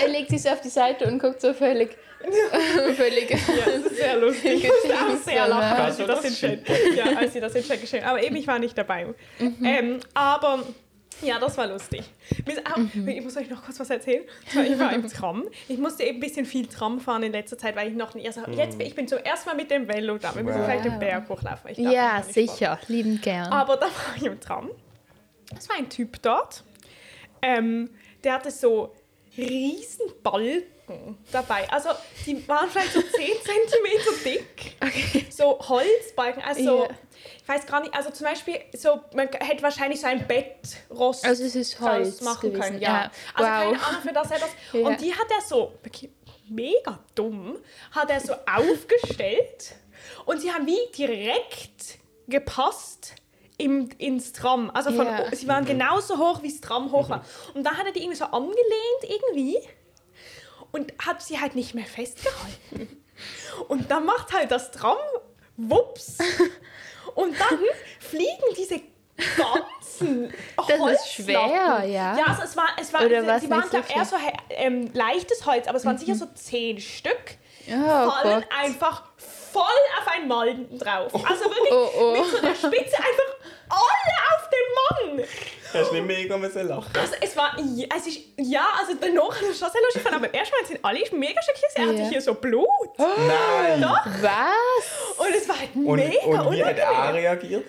er 0.00 0.08
legt 0.08 0.30
sich 0.30 0.50
auf 0.50 0.60
die 0.60 0.68
Seite 0.68 1.06
und 1.06 1.18
guckt 1.18 1.40
so 1.40 1.52
völlig 1.52 1.96
Völlig. 2.96 3.30
Ja, 3.30 3.36
das 3.64 3.86
ist 3.86 3.96
sehr 3.96 4.16
lustig. 4.20 4.64
Ich 4.64 4.70
musste 4.70 4.94
auch 4.94 5.16
sehr 5.16 5.48
lachen, 5.48 5.80
als 5.80 5.96
sie 5.96 6.04
das, 6.04 6.22
das 6.22 6.40
ja, 6.94 7.04
als 7.16 7.32
sie 7.32 7.40
das 7.40 7.54
in 7.54 7.64
Chat 7.64 7.80
geschrieben 7.80 8.04
Aber 8.04 8.22
eben, 8.22 8.36
ich 8.36 8.46
war 8.46 8.58
nicht 8.58 8.76
dabei. 8.76 9.06
Mhm. 9.38 9.56
Ähm, 9.64 10.00
aber 10.12 10.64
ja, 11.22 11.38
das 11.38 11.56
war 11.56 11.66
lustig. 11.66 12.02
Mhm. 12.76 13.08
Ich 13.08 13.22
muss 13.22 13.36
euch 13.36 13.48
noch 13.50 13.62
kurz 13.64 13.80
was 13.80 13.90
erzählen. 13.90 14.24
Ich 14.46 14.78
war 14.78 14.92
im 14.92 15.06
Tram. 15.08 15.44
Ich 15.68 15.78
musste 15.78 16.02
eben 16.02 16.18
ein 16.18 16.20
bisschen 16.20 16.46
viel 16.46 16.66
Tram 16.66 17.00
fahren 17.00 17.22
in 17.22 17.32
letzter 17.32 17.58
Zeit, 17.58 17.76
weil 17.76 17.88
ich 17.88 17.94
noch 17.94 18.14
nicht. 18.14 18.26
Also 18.26 18.42
jetzt, 18.50 18.80
ich 18.80 18.94
bin 18.94 19.08
zum 19.08 19.18
ersten 19.18 19.48
Mal 19.48 19.56
mit 19.56 19.70
dem 19.70 19.88
Velo 19.88 20.18
da. 20.18 20.34
Wir 20.34 20.42
müssen 20.42 20.58
wow. 20.58 20.66
vielleicht 20.66 20.84
den 20.84 20.98
Berg 20.98 21.28
hochlaufen. 21.28 21.70
ja, 21.76 22.22
sicher. 22.22 22.78
Liebend 22.88 23.22
gern. 23.22 23.50
Aber 23.52 23.76
da 23.76 23.86
war 23.86 24.16
ich 24.16 24.24
im 24.24 24.40
Tram. 24.40 24.70
Es 25.56 25.68
war 25.68 25.76
ein 25.76 25.88
Typ 25.88 26.22
dort. 26.22 26.64
Ähm, 27.42 27.90
der 28.22 28.34
hatte 28.34 28.50
so 28.50 28.94
riesen 29.36 30.06
Balken 30.22 31.18
dabei. 31.30 31.70
Also 31.70 31.90
die 32.26 32.46
waren 32.48 32.68
vielleicht 32.68 32.92
so 32.92 33.00
10 33.00 33.10
cm 33.10 34.24
dick. 34.24 34.76
Okay. 34.80 35.26
So 35.30 35.58
Holzbalken. 35.58 36.42
Also 36.42 36.84
yeah. 36.84 36.88
ich 37.40 37.48
weiß 37.48 37.66
gar 37.66 37.80
nicht, 37.80 37.94
also 37.94 38.10
zum 38.10 38.26
Beispiel, 38.26 38.60
so, 38.76 39.00
man 39.14 39.28
hätte 39.28 39.62
wahrscheinlich 39.62 40.00
so 40.00 40.06
ein 40.06 40.26
Bettrost 40.26 41.24
also 41.24 41.44
es 41.44 41.54
ist 41.54 41.80
Holz 41.80 42.20
machen 42.22 42.52
gewesen. 42.52 42.62
können. 42.62 42.82
Ja. 42.82 42.88
ja. 42.88 43.10
Also 43.34 43.50
wow. 43.50 43.72
keine 43.72 43.86
Ahnung, 43.86 44.02
für 44.02 44.12
das 44.12 44.28
das. 44.28 44.50
Ja. 44.72 44.86
Und 44.86 45.00
die 45.00 45.12
hat 45.12 45.26
er 45.30 45.40
so 45.46 45.72
mega 46.48 46.98
dumm, 47.14 47.58
hat 47.92 48.10
er 48.10 48.20
so 48.20 48.32
aufgestellt 48.46 49.74
und 50.26 50.40
sie 50.40 50.52
haben 50.52 50.66
wie 50.66 50.78
direkt 50.96 51.98
gepasst 52.28 53.14
im, 53.60 53.90
ins 53.98 54.32
Tram. 54.32 54.70
Also 54.70 54.90
von, 54.90 55.06
yeah. 55.06 55.34
sie 55.34 55.46
waren 55.46 55.64
genauso 55.64 56.18
hoch, 56.18 56.42
wie 56.42 56.50
das 56.50 56.60
Tram 56.60 56.90
hoch 56.92 57.10
war. 57.10 57.24
Und 57.54 57.64
da 57.64 57.76
hat 57.76 57.86
er 57.86 57.92
die 57.92 58.00
irgendwie 58.00 58.16
so 58.16 58.24
angelehnt 58.24 59.02
irgendwie 59.02 59.58
und 60.72 60.92
hat 60.98 61.22
sie 61.22 61.40
halt 61.40 61.54
nicht 61.54 61.74
mehr 61.74 61.84
festgehalten. 61.84 63.04
Und 63.68 63.90
dann 63.90 64.06
macht 64.06 64.32
halt 64.32 64.50
das 64.50 64.70
Tram 64.70 64.96
wups 65.58 66.18
und 67.14 67.38
dann 67.38 67.58
fliegen 67.98 68.54
diese 68.56 68.80
ganzen 69.36 70.32
Das 70.56 70.92
ist 70.92 71.12
schwer, 71.12 71.84
ja. 71.84 72.16
Ja, 72.16 72.24
also 72.28 72.42
es 72.44 72.56
war, 72.56 72.68
es 72.80 72.92
war, 72.94 73.04
Oder 73.04 73.38
sie, 73.38 73.46
sie 73.46 73.50
waren 73.50 73.68
glaube 73.68 73.86
eher 73.94 74.06
so 74.06 74.16
ähm, 74.48 74.90
leichtes 74.94 75.44
Holz, 75.44 75.68
aber 75.68 75.76
es 75.76 75.84
waren 75.84 75.96
mhm. 75.96 76.00
sicher 76.00 76.14
so 76.14 76.26
zehn 76.34 76.80
Stück. 76.80 77.36
Oh, 77.68 78.10
fallen 78.10 78.40
Gott. 78.40 78.48
einfach 78.58 79.09
voll 79.52 79.62
auf 79.98 80.08
einen 80.08 80.28
Malden 80.28 80.78
drauf. 80.78 81.12
Also 81.14 81.44
wirklich 81.50 81.72
oh, 81.72 81.90
oh. 81.98 82.12
mit 82.12 82.30
so 82.30 82.40
der 82.40 82.54
Spitze 82.54 82.96
einfach 82.96 83.36
alle 83.68 84.16
auf 84.34 84.48
den 84.50 85.18
Mann. 85.18 85.28
Hast 85.72 85.90
du 85.90 85.94
nicht 85.94 86.06
mega 86.06 86.36
müssen 86.36 86.68
lachen? 86.68 86.90
Also 86.98 87.14
es 87.20 87.36
war, 87.36 87.56
es 87.58 88.06
ist, 88.06 88.20
ja, 88.36 88.66
also 88.78 88.94
danach 89.00 89.34
hat 89.36 89.48
es 89.48 89.58
schon 89.58 89.70
sehr 89.70 89.80
lustig 89.82 90.12
aber 90.12 90.34
erstmal 90.34 90.64
sind 90.64 90.84
alle 90.84 91.00
mega 91.12 91.40
schockiert. 91.42 91.72
Er 91.76 91.86
hatte 91.86 92.08
hier 92.08 92.20
so 92.20 92.34
Blut. 92.34 92.68
Nein. 92.98 93.80
Doch. 93.80 94.04
Was? 94.20 95.18
Und 95.18 95.34
es 95.34 95.48
war 95.48 95.58
halt 95.58 95.76
mega 95.76 96.26
Und, 96.26 96.46
und 96.46 96.52
wie 96.52 96.64
hat 96.64 96.78
er 96.78 97.14
reagiert? 97.14 97.64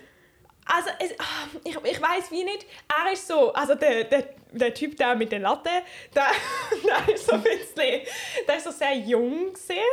Also, 0.65 0.89
es, 0.99 1.11
ah, 1.19 1.47
ich, 1.63 1.75
ich 1.75 2.01
weiß 2.01 2.31
wie 2.31 2.43
nicht. 2.43 2.65
Er 2.87 3.11
ist 3.11 3.27
so, 3.27 3.51
also 3.51 3.75
der, 3.75 4.05
der, 4.05 4.23
der 4.51 4.73
Typ 4.73 4.95
da 4.95 5.15
mit 5.15 5.31
der 5.31 5.39
Latte, 5.39 5.69
der, 6.15 6.27
der 7.07 7.13
ist 7.13 7.25
so 7.25 7.33
ein 7.33 7.43
bisschen, 7.43 8.01
der 8.47 8.57
ist 8.57 8.63
so 8.63 8.71
sehr 8.71 8.95
jung 8.95 9.55
sehr 9.55 9.83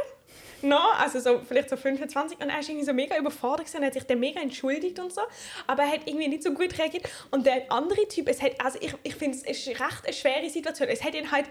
no, 0.63 0.79
also 0.99 1.21
so, 1.21 1.41
vielleicht 1.47 1.71
so 1.71 1.77
25 1.77 2.41
und 2.41 2.51
er 2.51 2.61
ist 2.61 2.69
irgendwie 2.69 2.87
so 2.87 2.93
mega 2.93 3.17
überfordert 3.17 3.73
und 3.75 3.85
hat 3.85 3.95
sich 3.95 4.05
dann 4.05 4.21
mega 4.21 4.41
entschuldigt 4.41 4.99
und 4.99 5.13
so, 5.13 5.23
aber 5.67 5.85
er 5.85 5.93
hat 5.93 6.01
irgendwie 6.07 6.29
nicht 6.29 6.43
so 6.43 6.53
gut 6.53 6.79
reagiert 6.79 7.09
und 7.31 7.47
der 7.47 7.71
andere 7.71 8.07
Typ, 8.09 8.29
es 8.29 8.43
hat, 8.43 8.53
also 8.61 8.79
ich, 8.81 8.95
ich 9.03 9.15
finde 9.15 9.37
es 9.37 9.45
ist 9.45 9.69
recht 9.69 10.05
eine 10.05 10.13
schwere 10.13 10.51
Situation, 10.51 10.89
es 10.89 11.03
hat 11.03 11.15
ihn 11.15 11.31
halt 11.31 11.47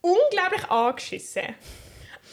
unglaublich 0.00 0.70
angeschissen, 0.70 1.54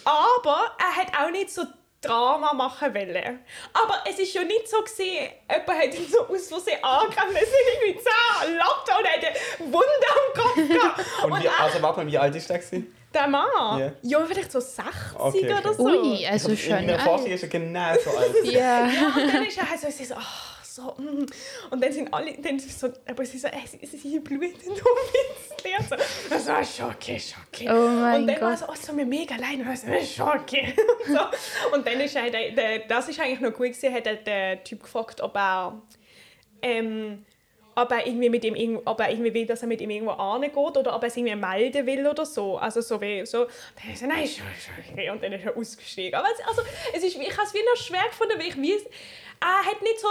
aber 0.04 0.76
er 0.80 0.96
hat 0.96 1.18
auch 1.20 1.32
nicht 1.32 1.50
so 1.50 1.64
Drama 2.06 2.54
machen 2.54 2.94
wollen. 2.94 3.40
Aber 3.74 4.04
es 4.08 4.20
ist 4.20 4.34
ja 4.34 4.44
nicht 4.44 4.68
so 4.68 4.82
gesehen, 4.82 5.32
jemand 5.50 5.80
hat 5.80 5.94
ihn 5.96 6.08
so 6.08 6.28
aus 6.28 6.48
Versehen 6.48 6.84
angegriffen, 6.84 7.36
es 7.36 7.50
sind 7.50 7.82
irgendwie 7.82 8.04
10 8.44 8.56
Latte 8.56 8.92
und 9.00 9.08
hat 9.08 9.26
eine 9.26 9.74
Wunde 9.74 10.08
am 10.12 10.42
Kopf 10.42 10.56
gehabt. 10.56 11.24
und, 11.24 11.44
wie, 11.44 11.50
also 11.50 11.82
warte 11.82 12.00
mal, 12.02 12.08
wie 12.08 12.18
alt 12.18 12.36
ist 12.36 12.50
der? 12.50 12.60
Gewesen? 12.60 12.95
Der 13.16 13.28
Mann? 13.28 13.80
Yeah. 13.80 13.94
Ja, 14.02 14.26
vielleicht 14.26 14.52
so 14.52 14.60
60 14.60 14.86
okay, 15.16 15.38
okay. 15.38 15.54
oder 15.54 15.74
so. 15.74 15.84
Ui, 15.86 16.26
also 16.28 16.52
ich 16.52 16.66
schon. 16.66 16.78
In 16.80 16.88
der 16.88 17.00
Forschung 17.00 17.28
ist 17.28 17.44
er 17.44 17.50
genau 17.50 17.94
so 18.04 18.10
alt. 18.10 18.36
ja. 18.44 18.88
ja, 18.88 19.08
und 19.08 19.34
dann 19.34 19.46
ist 19.46 19.58
er 19.58 19.70
halt 19.70 19.80
so, 19.80 19.90
so 19.90 20.16
ach, 20.18 20.64
so, 20.64 20.94
mm. 20.98 21.26
und 21.72 21.82
dann 21.82 21.94
sind 21.94 22.14
alle, 22.14 22.34
dann 22.38 22.60
so, 22.60 22.90
aber 23.08 23.26
sie 23.26 23.38
so, 23.38 23.48
es 23.48 23.94
ist 23.94 24.02
hier 24.02 24.22
blutend 24.22 24.68
und 24.68 25.64
leer. 25.64 25.80
So, 25.90 25.96
das 26.30 26.48
war 26.48 26.66
Schocke, 26.66 27.18
Schocke. 27.18 27.74
Oh 27.74 27.88
mein 27.88 28.22
und 28.22 28.28
dann 28.28 28.36
Gott. 28.36 28.42
war 28.42 28.58
so, 28.58 28.66
oh, 28.68 28.76
so 28.76 28.92
mir 28.92 29.06
mega 29.06 29.36
allein, 29.36 29.66
und 29.66 29.78
so, 29.78 29.88
Schocke. 30.04 30.74
und, 31.08 31.14
so. 31.14 31.20
und 31.74 31.88
dann 31.88 32.02
ist 32.02 32.18
er, 32.18 32.30
der, 32.30 32.52
der, 32.52 32.80
das 32.80 33.08
ist 33.08 33.18
eigentlich 33.22 33.40
noch 33.40 33.54
gut 33.54 33.68
gewesen, 33.68 33.94
hat 33.94 34.06
der, 34.06 34.16
der 34.16 34.64
Typ 34.66 34.84
gefragt, 34.84 35.22
ob 35.22 35.38
er, 35.38 35.82
ähm, 36.62 37.24
ob 37.76 37.92
er 37.92 38.08
irgendwie 38.08 38.30
mit 38.30 38.46
ihm 38.46 38.80
ob 38.86 39.00
er 39.00 39.10
irgendwie 39.10 39.34
will, 39.34 39.46
dass 39.46 39.62
er 39.62 39.68
mit 39.68 39.82
ihm 39.82 39.90
irgendwo 39.90 40.14
angeht 40.14 40.56
oder 40.56 40.96
ob 40.96 41.04
er 41.04 41.08
es 41.08 41.18
irgendwie 41.18 41.36
melden 41.36 41.86
will 41.86 42.08
oder 42.08 42.26
so. 42.26 42.58
Also 42.58 42.82
so 42.82 43.00
wie 43.02 43.26
so, 43.26 43.46
dann 43.82 43.94
ist 43.94 44.02
er, 44.02 44.08
nein, 44.08 44.28
schon, 44.28 44.46
schon, 44.58 45.10
und 45.10 45.24
dann 45.24 45.34
ist 45.34 45.46
er 45.46 45.58
ausgestiegen. 45.58 46.18
Aber 46.18 46.28
es, 46.34 46.48
also, 46.48 46.62
es 46.94 47.04
ist, 47.04 47.18
ich 47.18 47.38
habe 47.38 47.48
es 47.48 47.54
wie 47.54 47.60
noch 47.60 47.76
schwer 47.76 48.08
gefunden, 48.10 48.40
weil 48.40 48.48
ich 48.48 48.58
wie, 48.62 48.74
er 48.74 49.66
hat 49.66 49.82
nicht 49.82 50.00
so 50.00 50.08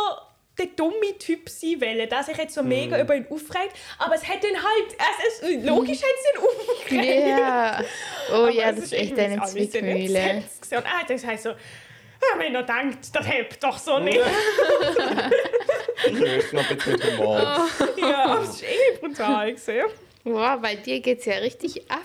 der 0.59 0.67
dumme 0.67 1.19
Typ 1.19 1.49
sein 1.49 1.81
wollen, 1.81 2.09
der 2.09 2.23
sich 2.23 2.37
jetzt 2.37 2.55
so 2.55 2.63
mega 2.63 2.97
mm. 2.97 3.01
über 3.01 3.17
ihn 3.17 3.27
aufregt, 3.29 3.73
aber 3.99 4.15
es 4.15 4.29
hätte 4.29 4.47
ihn 4.47 4.57
halt, 4.57 4.97
es 4.97 5.43
ist, 5.43 5.65
logisch 5.65 5.99
hätte 5.99 6.15
es 6.21 6.33
ihn 6.33 7.01
aufgeregt. 7.01 7.29
Ja, 7.29 7.85
oh 8.31 8.35
aber 8.35 8.51
ja, 8.51 8.71
das 8.71 8.85
ist 8.85 8.93
echt 8.93 9.19
eine 9.19 9.43
Zwickmühle. 9.43 10.45
Und 10.71 10.85
er 10.85 11.01
hat 11.01 11.09
gesagt 11.09 11.41
so, 11.41 11.55
wenn 12.39 12.55
er 12.55 12.63
denkt, 12.63 13.15
das 13.15 13.27
hilft 13.27 13.63
doch 13.63 13.79
so 13.79 13.99
nicht. 13.99 14.21
ich 16.07 16.19
löse 16.19 16.57
noch 16.57 16.69
ein 16.71 16.77
bisschen 16.77 16.93
mit 16.95 17.19
Humor. 17.19 17.67
Ja, 17.97 18.41
es 18.43 18.51
ist 18.51 18.63
eh 18.65 18.97
brutal 19.01 19.53
gesehen. 19.53 19.87
Wow, 20.25 20.61
bei 20.61 20.77
dir 20.77 21.01
geht 21.01 21.21
es 21.21 21.25
ja 21.27 21.35
richtig 21.35 21.91
ab. 21.91 22.01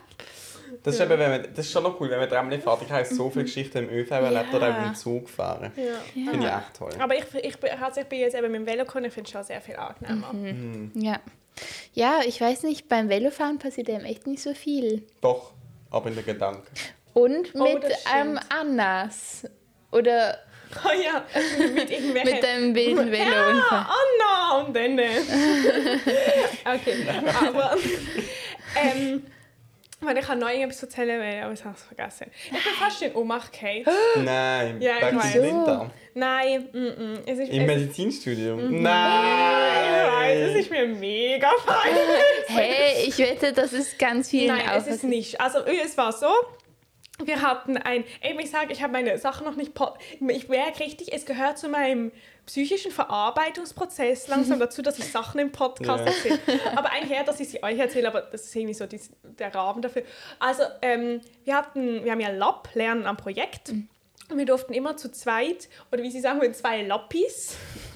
Das 0.83 0.95
ist, 0.95 1.01
eben, 1.01 1.09
wenn 1.19 1.31
man, 1.31 1.41
das 1.55 1.65
ist 1.65 1.71
schon 1.71 1.83
noch 1.83 1.99
cool, 1.99 2.09
wenn 2.09 2.19
man 2.19 2.29
fährt. 2.29 2.81
Ich 2.83 2.91
habe 2.91 3.05
so 3.05 3.29
viele 3.29 3.45
Geschichten 3.45 3.79
im 3.79 3.89
ÖV 3.89 4.11
erlebt 4.11 4.53
oder 4.53 4.69
auch 4.77 4.85
im 4.87 4.95
Zug 4.95 5.29
fahren. 5.29 5.71
Ja. 5.75 6.31
Finde 6.31 6.47
ich 6.47 6.53
echt 6.53 6.73
toll. 6.77 6.91
Aber 6.99 7.15
ich, 7.15 7.23
ich, 7.43 7.57
bin- 7.57 7.71
also 7.81 8.01
ich 8.01 8.07
bin 8.07 8.19
jetzt 8.19 8.35
eben 8.35 8.51
mit 8.51 8.61
dem 8.61 8.65
Velo 8.67 8.85
gekommen, 8.85 9.05
ich 9.05 9.13
finde 9.13 9.27
es 9.27 9.31
schon 9.31 9.43
sehr 9.43 9.61
viel 9.61 9.75
angenehmer. 9.75 10.91
Ja. 10.93 11.19
Ja, 11.93 12.19
ich 12.25 12.39
weiß 12.39 12.63
nicht, 12.63 12.87
beim 12.87 13.09
Velofahren 13.09 13.57
passiert 13.59 13.89
einem 13.89 14.05
echt 14.05 14.27
nicht 14.27 14.41
so 14.41 14.53
viel. 14.53 15.03
Doch, 15.21 15.53
aber 15.91 16.09
in 16.09 16.15
den 16.15 16.25
Gedanken. 16.25 16.63
Und 17.13 17.53
Oh, 17.55 17.63
mit 17.63 17.83
das 17.83 18.05
einem. 18.05 18.39
Annas. 18.49 19.43
Oder 19.91 20.37
Oh 20.85 20.89
ja, 20.93 21.25
mit 21.73 21.89
irgendwelchen... 21.89 22.35
mit 22.35 22.45
einem 22.45 22.75
wilden 22.75 23.11
Velounfall. 23.11 23.61
Ja, 23.71 23.89
Anna 23.89 24.65
und 24.65 24.75
dann. 24.75 24.99
okay, 26.75 27.05
aber. 27.43 27.75
Ähm, 28.75 29.23
weil 30.01 30.17
ich 30.17 30.27
habe 30.27 30.39
neu 30.39 30.53
etwas 30.53 30.81
erzählen 30.81 31.19
wollen, 31.19 31.43
aber 31.43 31.53
ich 31.53 31.63
habe 31.65 31.75
es 31.75 31.83
vergessen. 31.83 32.27
Ich 32.45 32.51
bin 32.51 32.73
fast 32.79 33.01
in 33.01 33.13
Ohnmacht 33.15 33.51
gefallen. 33.51 33.83
Nein, 34.23 34.81
Ja, 34.81 34.97
ich 34.97 35.05
wegen 35.07 35.17
weiß. 35.17 35.33
dem 35.33 35.43
Winter. 35.43 35.91
Nein, 36.13 36.69
mm, 36.71 36.77
mm, 36.77 37.19
es 37.25 37.39
ist. 37.39 37.49
Im 37.51 37.61
es, 37.61 37.67
Medizinstudium? 37.67 38.59
ich 38.59 38.65
weiß, 38.65 40.37
es 40.37 40.51
Nein! 40.51 40.55
ist 40.55 40.71
mir 40.71 40.87
mega 40.87 41.49
peinlich. 41.65 42.03
Hey, 42.47 43.07
ich 43.07 43.17
wette, 43.17 43.51
das 43.51 43.73
ist 43.73 43.99
ganz 43.99 44.29
vielen 44.29 44.55
Nein, 44.55 44.69
es 44.77 44.87
ist 44.87 45.03
nicht. 45.03 45.39
Also 45.41 45.59
es 45.65 45.97
war 45.97 46.13
so. 46.13 46.27
Wir 47.23 47.41
hatten 47.41 47.77
ein, 47.77 48.03
eben 48.23 48.39
ich 48.39 48.49
sage, 48.49 48.71
ich 48.71 48.81
habe 48.81 48.93
meine 48.93 49.17
Sachen 49.17 49.45
noch 49.45 49.55
nicht, 49.55 49.73
ich 50.29 50.47
merke 50.47 50.79
richtig, 50.79 51.11
es 51.13 51.25
gehört 51.25 51.57
zu 51.57 51.67
meinem 51.69 52.11
psychischen 52.45 52.91
Verarbeitungsprozess 52.91 54.27
langsam 54.29 54.59
dazu, 54.59 54.81
dass 54.81 54.97
ich 54.99 55.11
Sachen 55.11 55.39
im 55.39 55.51
Podcast 55.51 56.05
Ja. 56.05 56.11
erzähle. 56.11 56.39
Aber 56.75 56.91
eigentlich 56.91 57.11
eher, 57.17 57.23
dass 57.23 57.39
ich 57.39 57.49
sie 57.49 57.61
euch 57.63 57.77
erzähle, 57.77 58.07
aber 58.07 58.21
das 58.21 58.43
ist 58.45 58.55
irgendwie 58.55 58.73
so 58.73 58.85
dies, 58.87 59.11
der 59.23 59.53
Rahmen 59.53 59.81
dafür. 59.81 60.03
Also 60.39 60.63
ähm, 60.81 61.21
wir 61.43 61.55
hatten, 61.55 62.03
wir 62.03 62.11
haben 62.11 62.21
ja 62.21 62.29
Lab, 62.29 62.69
Lernen 62.73 63.05
am 63.05 63.17
Projekt. 63.17 63.69
Und 64.31 64.37
wir 64.37 64.45
durften 64.45 64.73
immer 64.73 64.95
zu 64.95 65.11
zweit, 65.11 65.69
oder 65.91 66.03
wie 66.03 66.11
sie 66.11 66.19
sagen, 66.21 66.37
mit 66.39 66.55
zwei 66.55 66.83
Lappis. 66.83 67.55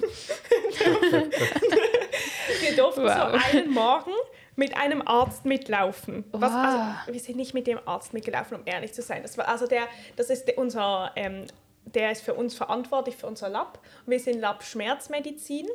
wir 2.60 2.76
durften 2.76 3.04
Wow. 3.04 3.12
so 3.12 3.58
einen 3.58 3.70
Morgen 3.70 4.10
mit 4.56 4.76
einem 4.76 5.02
Arzt 5.06 5.44
mitlaufen. 5.44 6.24
Was, 6.32 6.52
Wow. 6.52 6.58
also, 6.58 7.12
wir 7.12 7.20
sind 7.20 7.36
nicht 7.36 7.54
mit 7.54 7.66
dem 7.66 7.78
Arzt 7.86 8.12
mitgelaufen, 8.12 8.56
um 8.58 8.62
ehrlich 8.66 8.92
zu 8.92 9.02
sein. 9.02 9.22
Das 9.22 9.36
war 9.38 9.48
also 9.48 9.66
der, 9.66 9.88
das 10.16 10.30
ist 10.30 10.46
der, 10.46 10.58
unser, 10.58 11.12
ähm, 11.16 11.46
der 11.84 12.12
ist 12.12 12.22
für 12.22 12.34
uns 12.34 12.54
verantwortlich 12.54 13.16
für 13.16 13.26
unser 13.26 13.48
Lab. 13.48 13.78
Wir 14.06 14.20
sind 14.20 14.40
Lab 14.40 14.62
Schmerzmedizin. 14.62 15.68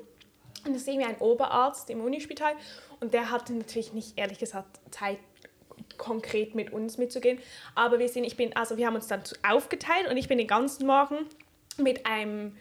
Und 0.65 0.73
das 0.73 0.81
ist 0.81 0.87
irgendwie 0.89 1.07
ein 1.07 1.17
Oberarzt 1.19 1.89
im 1.89 2.01
Unispital. 2.01 2.53
Und 2.99 3.13
der 3.13 3.31
hatte 3.31 3.53
natürlich 3.53 3.93
nicht, 3.93 4.17
ehrlich 4.17 4.39
gesagt, 4.39 4.79
Zeit 4.91 5.17
konkret 5.97 6.55
mit 6.55 6.73
uns 6.73 6.97
mitzugehen. 6.97 7.39
Aber 7.75 7.99
wir 7.99 8.09
sind, 8.09 8.23
ich 8.25 8.35
bin, 8.35 8.55
also 8.55 8.77
wir 8.77 8.87
haben 8.87 8.95
uns 8.95 9.07
dann 9.07 9.21
aufgeteilt 9.47 10.07
und 10.09 10.17
ich 10.17 10.27
bin 10.27 10.37
den 10.37 10.47
ganzen 10.47 10.85
Morgen 10.85 11.17
mit 11.77 12.05
einem 12.05 12.57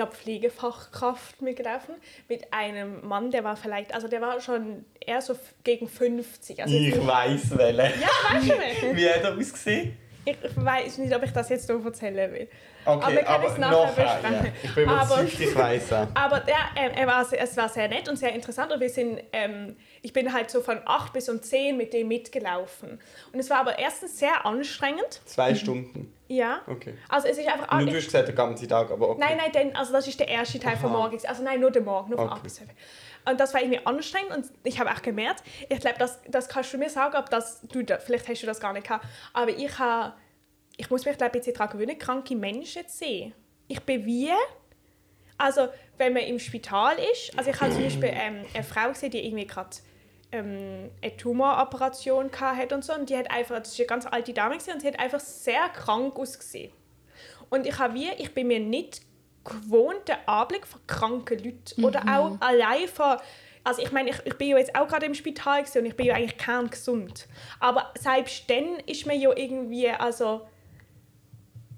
einer 0.00 0.06
Pflegefachkraft 0.06 1.42
mitgelaufen, 1.42 1.94
mit 2.28 2.52
einem 2.52 3.06
Mann, 3.06 3.30
der 3.30 3.44
war 3.44 3.56
vielleicht, 3.56 3.94
also 3.94 4.08
der 4.08 4.20
war 4.20 4.40
schon 4.40 4.84
eher 5.00 5.20
so 5.20 5.36
gegen 5.64 5.88
50. 5.88 6.62
Also 6.62 6.74
Ich 6.74 7.06
weiss 7.06 7.56
welche. 7.56 8.00
ja, 8.00 8.08
weißt 8.34 8.48
du 8.48 8.58
welchen? 8.58 8.96
Wie 8.96 9.08
hat 9.08 9.22
er 9.24 9.36
ausgesehen? 9.36 9.96
Ich 10.24 10.36
weiß 10.56 10.98
nicht, 10.98 11.14
ob 11.14 11.22
ich 11.22 11.30
das 11.32 11.48
jetzt 11.48 11.66
so 11.66 11.78
erzählen 11.78 12.32
will. 12.32 12.48
Okay, 12.86 13.02
Aber 13.04 13.12
wir 13.14 13.22
können 13.24 13.44
es 13.44 13.58
nachher 13.58 13.86
besprechen. 13.86 14.32
ja. 14.46 14.52
Ich 14.62 14.74
bin 14.74 14.88
Aber- 14.88 15.20
überzeugt, 15.22 15.40
ich 15.40 15.92
auch. 15.92 16.06
Aber 16.14 16.48
ja, 16.48 16.56
ähm, 16.76 16.92
er 16.94 17.06
war, 17.06 17.26
es 17.32 17.56
war 17.56 17.68
sehr 17.68 17.88
nett 17.88 18.08
und 18.08 18.16
sehr 18.16 18.32
interessant 18.32 18.72
und 18.72 18.80
wir 18.80 18.88
sind, 18.90 19.20
ähm, 19.32 19.76
ich 20.02 20.12
bin 20.12 20.32
halt 20.32 20.50
so 20.50 20.60
von 20.60 20.80
8 20.84 21.12
bis 21.12 21.28
um 21.28 21.42
10 21.42 21.76
mit 21.76 21.92
dem 21.92 22.08
mitgelaufen. 22.08 23.00
Und 23.32 23.38
es 23.40 23.50
war 23.50 23.58
aber 23.58 23.78
erstens 23.78 24.18
sehr 24.18 24.46
anstrengend. 24.46 25.20
Zwei 25.24 25.54
Stunden. 25.54 26.12
Ja. 26.28 26.60
Okay. 26.66 26.94
Also 27.08 27.28
es 27.28 27.38
ist 27.38 27.48
einfach... 27.48 27.72
Und 27.72 27.86
ich- 27.86 27.90
du 27.92 27.96
hast 27.98 28.04
gesagt, 28.06 28.28
den 28.28 28.34
ganzen 28.36 28.68
Tag, 28.68 28.90
aber 28.90 29.10
okay. 29.10 29.20
Nein, 29.20 29.36
nein, 29.38 29.52
denn, 29.52 29.76
also 29.76 29.92
das 29.92 30.06
ist 30.08 30.18
der 30.20 30.28
erste 30.28 30.58
Teil 30.58 30.76
von 30.76 30.90
Aha. 30.90 30.98
morgens. 30.98 31.24
Also 31.24 31.42
nein, 31.42 31.60
nur 31.60 31.70
der 31.70 31.82
Morgen, 31.82 32.10
nur 32.10 32.18
von 32.18 32.26
Okay. 32.28 32.36
8 32.36 32.42
bis 32.42 32.54
12. 32.56 32.70
Und 33.28 33.40
das 33.40 33.52
war 33.54 33.60
irgendwie 33.60 33.84
anstrengend 33.84 34.30
und 34.36 34.46
ich 34.62 34.78
habe 34.78 34.88
auch 34.92 35.02
gemerkt, 35.02 35.42
ich 35.68 35.80
glaube, 35.80 35.96
das, 35.98 36.20
das 36.28 36.48
kannst 36.48 36.72
du 36.72 36.78
mir 36.78 36.88
sagen, 36.88 37.16
ob 37.16 37.28
das, 37.30 37.60
du, 37.62 37.84
vielleicht 38.04 38.28
hast 38.28 38.42
du 38.42 38.46
das 38.46 38.60
gar 38.60 38.72
nicht 38.72 38.86
gehabt, 38.86 39.04
aber 39.32 39.50
ich 39.50 39.76
habe, 39.80 40.12
ich 40.76 40.90
muss 40.90 41.04
mich 41.04 41.16
glaube 41.16 41.38
ich 41.38 41.46
jetzt 41.46 41.58
daran 41.58 41.72
gewöhnen, 41.72 41.98
kranke 41.98 42.36
Menschen 42.36 42.86
zu 42.88 42.98
sehen. 42.98 43.34
Ich 43.68 43.80
bin 43.80 44.04
wie, 44.04 44.30
also 45.38 45.68
wenn 45.96 46.12
man 46.12 46.22
im 46.22 46.38
Spital 46.38 46.96
ist, 47.12 47.36
also 47.36 47.50
ich 47.50 47.60
habe 47.60 47.72
zum 47.72 47.82
Beispiel 47.82 48.10
ähm, 48.12 48.44
eine 48.54 48.64
Frau 48.64 48.88
gesehen, 48.88 49.10
die 49.10 49.26
irgendwie 49.26 49.46
gerade 49.46 49.76
ähm, 50.32 50.90
eine 51.02 51.16
Tumoroperation 51.16 52.30
hatte 52.32 52.74
und 52.74 52.84
so 52.84 52.94
und 52.94 53.08
die 53.08 53.16
hat 53.16 53.30
einfach, 53.30 53.58
das 53.58 53.72
ist 53.72 53.80
eine 53.80 53.86
ganz 53.86 54.06
alte 54.06 54.32
Dame 54.32 54.54
gewesen, 54.54 54.74
und 54.74 54.80
sie 54.80 54.88
hat 54.88 54.98
einfach 54.98 55.20
sehr 55.20 55.68
krank 55.70 56.16
ausgesehen. 56.16 56.72
Und 57.48 57.66
ich 57.66 57.78
habe 57.78 57.94
wie, 57.94 58.10
ich 58.18 58.34
bin 58.34 58.48
mir 58.48 58.60
nicht 58.60 59.02
gewohnt, 59.44 60.08
den 60.08 60.16
Anblick 60.26 60.66
von 60.66 60.80
kranken 60.86 61.38
Leuten 61.42 61.84
oder 61.84 62.02
auch 62.02 62.40
allein 62.40 62.88
von, 62.88 63.16
also 63.64 63.82
ich 63.82 63.92
meine, 63.92 64.10
ich, 64.10 64.16
ich 64.24 64.34
bin 64.34 64.48
ja 64.48 64.58
jetzt 64.58 64.74
auch 64.74 64.86
gerade 64.86 65.06
im 65.06 65.14
Spital 65.14 65.64
und 65.74 65.86
ich 65.86 65.96
bin 65.96 66.06
ja 66.06 66.14
eigentlich 66.14 66.38
kerngesund. 66.38 67.26
Aber 67.60 67.92
selbst 67.98 68.48
dann 68.48 68.80
ist 68.86 69.06
mir 69.06 69.16
ja 69.16 69.30
irgendwie, 69.34 69.88
also, 69.88 70.46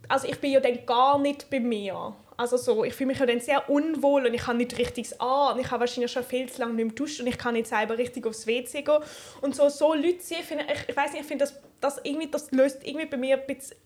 also 0.08 0.26
ich 0.26 0.40
bin 0.40 0.52
ja 0.52 0.60
dann 0.60 0.84
gar 0.86 1.18
nicht 1.18 1.50
bei 1.50 1.60
mir. 1.60 2.14
Also 2.36 2.56
so, 2.56 2.84
ich 2.84 2.94
fühle 2.94 3.08
mich 3.08 3.18
ja 3.18 3.26
dann 3.26 3.40
sehr 3.40 3.68
unwohl 3.68 4.26
und 4.26 4.32
ich 4.32 4.46
habe 4.46 4.58
nicht 4.58 4.78
richtig 4.78 5.20
an 5.20 5.54
und 5.54 5.60
ich 5.60 5.70
habe 5.70 5.80
wahrscheinlich 5.80 6.12
schon 6.12 6.22
viel 6.22 6.48
zu 6.48 6.60
lange 6.60 6.74
nicht 6.74 6.84
mehr 6.84 6.94
geduscht 6.94 7.20
und 7.20 7.26
ich 7.26 7.36
kann 7.36 7.54
nicht 7.54 7.66
selber 7.66 7.98
richtig 7.98 8.26
aufs 8.26 8.46
WC 8.46 8.82
gehen. 8.82 8.98
Und 9.40 9.56
so, 9.56 9.68
so 9.68 9.92
Leute 9.92 10.20
sehen, 10.20 10.44
finde 10.44 10.64
ich, 10.72 10.88
ich 10.88 10.96
weiß 10.96 11.12
nicht, 11.12 11.22
ich 11.22 11.26
finde, 11.26 11.44
das, 11.44 11.60
das, 11.80 12.00
irgendwie, 12.04 12.30
das 12.30 12.50
löst 12.52 12.86
irgendwie 12.86 13.06
bei 13.06 13.16
mir 13.16 13.40
ein 13.40 13.46
bisschen, 13.46 13.76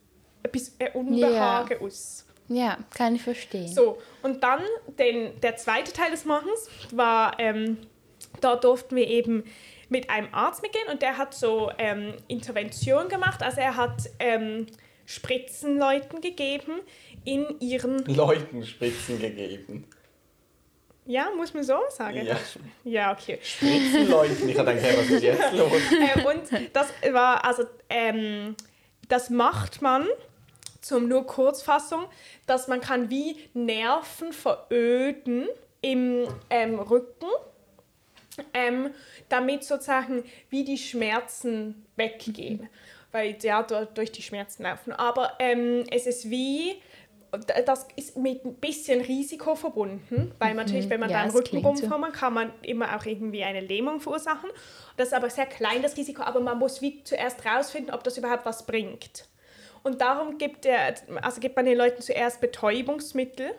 ein 0.45 0.51
bisschen 0.51 0.89
Unbehagen 0.93 1.81
aus. 1.81 2.27
Ja, 2.49 2.77
kann 2.95 3.15
ich 3.15 3.23
verstehen. 3.23 3.69
So, 3.69 3.99
und 4.23 4.43
dann 4.43 4.61
den, 4.99 5.41
der 5.41 5.57
zweite 5.57 5.93
Teil 5.93 6.11
des 6.11 6.27
Morgens 6.27 6.69
war, 6.91 7.39
ähm, 7.39 7.79
da 8.43 8.57
durften 8.57 8.97
wir 8.97 9.07
eben 9.07 9.45
mit 9.89 10.11
einem 10.11 10.29
Arzt 10.33 10.61
mitgehen 10.61 10.89
und 10.91 11.01
der 11.01 11.17
hat 11.17 11.33
so 11.33 11.71
ähm, 11.79 12.15
Intervention 12.29 13.09
gemacht. 13.09 13.43
Also 13.43 13.61
er 13.61 13.77
hat 13.77 14.11
ähm, 14.19 14.67
Spritzen 15.13 15.79
Leuten 15.79 16.23
gegeben 16.23 16.81
in 17.25 17.61
ihren... 17.61 18.03
Leuten 18.07 18.65
Spritzen 18.65 19.19
gegeben. 19.19 19.87
Ja, 21.05 21.29
muss 21.37 21.53
man 21.53 21.65
so 21.65 21.79
sagen? 21.91 22.25
Ja. 22.25 22.39
Ja, 22.85 23.13
okay. 23.13 23.39
Spritzen 23.43 24.09
Leuten. 24.09 24.49
Ich 24.49 24.59
habe 24.59 24.73
gedacht, 24.73 24.91
hey, 24.91 24.99
was 24.99 25.11
ist 25.11 25.23
jetzt 25.23 25.53
los? 25.53 25.73
äh, 25.91 26.25
und 26.25 26.71
das 26.73 26.89
war, 27.13 27.45
also, 27.45 27.65
ähm, 27.91 28.57
das 29.09 29.29
macht 29.29 29.83
man, 29.83 30.07
zum 30.81 31.09
nur 31.09 31.27
Kurzfassung, 31.27 32.07
dass 32.47 32.67
man 32.67 32.81
kann 32.81 33.11
wie 33.11 33.37
Nerven 33.53 34.33
veröden 34.33 35.47
im 35.83 36.27
ähm, 36.49 36.79
Rücken, 36.79 37.29
ähm, 38.55 38.91
damit 39.29 39.65
sozusagen 39.65 40.25
wie 40.49 40.65
die 40.65 40.79
Schmerzen 40.79 41.85
weggehen. 41.97 42.71
Weil 43.13 43.37
ja, 43.43 43.63
du- 43.63 43.87
durch 43.95 44.11
die 44.11 44.23
Schmerzen 44.23 44.63
laufen. 44.65 44.93
Aber 44.93 45.33
ähm, 45.39 45.85
es 45.91 46.07
ist 46.07 46.31
wie, 46.31 46.81
das 47.67 47.87
ist 47.97 48.17
mit 48.17 48.45
ein 48.45 48.55
bisschen 48.57 49.01
Risiko 49.03 49.55
verbunden, 49.55 50.35
weil 50.39 50.55
natürlich, 50.55 50.89
wenn 50.91 51.01
man 51.01 51.11
Ja, 51.11 51.19
da 51.19 51.23
im 51.25 51.29
es 51.29 51.35
Rücken 51.35 51.59
rumkommt, 51.59 52.13
kann 52.15 52.35
man 52.35 52.53
immer 52.63 52.97
auch 52.97 53.05
irgendwie 53.07 53.43
eine 53.45 53.61
Lähmung 53.61 54.01
verursachen. 54.01 54.51
Das 54.97 55.09
ist 55.09 55.15
aber 55.15 55.31
sehr 55.31 55.47
klein, 55.47 55.83
das 55.83 55.97
Risiko, 55.97 56.23
aber 56.23 56.41
man 56.41 56.59
muss 56.59 56.81
wie 56.83 57.05
zuerst 57.05 57.45
rausfinden, 57.45 57.95
ob 57.95 58.03
das 58.05 58.17
überhaupt 58.19 58.45
was 58.47 58.67
bringt. 58.67 59.27
Und 59.83 60.01
darum 60.01 60.39
gibt, 60.39 60.65
der, 60.65 60.95
also 61.23 61.41
gibt 61.41 61.57
man 61.57 61.65
den 61.67 61.77
Leuten 61.77 62.03
zuerst 62.03 62.41
Betäubungsmittel. 62.41 63.51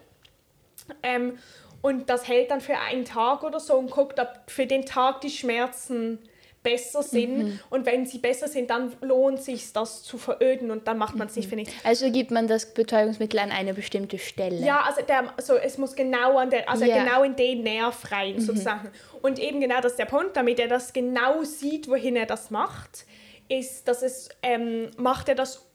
Ähm, 1.04 1.38
und 1.82 2.10
das 2.10 2.28
hält 2.28 2.50
dann 2.52 2.62
für 2.62 2.78
einen 2.78 3.06
Tag 3.06 3.44
oder 3.44 3.60
so 3.60 3.76
und 3.76 3.92
guckt, 3.92 4.20
ob 4.20 4.30
für 4.48 4.66
den 4.66 4.86
Tag 4.86 5.22
die 5.22 5.30
Schmerzen 5.30 6.20
besser 6.64 7.04
sind. 7.04 7.60
Und 7.70 7.86
wenn 7.86 8.06
sie 8.06 8.18
besser 8.20 8.48
sind, 8.48 8.70
dann 8.70 8.94
lohnt 9.02 9.42
sich, 9.44 9.74
das 9.74 10.02
zu 10.04 10.18
veröden 10.18 10.72
und 10.72 10.88
dann 10.88 10.98
macht 10.98 11.16
man 11.16 11.28
es 11.28 11.36
nicht 11.36 11.50
für 11.50 11.56
nichts. 11.56 11.74
Also 11.84 12.10
gibt 12.12 12.32
man 12.32 12.48
das 12.48 12.74
Betäubungsmittel 12.74 13.40
an 13.40 13.52
eine 13.52 13.74
bestimmte 13.74 14.18
Stelle. 14.18 14.66
Ja, 14.66 14.82
also 14.82 15.02
der, 15.02 15.34
so, 15.42 15.56
es 15.56 15.78
muss 15.78 15.96
genau 15.96 16.38
an 16.38 16.50
der, 16.50 16.70
also 16.70 16.86
Ja. 16.86 17.04
genau 17.04 17.24
in 17.24 17.36
den 17.36 17.64
Nerv 17.64 18.12
rein 18.12 18.40
sozusagen. 18.40 18.90
Und 19.22 19.40
eben 19.40 19.60
genau 19.60 19.82
das 19.82 19.94
ist 19.94 20.00
der 20.00 20.06
Punkt, 20.06 20.36
damit 20.38 20.60
er 20.60 20.68
das 20.70 20.94
genau 20.94 21.44
sieht, 21.44 21.88
wohin 21.88 22.16
er 22.16 22.26
das 22.26 22.50
macht, 22.50 23.06
ist, 23.50 23.88
dass 23.88 24.02
es 24.02 24.30
ähm, 24.42 24.90
macht 24.98 25.28
er 25.30 25.36
das 25.36 25.66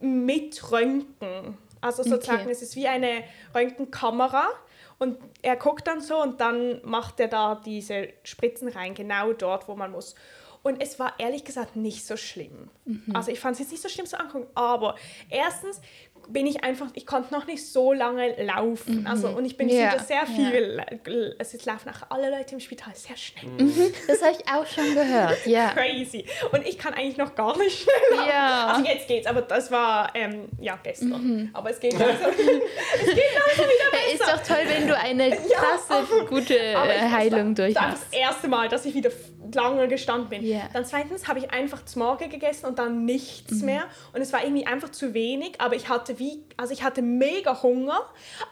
mit 0.00 0.70
Röntgen. 0.70 1.58
Also 1.80 2.02
sozusagen, 2.02 2.42
Okay. 2.42 2.50
es 2.52 2.62
ist 2.62 2.74
wie 2.76 2.86
eine 2.88 3.22
Röntgenkamera 3.54 4.46
und 4.98 5.18
er 5.42 5.56
guckt 5.56 5.86
dann 5.86 6.00
so 6.00 6.22
und 6.22 6.40
dann 6.40 6.80
macht 6.84 7.20
er 7.20 7.28
da 7.28 7.54
diese 7.54 8.08
Spritzen 8.22 8.68
rein, 8.68 8.94
genau 8.94 9.32
dort, 9.32 9.68
wo 9.68 9.74
man 9.74 9.90
muss. 9.90 10.14
Und 10.62 10.82
es 10.82 10.98
war 10.98 11.14
ehrlich 11.18 11.44
gesagt 11.44 11.76
nicht 11.76 12.04
so 12.04 12.16
schlimm. 12.16 12.70
Also 13.14 13.30
ich 13.30 13.38
fand 13.38 13.54
es 13.54 13.60
jetzt 13.60 13.70
nicht 13.70 13.82
so 13.82 13.88
schlimm 13.88 14.06
zu 14.06 14.18
angucken, 14.18 14.48
aber 14.54 14.96
erstens 15.30 15.80
bin 16.28 16.46
ich 16.46 16.64
einfach, 16.64 16.88
ich 16.94 17.06
konnte 17.06 17.32
noch 17.32 17.46
nicht 17.46 17.64
so 17.66 17.92
lange 17.92 18.34
laufen. 18.44 19.06
Also, 19.06 19.28
und 19.28 19.44
ich 19.44 19.56
bin 19.56 19.68
Ja, 19.68 19.92
wieder 19.92 20.02
sehr 20.02 20.26
viel, 20.26 20.80
also 21.38 21.56
es 21.56 21.64
laufen 21.64 21.88
auch 21.90 22.10
alle 22.10 22.30
Leute 22.30 22.54
im 22.54 22.60
Spital 22.60 22.92
sehr 22.94 23.16
schnell. 23.16 23.46
Das 24.08 24.20
habe 24.22 24.32
ich 24.38 24.48
auch 24.48 24.66
schon 24.66 24.92
gehört, 24.94 25.46
ja. 25.46 25.68
Crazy. 25.74 26.24
Und 26.52 26.66
ich 26.66 26.78
kann 26.78 26.94
eigentlich 26.94 27.16
noch 27.16 27.34
gar 27.36 27.56
nicht 27.58 27.82
schnell 27.82 28.18
laufen. 28.18 28.28
Ja. 28.28 28.66
Also 28.74 28.84
jetzt 28.90 29.06
geht's, 29.06 29.26
aber 29.26 29.42
das 29.42 29.70
war, 29.70 30.10
ähm, 30.14 30.48
ja, 30.60 30.78
gestern. 30.82 31.50
Aber 31.52 31.70
es 31.70 31.78
geht 31.78 31.92
langsam, 31.98 32.30
es 32.30 32.36
geht 32.36 33.24
langsam 33.34 33.64
wieder 33.64 33.92
Ja, 33.92 34.12
Ist 34.14 34.22
doch 34.22 34.42
toll, 34.54 34.64
wenn 34.66 34.88
du 34.88 34.96
eine 34.98 35.30
krasse, 35.30 36.24
gute 36.28 36.58
Aber 36.76 36.94
ich- 36.94 37.02
äh, 37.02 37.10
Heilung 37.10 37.56
war, 37.56 37.66
das 37.68 37.74
war 37.76 37.90
das 37.90 38.06
erste 38.12 38.48
Mal, 38.48 38.68
dass 38.68 38.84
ich 38.84 38.94
wieder 38.94 39.10
lange 39.54 39.86
gestanden 39.86 40.28
bin. 40.28 40.44
Ja. 40.44 40.68
Dann 40.72 40.84
zweitens 40.84 41.28
habe 41.28 41.38
ich 41.38 41.50
einfach 41.52 41.84
zum 41.84 42.02
Morgen 42.02 42.28
gegessen 42.28 42.66
und 42.66 42.78
dann 42.80 43.04
nichts 43.04 43.52
Mhm. 43.60 43.66
mehr. 43.66 43.84
Und 44.12 44.20
es 44.20 44.32
war 44.32 44.42
irgendwie 44.42 44.66
einfach 44.66 44.90
zu 44.90 45.14
wenig. 45.14 45.60
Aber 45.60 45.76
ich 45.76 45.88
hatte 45.88 46.05
wie, 46.18 46.42
also 46.56 46.72
ich 46.72 46.82
hatte 46.82 47.02
mega 47.02 47.62
Hunger, 47.62 48.00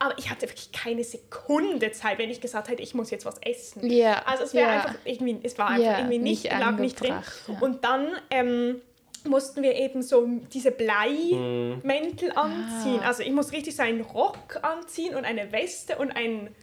aber 0.01 0.19
ich 0.19 0.31
hatte 0.31 0.43
wirklich 0.49 0.73
keine 0.73 1.05
Sekunde 1.05 1.93
Zeit, 1.93 2.19
wenn 2.19 2.31
ich 2.31 2.41
gesagt 2.41 2.69
hätte, 2.69 2.83
ich 2.83 2.95
muss 2.95 3.11
jetzt 3.11 3.25
was 3.27 3.37
essen. 3.43 3.91
Ja, 3.91 4.23
Also 4.27 4.45
es 4.45 4.55
wäre 4.55 4.69
ja. 4.69 4.75
einfach 4.81 4.95
irgendwie, 5.05 5.39
es 5.43 5.57
war 5.59 5.69
einfach 5.69 5.85
Ja, 5.85 5.99
irgendwie 5.99 6.19
nicht, 6.19 6.45
nicht 6.45 6.59
lag 6.59 6.73
nicht 6.79 7.01
drin. 7.01 7.15
ja. 7.49 7.55
Und 7.61 7.85
dann 7.85 8.09
ähm, 8.31 8.81
mussten 9.27 9.63
wir 9.63 9.75
eben 9.75 10.03
so 10.03 10.27
diese 10.53 10.71
Bleimäntel 10.71 12.33
anziehen. 12.33 13.01
Ah. 13.03 13.07
Also 13.09 13.23
ich 13.23 13.33
muss 13.33 13.53
richtig 13.53 13.77
so 13.77 13.83
einen 13.83 14.03
Rock 14.03 14.59
anziehen 14.63 15.15
und 15.15 15.25
eine 15.25 15.51
Weste 15.53 15.97
und 15.97 16.11
ein 16.13 16.55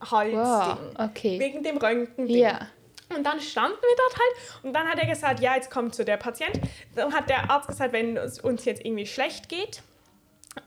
Halsding. 0.00 0.38
Wow, 0.38 0.78
okay. 0.98 1.38
Wegen 1.40 1.62
dem 1.62 1.76
Röntgen. 1.78 2.28
Ja. 2.28 2.68
Und 3.16 3.24
dann 3.24 3.38
standen 3.40 3.76
wir 3.80 3.96
dort 3.96 4.14
halt 4.14 4.64
und 4.64 4.72
dann 4.72 4.88
hat 4.88 4.98
er 4.98 5.06
gesagt, 5.06 5.38
ja, 5.40 5.54
jetzt 5.54 5.70
kommt 5.70 5.94
so 5.94 6.04
der 6.04 6.16
Patient. 6.16 6.58
Dann 6.96 7.12
hat 7.12 7.28
der 7.28 7.50
Arzt 7.50 7.68
gesagt, 7.68 7.92
wenn 7.92 8.16
es 8.16 8.40
uns 8.40 8.64
jetzt 8.64 8.84
irgendwie 8.84 9.06
schlecht 9.06 9.48
geht, 9.48 9.82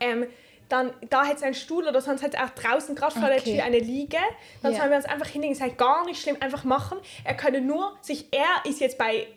ähm, 0.00 0.26
dann 0.68 0.92
da 1.08 1.24
hätte 1.24 1.36
es 1.36 1.42
einen 1.42 1.54
Stuhl 1.54 1.88
oder 1.88 2.00
sonst 2.02 2.22
hätte 2.22 2.36
es 2.36 2.42
auch 2.42 2.50
draußen 2.50 2.94
gerade 2.94 3.18
vor 3.18 3.28
der. 3.28 3.38
Tür 3.42 3.64
eine 3.64 3.78
Liege. 3.78 4.18
Dann 4.62 4.72
Ja. 4.72 4.78
sollen 4.78 4.90
wir 4.90 4.96
uns 4.98 5.06
einfach 5.06 5.26
hinlegen. 5.28 5.52
Es 5.52 5.58
ist 5.58 5.62
halt 5.64 5.78
gar 5.78 6.04
nicht 6.04 6.20
schlimm, 6.20 6.36
einfach 6.40 6.64
machen. 6.64 6.98
Er 7.24 7.34
könne 7.34 7.60
nur 7.62 7.96
sich, 8.02 8.26
er 8.32 8.70
ist 8.70 8.78
jetzt 8.80 8.98
bei, 8.98 9.28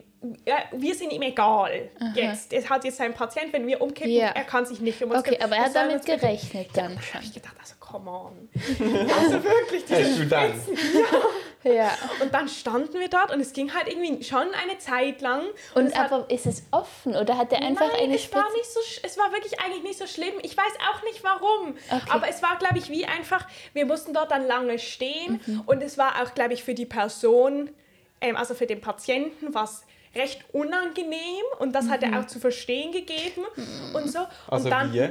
ja, 0.46 0.58
wir 0.74 0.94
sind 0.94 1.14
ihm 1.14 1.22
egal 1.22 1.90
jetzt. 2.16 2.52
Er 2.52 2.70
hat 2.70 2.84
jetzt 2.84 2.98
seinen 2.98 3.14
Patient, 3.14 3.54
wenn 3.54 3.66
wir 3.66 3.82
umkippen, 3.82 4.12
Ja. 4.12 4.28
er 4.28 4.44
kann 4.44 4.66
sich 4.66 4.82
nicht 4.82 5.02
um 5.02 5.12
uns 5.12 5.20
Okay, 5.22 5.36
kümmern. 5.38 5.44
aber 5.54 5.56
er 5.56 5.66
hat 5.66 5.76
damit 5.76 6.06
gerechnet 6.06 6.68
dann 6.76 6.96
Da 6.96 7.02
schon. 7.02 7.14
habe 7.16 7.24
ich 7.24 7.34
gedacht, 7.34 7.56
also 7.60 7.76
come 7.92 8.10
on. 8.10 8.50
also 8.56 9.44
wirklich, 9.44 9.86
diese 9.86 10.20
du 10.20 10.26
dann? 10.28 10.54
Ja. 11.64 11.92
Und 12.22 12.34
dann 12.34 12.48
standen 12.50 13.00
wir 13.00 13.08
dort 13.08 13.32
und 13.32 13.40
es 13.40 13.54
ging 13.54 13.74
halt 13.74 13.88
irgendwie 13.88 14.24
schon 14.24 14.48
eine 14.64 14.78
Zeit 14.80 15.22
lang. 15.22 15.44
Und 15.76 15.94
hat- 15.96 16.12
aber 16.12 16.30
ist 16.32 16.48
es 16.48 16.64
offen 16.72 17.16
oder 17.16 17.38
hat 17.38 17.52
er 17.54 17.62
einfach 17.62 17.88
Nein, 17.88 18.06
eine 18.06 18.16
es 18.16 18.34
war 18.34 18.52
nicht 18.54 18.66
so, 18.66 18.80
es 19.04 19.18
war 19.18 19.32
wirklich 19.32 19.60
eigentlich 19.60 19.84
nicht 19.84 20.00
so 20.00 20.08
schlimm. 20.08 20.34
Ich 20.42 20.58
weiß 20.58 20.74
auch 20.92 21.04
nicht 21.04 21.24
warum. 21.24 21.76
Okay. 21.90 22.02
Aber 22.10 22.28
es 22.28 22.42
war, 22.42 22.58
glaube 22.58 22.80
ich, 22.80 22.90
wie 22.90 23.06
einfach, 23.06 23.46
wir 23.74 23.86
mussten 23.86 24.14
dort 24.14 24.32
dann 24.32 24.48
lange 24.48 24.80
stehen 24.80 25.40
Mhm. 25.46 25.62
und 25.68 25.84
es 25.84 25.98
war 26.00 26.22
auch, 26.24 26.34
glaube 26.34 26.54
ich, 26.54 26.64
für 26.64 26.74
die 26.74 26.86
Person, 26.88 27.70
ähm, 28.22 28.36
also 28.38 28.56
für 28.56 28.66
den 28.66 28.82
Patienten, 28.82 29.54
was 29.54 29.84
recht 30.16 30.44
unangenehm 30.54 31.44
und 31.60 31.74
das 31.74 31.90
hat 31.90 32.02
er 32.04 32.20
auch 32.20 32.26
zu 32.28 32.40
verstehen 32.40 32.92
gegeben 32.92 33.46
und 33.94 34.12
so. 34.12 34.20
Also 34.48 34.66
und 34.66 34.70
dann, 34.72 34.94
wie? 34.94 35.10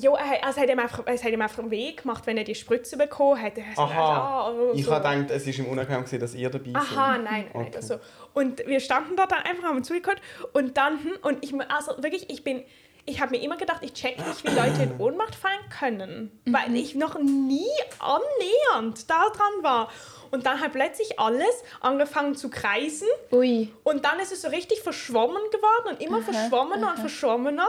Jo, 0.00 0.14
er, 0.14 0.44
also 0.44 0.60
hat 0.60 0.68
ihm 0.68 0.78
einfach, 0.78 1.02
es 1.06 1.24
hat 1.24 1.32
ihm 1.32 1.42
einfach 1.42 1.68
Weg 1.70 2.02
gemacht, 2.02 2.26
wenn 2.26 2.36
er 2.36 2.44
die 2.44 2.54
Spritze 2.54 2.96
bekommen 2.96 3.40
hat. 3.40 3.56
Er 3.58 3.64
gesagt, 3.64 3.78
Aha. 3.78 4.16
ah, 4.18 4.48
und 4.48 4.78
Ich 4.78 4.84
so. 4.84 4.92
habe 4.94 5.08
gedacht, 5.16 5.30
es 5.32 5.46
ist 5.46 5.58
im 5.58 5.66
Unangenehm, 5.66 6.00
gewesen, 6.04 6.20
dass 6.20 6.34
ihr 6.34 6.50
dabei 6.50 6.72
seid. 6.72 6.76
Aha, 6.76 7.18
nein, 7.18 7.24
nein, 7.52 7.66
Okay. 7.66 7.76
also. 7.76 7.98
Und 8.34 8.64
wir 8.66 8.80
standen 8.80 9.16
dort 9.16 9.32
dann 9.32 9.40
einfach, 9.40 9.64
haben 9.64 9.82
zugeguckt 9.82 10.20
und 10.52 10.76
dann, 10.76 11.02
hm, 11.02 11.12
und 11.22 11.44
ich, 11.44 11.52
also 11.70 12.00
wirklich, 12.02 12.30
ich 12.30 12.44
bin, 12.44 12.62
ich 13.06 13.20
habe 13.20 13.30
mir 13.32 13.42
immer 13.42 13.56
gedacht, 13.56 13.78
ich 13.82 13.94
check 13.94 14.18
nicht, 14.18 14.44
wie 14.44 14.50
Leute 14.54 14.82
in 14.82 15.00
Ohnmacht 15.00 15.34
fallen 15.34 15.68
können, 15.78 16.40
weil 16.46 16.76
ich 16.76 16.94
noch 16.94 17.18
nie 17.18 17.64
annähernd 17.98 19.08
da 19.10 19.28
dran 19.30 19.62
war. 19.62 19.90
Und 20.30 20.44
dann 20.44 20.60
hat 20.60 20.72
plötzlich 20.72 21.18
alles 21.18 21.64
angefangen 21.80 22.34
zu 22.36 22.50
kreisen 22.50 23.08
Ui. 23.32 23.72
und 23.82 24.04
dann 24.04 24.20
ist 24.20 24.30
es 24.30 24.42
so 24.42 24.48
richtig 24.48 24.82
verschwommen 24.82 25.40
geworden 25.50 25.94
und 25.96 26.02
immer 26.02 26.20
verschwommener 26.20 26.90
und 26.90 26.98
verschwommener. 26.98 27.68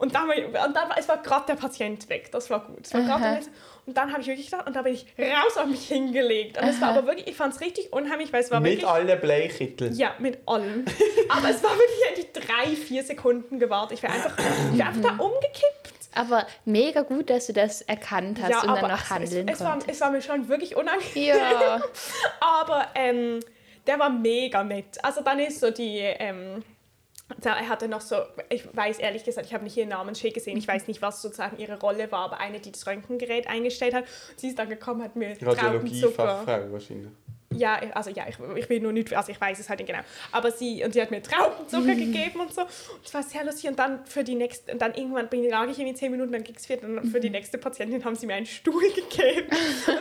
Und 0.00 0.14
dann, 0.14 0.28
war 0.28 0.34
und 0.34 0.74
dann 0.74 0.88
war, 0.88 0.96
es 0.96 1.06
war 1.08 1.18
gerade 1.18 1.44
der 1.48 1.56
Patient 1.56 2.08
weg, 2.08 2.32
das 2.32 2.48
war 2.48 2.60
gut. 2.60 2.92
War 2.94 3.40
und 3.84 3.96
dann 3.96 4.12
habe 4.12 4.22
ich 4.22 4.28
wirklich 4.28 4.50
gedacht, 4.50 4.66
und 4.66 4.74
da 4.74 4.80
bin 4.80 4.94
ich 4.94 5.04
raus 5.18 5.58
auf 5.58 5.66
mich 5.66 5.88
hingelegt. 5.88 6.56
Und 6.58 6.68
es 6.68 6.80
war 6.80 6.96
aber 6.96 7.06
wirklich, 7.06 7.26
ich 7.26 7.36
fand 7.36 7.54
es 7.54 7.60
richtig 7.60 7.92
unheimlich, 7.92 8.32
weil 8.32 8.40
es 8.40 8.50
war 8.50 8.60
Mit 8.60 8.72
wirklich... 8.72 8.88
allen 8.88 9.20
Bleikitteln. 9.20 9.94
Ja, 9.94 10.14
mit 10.18 10.38
allem. 10.46 10.86
Aber 11.28 11.50
es 11.50 11.62
war 11.62 11.72
wirklich 11.72 12.08
eigentlich 12.08 12.32
drei, 12.32 12.76
vier 12.76 13.02
Sekunden 13.02 13.58
gewartet. 13.58 13.98
Ich 13.98 14.02
wäre 14.02 14.14
einfach, 14.14 14.38
ich 14.72 14.78
wär 14.78 14.86
einfach 14.86 15.02
da 15.02 15.22
umgekippt. 15.22 15.92
Aber 16.14 16.46
mega 16.64 17.02
gut, 17.02 17.28
dass 17.28 17.48
du 17.48 17.52
das 17.52 17.82
erkannt 17.82 18.40
hast 18.42 18.64
und 18.64 18.74
dann 18.74 18.90
noch 18.90 19.10
handeln 19.10 19.48
es, 19.48 19.58
es, 19.58 19.64
war, 19.64 19.72
konntest. 19.72 19.90
es 19.90 20.00
war 20.00 20.10
mir 20.10 20.22
schon 20.22 20.48
wirklich 20.48 20.76
unangenehm. 20.76 21.36
Ja. 21.36 21.82
Aber 22.40 22.86
ähm, 22.94 23.40
der 23.86 23.98
war 23.98 24.08
mega 24.08 24.64
nett. 24.64 25.02
Also 25.02 25.20
dann 25.20 25.40
ist 25.40 25.60
so 25.60 25.70
die... 25.70 25.98
Ähm, 25.98 26.64
er 27.42 27.68
hatte 27.68 27.88
noch 27.88 28.00
so, 28.00 28.16
ich 28.48 28.64
weiß 28.74 28.98
ehrlich 28.98 29.24
gesagt, 29.24 29.46
ich 29.46 29.54
habe 29.54 29.64
nicht 29.64 29.76
ihren 29.76 29.90
Namensschild 29.90 30.34
gesehen, 30.34 30.56
ich 30.56 30.68
weiß 30.68 30.88
nicht, 30.88 31.02
was 31.02 31.22
sozusagen 31.22 31.58
ihre 31.58 31.78
Rolle 31.78 32.10
war, 32.12 32.24
aber 32.24 32.40
eine, 32.40 32.60
die 32.60 32.72
das 32.72 32.86
Röntgengerät 32.86 33.46
eingestellt 33.46 33.94
hat. 33.94 34.04
Sie 34.36 34.48
ist 34.48 34.58
dann 34.58 34.68
gekommen, 34.68 35.02
hat 35.02 35.16
mir 35.16 35.36
Traubenzucker. 35.38 35.62
Radiologie-Fachfrau 35.62 36.72
wahrscheinlich. 36.72 37.12
Ja, 37.52 37.80
also 37.94 38.10
ja, 38.10 38.26
ich, 38.28 38.36
ich 38.56 38.68
will 38.68 38.78
nur 38.78 38.92
nicht, 38.92 39.12
also 39.12 39.32
ich 39.32 39.40
weiß 39.40 39.58
es 39.58 39.68
halt 39.68 39.80
nicht 39.80 39.88
genau. 39.88 40.02
Aber 40.30 40.52
sie, 40.52 40.84
und 40.84 40.92
sie 40.92 41.02
hat 41.02 41.10
mir 41.10 41.20
Traubenzucker 41.20 41.94
gegeben 41.96 42.40
und 42.40 42.54
so. 42.54 42.60
Und 42.62 42.70
es 43.04 43.12
war 43.12 43.24
sehr 43.24 43.44
lustig. 43.44 43.68
Und 43.70 43.76
dann 43.78 44.06
für 44.06 44.22
die 44.22 44.36
nächste, 44.36 44.70
und 44.72 44.80
dann 44.80 44.94
irgendwann 44.94 45.28
bin, 45.28 45.48
lag 45.50 45.66
ich 45.68 45.76
irgendwie 45.78 45.96
zehn 45.96 46.12
Minuten, 46.12 46.30
dann 46.30 46.44
ging 46.44 46.54
es 46.54 46.68
wieder. 46.68 46.86
Und 46.86 47.10
für 47.10 47.18
die 47.18 47.28
nächste 47.28 47.58
Patientin 47.58 48.04
haben 48.04 48.14
sie 48.14 48.26
mir 48.26 48.34
einen 48.34 48.46
Stuhl 48.46 48.82
gegeben. 48.94 49.48
So. 49.84 49.92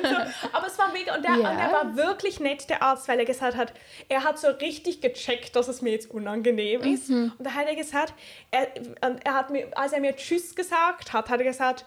Aber 0.53 0.67
es 0.67 0.77
war 0.77 0.91
mega, 0.93 1.15
und 1.15 1.23
der, 1.25 1.31
Ja. 1.37 1.49
und 1.51 1.57
der 1.57 1.71
war 1.71 1.95
wirklich 1.95 2.39
nett, 2.39 2.69
der 2.69 2.83
Arzt, 2.83 3.07
weil 3.07 3.17
er 3.17 3.25
gesagt 3.25 3.57
hat, 3.57 3.73
er 4.09 4.23
hat 4.23 4.37
so 4.37 4.49
richtig 4.49 5.01
gecheckt, 5.01 5.55
dass 5.55 5.67
es 5.67 5.81
mir 5.81 5.91
jetzt 5.91 6.11
unangenehm 6.11 6.81
ist. 6.81 7.09
Und 7.09 7.33
da 7.39 7.55
hat 7.55 7.67
er 7.67 7.75
gesagt, 7.75 8.13
er, 8.51 8.67
und 9.09 9.25
er 9.25 9.33
hat 9.33 9.49
mir, 9.49 9.75
als 9.75 9.91
er 9.93 10.01
mir 10.01 10.15
Tschüss 10.15 10.53
gesagt 10.53 11.13
hat, 11.13 11.29
hat 11.29 11.39
er 11.39 11.45
gesagt, 11.45 11.85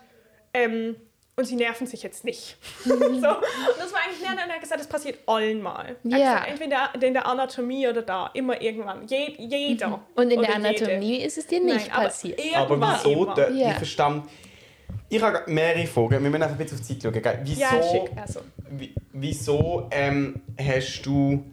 ähm, 0.54 0.96
und 1.36 1.44
sie 1.46 1.56
nerven 1.56 1.86
sich 1.86 2.02
jetzt 2.02 2.24
nicht. 2.24 2.56
so. 2.84 2.92
Und 2.92 3.20
das 3.22 3.24
war 3.92 4.00
eigentlich 4.04 4.20
nett. 4.20 4.32
Und 4.32 4.38
er 4.48 4.54
hat 4.54 4.60
gesagt, 4.60 4.80
das 4.80 4.86
passiert 4.88 5.18
allen 5.26 5.62
mal. 5.62 5.96
Er 6.04 6.10
Ja. 6.18 6.18
gesagt, 6.18 6.48
entweder 6.50 6.90
in 7.06 7.12
der 7.14 7.26
Anatomie 7.26 7.88
oder 7.88 8.02
da, 8.02 8.30
immer 8.34 8.60
irgendwann. 8.60 9.06
Je, 9.08 9.34
jeder. 9.38 10.00
Und 10.14 10.30
in 10.30 10.40
der 10.42 10.50
oder 10.56 10.68
jede. 10.68 10.84
Anatomie 10.86 11.16
ist 11.22 11.38
es 11.38 11.46
dir 11.46 11.60
nicht 11.62 11.86
Nein, 11.88 11.90
aber 11.92 12.04
passiert. 12.04 12.38
Aber 12.54 12.70
irgendwann 12.70 12.96
wieso? 13.04 13.10
immer. 13.22 13.34
Der, 13.34 13.50
Ja. 13.50 13.68
Ich 13.70 13.74
verstand. 13.76 14.28
Ich 15.08 15.22
habe 15.22 15.42
mehrere 15.46 15.86
Fragen. 15.86 16.10
Wir 16.10 16.20
müssen 16.20 16.42
einfach 16.42 16.56
ein 16.56 16.58
bisschen 16.58 16.78
auf 16.80 16.86
die 16.86 16.98
Zeit 16.98 17.02
schauen. 17.12 17.22
Gell? 17.22 17.38
Wieso, 17.44 17.60
Ja, 17.60 17.82
schick. 17.82 18.10
Also. 18.16 18.40
wie- 18.70 18.94
wieso 19.12 19.88
ähm, 19.90 20.42
hast 20.58 21.02
du. 21.02 21.44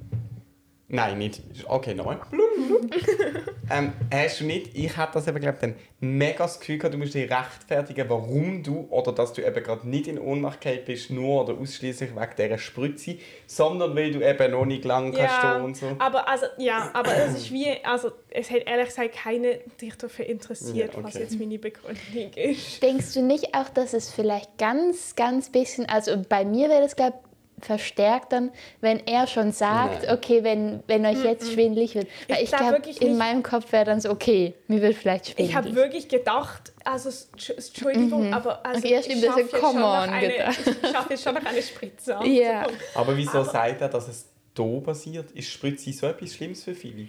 Nein, 0.92 1.20
nicht. 1.20 1.42
Okay, 1.68 1.94
nochmal. 1.94 2.20
ähm, 3.72 3.94
hast 4.12 4.42
du 4.42 4.46
nicht, 4.46 4.76
ich 4.76 4.98
hatte 4.98 5.14
das 5.14 5.28
eben, 5.28 5.40
glaube 5.40 5.60
dann 5.62 5.76
mega 6.00 6.46
das 6.46 6.60
Gefühl 6.60 6.80
gehabt, 6.80 6.96
du 6.96 6.98
musst 6.98 7.14
dich 7.14 7.30
rechtfertigen, 7.30 8.10
warum 8.10 8.64
du 8.64 8.88
oder 8.90 9.12
dass 9.12 9.34
du 9.34 9.46
eben 9.46 9.64
gerade 9.64 9.88
nicht 9.88 10.08
in 10.08 10.18
Ohnmacht 10.18 10.62
gefallen 10.62 10.82
bist, 10.86 11.12
nur 11.12 11.44
oder 11.44 11.60
ausschließlich 11.60 12.16
wegen 12.16 12.32
dieser 12.38 12.58
Spritze, 12.58 13.18
sondern 13.46 13.96
weil 13.96 14.12
du 14.12 14.28
eben 14.28 14.52
noch 14.52 14.66
nicht 14.66 14.84
lang 14.84 15.14
kannst 15.14 15.36
stehen 15.36 15.62
und 15.62 15.78
so. 15.78 15.96
aber 16.00 16.28
also 16.28 16.48
ja, 16.58 16.90
aber 16.94 17.16
es 17.16 17.36
ist 17.36 17.52
wie, 17.52 17.68
also 17.84 18.12
es 18.32 18.50
hat 18.50 18.64
ehrlich 18.66 18.88
gesagt 18.88 19.14
keine 19.14 19.60
dich 19.80 19.96
dafür 19.96 20.26
interessiert, 20.26 20.96
Ja, 20.96 21.04
was 21.04 21.14
okay. 21.16 21.24
jetzt 21.24 21.40
meine 21.40 21.60
Begründung 21.60 22.34
ist. 22.36 22.82
Denkst 22.82 23.14
du 23.14 23.22
nicht 23.22 23.54
auch, 23.54 23.70
dass 23.70 23.94
es 23.94 24.10
vielleicht 24.10 24.58
ganz, 24.58 25.16
ganz 25.16 25.52
bisschen, 25.52 25.86
also 25.88 26.20
bei 26.28 26.46
mir 26.46 26.70
wäre 26.70 26.82
das, 26.82 26.96
glaube 26.96 27.20
verstärkt 27.62 28.34
dann, 28.34 28.52
wenn 28.82 29.06
er 29.08 29.28
schon 29.28 29.52
sagt, 29.52 30.04
Nein. 30.04 30.14
okay, 30.18 30.44
wenn, 30.44 30.84
wenn 30.88 31.06
euch 31.06 31.24
jetzt 31.24 31.52
schwindelig 31.52 31.96
wird. 31.96 32.08
Weil 32.28 32.38
Ich 32.38 32.44
ich, 32.44 32.50
glaub 32.50 32.70
glaube, 32.70 32.90
in 33.00 33.08
nicht- 33.10 33.18
meinem 33.20 33.44
Kopf 33.44 33.72
wäre 33.72 33.86
dann 33.86 34.02
so, 34.02 34.10
okay, 34.10 34.54
mir 34.68 34.82
wird 34.82 34.96
vielleicht 34.96 35.40
Ich 35.40 35.56
habe 35.56 35.74
wirklich 35.76 36.08
gedacht, 36.10 36.72
also 36.84 37.10
Entsch- 37.10 37.54
Entschuldigung, 37.56 38.34
aber 38.34 38.66
also 38.66 38.80
Okay, 38.80 38.94
ja, 38.94 39.02
stimmt, 39.02 39.18
ich 39.20 39.26
schaffe 39.26 39.40
jetzt, 39.42 39.54
come 39.54 39.80
schon 39.80 39.84
eine- 39.84 40.28
ich 40.84 40.90
schaffe 40.92 41.10
jetzt 41.14 41.24
schon 41.24 41.34
noch 41.36 41.46
eine 41.46 41.62
Spritze. 41.62 42.20
Ja. 42.26 42.66
Aber 42.96 43.16
wieso 43.18 43.44
sagt 43.44 43.82
er, 43.82 43.90
dass 43.90 44.08
es 44.08 44.26
hier 44.58 44.82
passiert? 44.82 45.32
Ist 45.32 45.50
Spritze 45.52 45.94
so 45.94 46.08
etwas 46.08 46.34
Schlimmes 46.34 46.64
für 46.64 46.76
viele? 46.76 47.08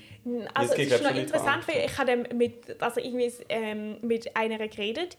Also 0.55 0.73
es 0.75 0.79
ist 0.93 1.03
noch 1.03 1.15
interessant, 1.15 1.65
an. 1.69 1.75
weil 1.75 1.85
ich 1.87 1.99
hatte 1.99 2.17
mit, 2.35 2.81
also 2.81 3.01
irgendwie 3.01 3.33
ähm, 3.49 3.97
mit 4.03 4.37
einer 4.37 4.69
geredet, 4.69 5.17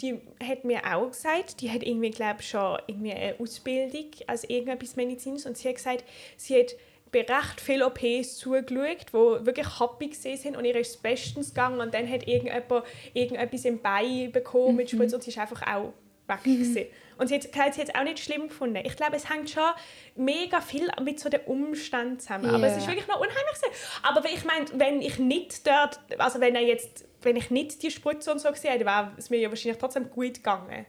die 0.00 0.20
hat 0.42 0.64
mir 0.64 0.80
auch 0.84 1.08
gesagt, 1.08 1.60
die 1.60 1.70
hat 1.70 1.82
irgendwie, 1.82 2.10
glaube 2.10 2.40
ich, 2.40 2.48
schon 2.48 2.78
irgendwie 2.86 3.12
eine 3.12 3.36
Ausbildung 3.38 4.10
als 4.26 4.44
irgendetwas 4.44 4.96
Medizinisches 4.96 5.46
und 5.46 5.56
sie 5.56 5.68
hat 5.68 5.76
gesagt, 5.76 6.04
sie 6.36 6.58
hat 6.58 6.74
bei 7.12 7.20
recht 7.20 7.60
viele 7.60 7.86
OPs 7.86 8.38
zugeschaut, 8.38 9.06
die 9.08 9.46
wirklich 9.46 9.78
happy 9.78 10.08
gesehen 10.08 10.36
sind 10.36 10.56
und 10.56 10.64
ihr 10.64 10.74
ist 10.74 11.00
bestens 11.00 11.50
gegangen 11.50 11.80
und 11.80 11.94
dann 11.94 12.10
hat 12.10 12.26
irgendjemand 12.26 12.84
irgendetwas 13.12 13.64
im 13.64 13.80
Bein 13.80 14.32
bekommen 14.32 14.76
mit 14.76 14.90
Spritze 14.90 15.14
und 15.14 15.22
sie 15.22 15.30
ist 15.30 15.38
einfach 15.38 15.62
auch 15.62 15.92
weg. 16.26 16.42
gewesen. 16.42 16.86
Und 17.16 17.28
sie 17.28 17.36
hat 17.36 17.78
es 17.78 17.94
auch 17.94 18.02
nicht 18.02 18.18
schlimm 18.18 18.48
gefunden. 18.48 18.80
Ich 18.84 18.96
glaube, 18.96 19.16
es 19.16 19.30
hängt 19.30 19.50
schon 19.50 19.70
mega 20.16 20.60
viel 20.60 20.88
mit 21.02 21.20
so 21.20 21.28
den 21.28 21.40
Umständen 21.42 22.18
zusammen. 22.18 22.50
Aber 22.50 22.66
es 22.66 22.76
ist 22.76 22.86
wirklich 22.86 23.06
noch 23.06 23.20
unheimlich. 23.20 23.54
gewesen. 23.54 24.00
Aber 24.02 24.24
ich 24.28 24.44
meine, 24.44 24.66
wenn 24.74 25.00
ich 25.00 25.18
nicht 25.18 25.66
dort, 25.66 26.00
also 26.18 26.40
wenn 26.40 26.54
er 26.56 26.62
jetzt, 26.62 27.06
wenn 27.22 27.36
ich 27.36 27.50
nicht 27.50 27.82
die 27.82 27.90
Spritze 27.90 28.32
und 28.32 28.40
so 28.40 28.50
gesehen 28.50 28.72
hätte, 28.72 28.84
wäre 28.84 29.12
es 29.16 29.30
mir 29.30 29.38
ja 29.38 29.48
wahrscheinlich 29.48 29.78
trotzdem 29.78 30.10
gut 30.10 30.34
gegangen. 30.34 30.86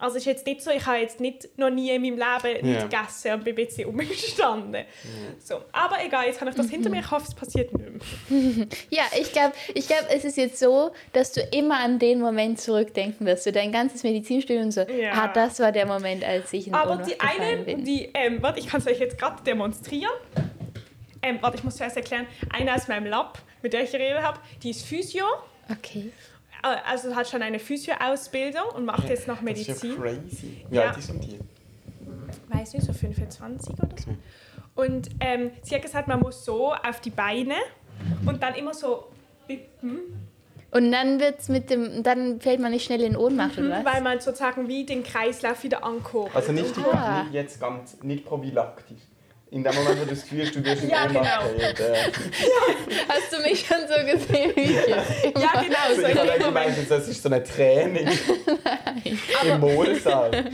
Also 0.00 0.16
es 0.16 0.22
ist 0.22 0.26
jetzt 0.26 0.46
nicht 0.46 0.62
so, 0.62 0.70
ich 0.70 0.86
habe 0.86 0.98
jetzt 0.98 1.18
nicht 1.18 1.58
noch 1.58 1.70
nie 1.70 1.90
in 1.90 2.00
meinem 2.02 2.14
Leben 2.18 2.66
Ja. 2.66 2.72
nicht 2.78 2.90
gegessen 2.90 3.32
und 3.32 3.44
bin 3.44 3.54
ein 3.54 3.66
bisschen 3.66 3.86
umgestanden. 3.90 4.84
So. 5.42 5.56
Aber 5.72 5.96
egal, 6.04 6.26
jetzt 6.26 6.40
habe 6.40 6.50
ich 6.50 6.56
das 6.56 6.68
hinter 6.70 6.88
mir, 6.88 7.00
ich 7.00 7.10
hoffe, 7.10 7.24
es 7.28 7.34
passiert 7.34 7.72
nicht 7.76 8.28
mehr. 8.30 8.66
Ja, 8.90 9.02
ich 9.18 9.32
glaube, 9.32 9.54
ich 9.74 9.86
glaub, 9.88 10.06
es 10.08 10.24
ist 10.24 10.36
jetzt 10.36 10.58
so, 10.60 10.92
dass 11.12 11.32
du 11.32 11.40
immer 11.52 11.80
an 11.80 11.98
den 11.98 12.20
Moment 12.20 12.60
zurückdenken 12.60 13.26
wirst. 13.26 13.44
Du 13.46 13.50
dein 13.52 13.72
ganzes 13.72 14.02
Medizinstudium 14.04 14.70
so, 14.70 14.82
Ja. 14.82 15.12
ah, 15.14 15.28
das 15.28 15.58
war 15.58 15.72
der 15.72 15.86
Moment, 15.86 16.22
als 16.24 16.52
ich 16.52 16.68
in 16.68 16.74
Aber 16.74 16.92
Ohnmacht 16.92 17.10
die 17.10 17.18
eine, 17.20 17.64
bin. 17.64 17.84
die, 17.84 18.08
ähm, 18.14 18.40
warte, 18.40 18.60
ich 18.60 18.68
kann 18.68 18.80
es 18.80 18.86
euch 18.86 19.00
jetzt 19.00 19.18
gerade 19.18 19.42
demonstrieren. 19.42 20.12
Ähm, 21.22 21.38
warte, 21.40 21.56
ich 21.58 21.64
muss 21.64 21.76
zuerst 21.76 21.96
erklären. 21.96 22.26
Eine 22.52 22.72
aus 22.74 22.86
meinem 22.86 23.06
Lab, 23.06 23.38
mit 23.62 23.72
der 23.72 23.82
ich 23.82 23.90
geredet 23.90 24.22
habe, 24.22 24.38
die 24.62 24.70
ist 24.70 24.84
Physio. 24.86 25.24
Okay. 25.70 26.12
Äh, 26.62 26.76
Also 26.90 27.14
hat 27.14 27.28
schon 27.28 27.42
eine 27.42 27.58
Physio-Ausbildung 27.58 28.62
und 28.74 28.84
macht 28.84 29.08
jetzt 29.08 29.26
noch 29.28 29.40
Das 29.42 29.58
ist 29.58 29.66
ja 29.68 29.74
Medizin. 29.74 29.96
crazy. 30.02 30.64
Wie 30.68 30.76
Ja. 30.76 30.88
alt 30.88 30.96
ist 30.98 31.08
denn 31.08 31.20
die? 31.20 31.38
weiß 32.50 32.72
nicht, 32.74 32.86
so 32.86 32.92
25 32.92 33.74
oder 33.78 33.88
so. 34.02 34.10
Und 34.74 35.08
ähm, 35.20 35.50
sie 35.62 35.74
hat 35.74 35.82
gesagt, 35.82 36.08
man 36.08 36.20
muss 36.20 36.44
so 36.44 36.72
auf 36.72 37.00
die 37.00 37.10
Beine 37.10 37.54
und 38.26 38.42
dann 38.42 38.54
immer 38.54 38.72
so 38.72 39.08
wippen, 39.46 40.00
Und 40.70 40.92
dann 40.92 41.18
wird's 41.20 41.48
mit 41.48 41.68
dem, 41.70 42.02
dann 42.02 42.40
fällt 42.40 42.60
man 42.60 42.70
nicht 42.72 42.84
schnell 42.84 43.00
in 43.02 43.16
Ohnmacht, 43.16 43.58
oder 43.58 43.70
was? 43.70 43.84
weil 43.84 44.02
man 44.02 44.20
sozusagen 44.20 44.68
wie 44.68 44.84
den 44.84 45.02
Kreislauf 45.02 45.62
wieder 45.64 45.82
ankurbelt. 45.84 46.34
Also 46.36 46.52
nicht, 46.52 46.76
die, 46.76 46.80
Aha. 46.80 47.22
nicht 47.24 47.34
jetzt 47.34 47.60
ganz, 47.60 48.02
nicht 48.02 48.24
prophylaktisch. 48.24 49.00
In 49.50 49.64
dem 49.64 49.74
Moment, 49.74 49.98
wo 50.00 50.04
du 50.04 50.10
das 50.10 50.22
Gefühl 50.22 50.44
hast, 50.44 50.54
du 50.54 50.62
wirst 50.62 50.82
in 50.82 50.90
Ja, 50.90 51.06
genau. 51.06 51.22
fällt, 51.22 51.80
äh, 51.80 52.12
Hast 53.08 53.32
du 53.32 53.40
mich 53.40 53.66
schon 53.66 53.78
so 53.88 53.94
gesehen, 54.04 54.52
wie 54.54 54.60
ich 54.60 54.70
jetzt 54.70 54.88
ja, 55.24 55.62
genau. 55.62 55.94
So 55.94 56.02
ich 56.06 56.18
habe 56.18 56.38
gemeint, 56.38 56.76
das 56.90 57.08
ist 57.08 57.22
so 57.22 57.30
ein 57.30 57.42
Training 57.42 58.08
im 59.44 59.60
Modesaal. 59.60 60.30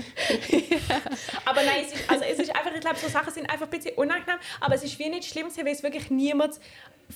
Aber 1.44 1.62
nein, 1.62 1.84
es 1.84 1.92
ist, 1.92 2.08
also 2.10 2.24
es 2.24 2.38
ist 2.38 2.54
einfach, 2.54 2.72
ich 2.72 2.80
glaube, 2.80 2.96
so 2.96 3.08
Sachen 3.08 3.32
sind 3.32 3.50
einfach 3.50 3.66
ein 3.66 3.70
bisschen 3.70 3.96
unangenehm, 3.96 4.38
aber 4.60 4.74
es 4.76 4.84
ist 4.84 4.98
wie 4.98 5.08
nicht 5.08 5.28
schlimm, 5.28 5.46
weil 5.56 5.72
es 5.72 5.82
wirklich 5.82 6.10
niemand 6.10 6.60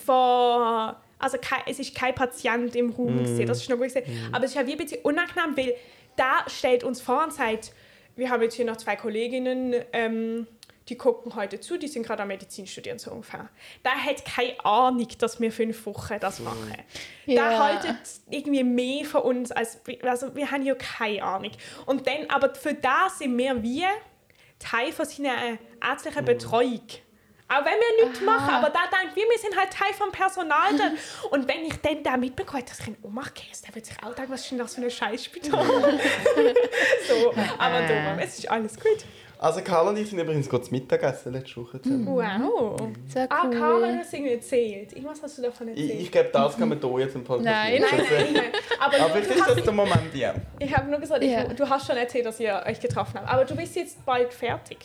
von, 0.05 0.95
also 1.18 1.39
kein, 1.41 1.61
es 1.66 1.79
ist 1.79 1.95
kein 1.95 2.14
Patient 2.14 2.74
im 2.74 2.91
Raum 2.91 3.18
gewesen, 3.18 3.47
das 3.47 3.59
ist 3.59 3.70
noch 3.70 3.76
gut 3.76 3.87
gesehen. 3.87 4.31
Aber 4.33 4.45
es 4.45 4.51
ist 4.51 4.57
ja 4.57 4.66
wie 4.66 4.72
ein 4.72 4.79
bisschen 4.79 5.03
unangenehm, 5.03 5.57
weil 5.57 5.74
da 6.16 6.45
stellt 6.49 6.83
uns 6.83 7.01
vor 7.01 7.22
und 7.24 7.33
sagt, 7.33 7.72
wir 8.16 8.31
haben 8.31 8.43
jetzt 8.43 8.57
hier 8.57 8.64
noch 8.64 8.76
zwei 8.76 8.97
Kolleginnen, 8.97 9.76
ähm, 9.93 10.47
die 10.89 10.97
gucken 10.97 11.34
heute 11.34 11.61
zu, 11.61 11.76
die 11.76 11.89
sind 11.89 12.07
gerade 12.07 12.22
am 12.22 12.28
Medizin 12.28 12.66
studieren, 12.66 12.99
so 12.99 13.11
ungefähr. 13.11 13.49
Da 13.82 13.91
hat 13.91 14.24
keine 14.24 14.64
Ahnung, 14.64 15.07
dass 15.18 15.41
wir 15.41 15.53
fünf 15.53 15.84
Wochen 15.86 16.18
das 16.20 16.41
machen. 16.41 16.72
Da 17.26 17.32
Ja. 17.32 17.59
haltet 17.64 17.97
irgendwie 18.30 18.64
mehr 18.64 19.05
von 19.05 19.22
uns, 19.22 19.53
als, 19.53 19.80
also 20.03 20.34
wir 20.34 20.51
haben 20.51 20.62
ja 20.64 20.74
keine 20.74 21.22
Ahnung. 21.22 21.53
Und 21.86 22.07
dann, 22.07 22.28
aber 22.28 22.55
für 22.55 22.74
das 22.74 23.18
sind 23.18 23.36
wir 23.36 23.62
wie 23.62 23.84
Teil 24.59 24.93
von 24.93 25.05
seiner 25.07 25.34
äh, 25.45 25.59
ärztlichen 25.82 26.24
Betreuung. 26.24 26.82
Auch 27.51 27.64
wenn 27.64 27.78
wir 27.78 28.05
nichts 28.07 28.20
machen, 28.20 28.53
aber 28.55 28.68
da 28.68 28.80
denkt 29.01 29.16
wir, 29.16 29.22
wir 29.24 29.39
sind 29.39 29.57
halt 29.57 29.70
Teil 29.72 29.95
vom 29.95 30.12
Personal 30.12 30.76
dann. 30.76 30.99
Und 31.30 31.49
wenn 31.49 31.64
ich 31.64 31.76
dann 31.80 32.03
da 32.03 32.16
mitbekomme, 32.18 32.62
dass 32.62 32.80
ich 32.80 32.89
in 32.89 32.97
Ohnmacht 33.03 33.34
gehe, 33.36 33.47
dann 33.64 33.74
wird 33.74 33.86
sich 33.86 33.97
auch 34.03 34.14
denken, 34.14 34.32
was 34.32 34.43
ist 34.43 34.51
denn 34.51 34.59
das 34.59 34.74
für 34.74 34.82
ein 34.82 34.91
Scheißspital? 34.91 35.64
so, 37.09 37.34
aber 37.59 37.86
dumm, 37.86 38.18
es 38.20 38.39
ist 38.39 38.51
alles 38.51 38.74
gut. 38.78 39.05
Also 39.41 39.61
Karl 39.62 39.86
und 39.89 39.97
ich 39.97 40.11
sind 40.11 40.18
übrigens 40.18 40.49
kurz 40.49 40.70
Mittagessen 40.70 41.32
letzte 41.32 41.57
Woche 41.62 41.80
zusammen. 41.80 42.07
Wow. 42.07 42.80
So 43.07 43.20
Ah, 43.28 43.43
cool. 43.45 43.51
Carla, 43.57 43.93
du 43.93 43.99
hast 43.99 44.12
irgendwie 44.12 44.32
erzählt. 44.32 44.93
Irgendwas 44.93 45.22
hast 45.22 45.39
du 45.39 45.43
davon 45.43 45.68
Ich, 45.68 45.80
erzählt. 45.82 46.01
ich 46.03 46.11
glaube, 46.12 46.30
das 46.32 46.57
kann 46.59 46.68
man 46.68 46.80
hier 46.80 46.99
jetzt 46.99 47.14
im 47.14 47.22
Podcast 47.24 47.45
Nein. 47.45 47.80
nein, 47.80 48.01
nein, 48.11 48.26
nein. 48.32 48.43
Aber, 48.80 48.97
Aber 48.97 49.09
vielleicht 49.14 49.30
du 49.30 49.34
ist 49.34 49.49
das 49.49 49.62
der 49.64 49.72
Moment, 49.72 50.14
ja. 50.14 50.34
ich 50.59 50.76
habe 50.76 50.91
nur 50.91 50.99
gesagt, 50.99 51.22
ich, 51.22 51.30
Ja. 51.30 51.45
du 51.45 51.68
hast 51.68 51.86
schon 51.86 51.97
erzählt, 51.97 52.26
dass 52.26 52.41
ihr 52.41 52.62
euch 52.66 52.80
getroffen 52.80 53.14
habt. 53.20 53.28
Aber 53.28 53.45
du 53.45 53.55
bist 53.55 53.76
jetzt 53.76 54.05
bald 54.05 54.32
fertig. 54.34 54.78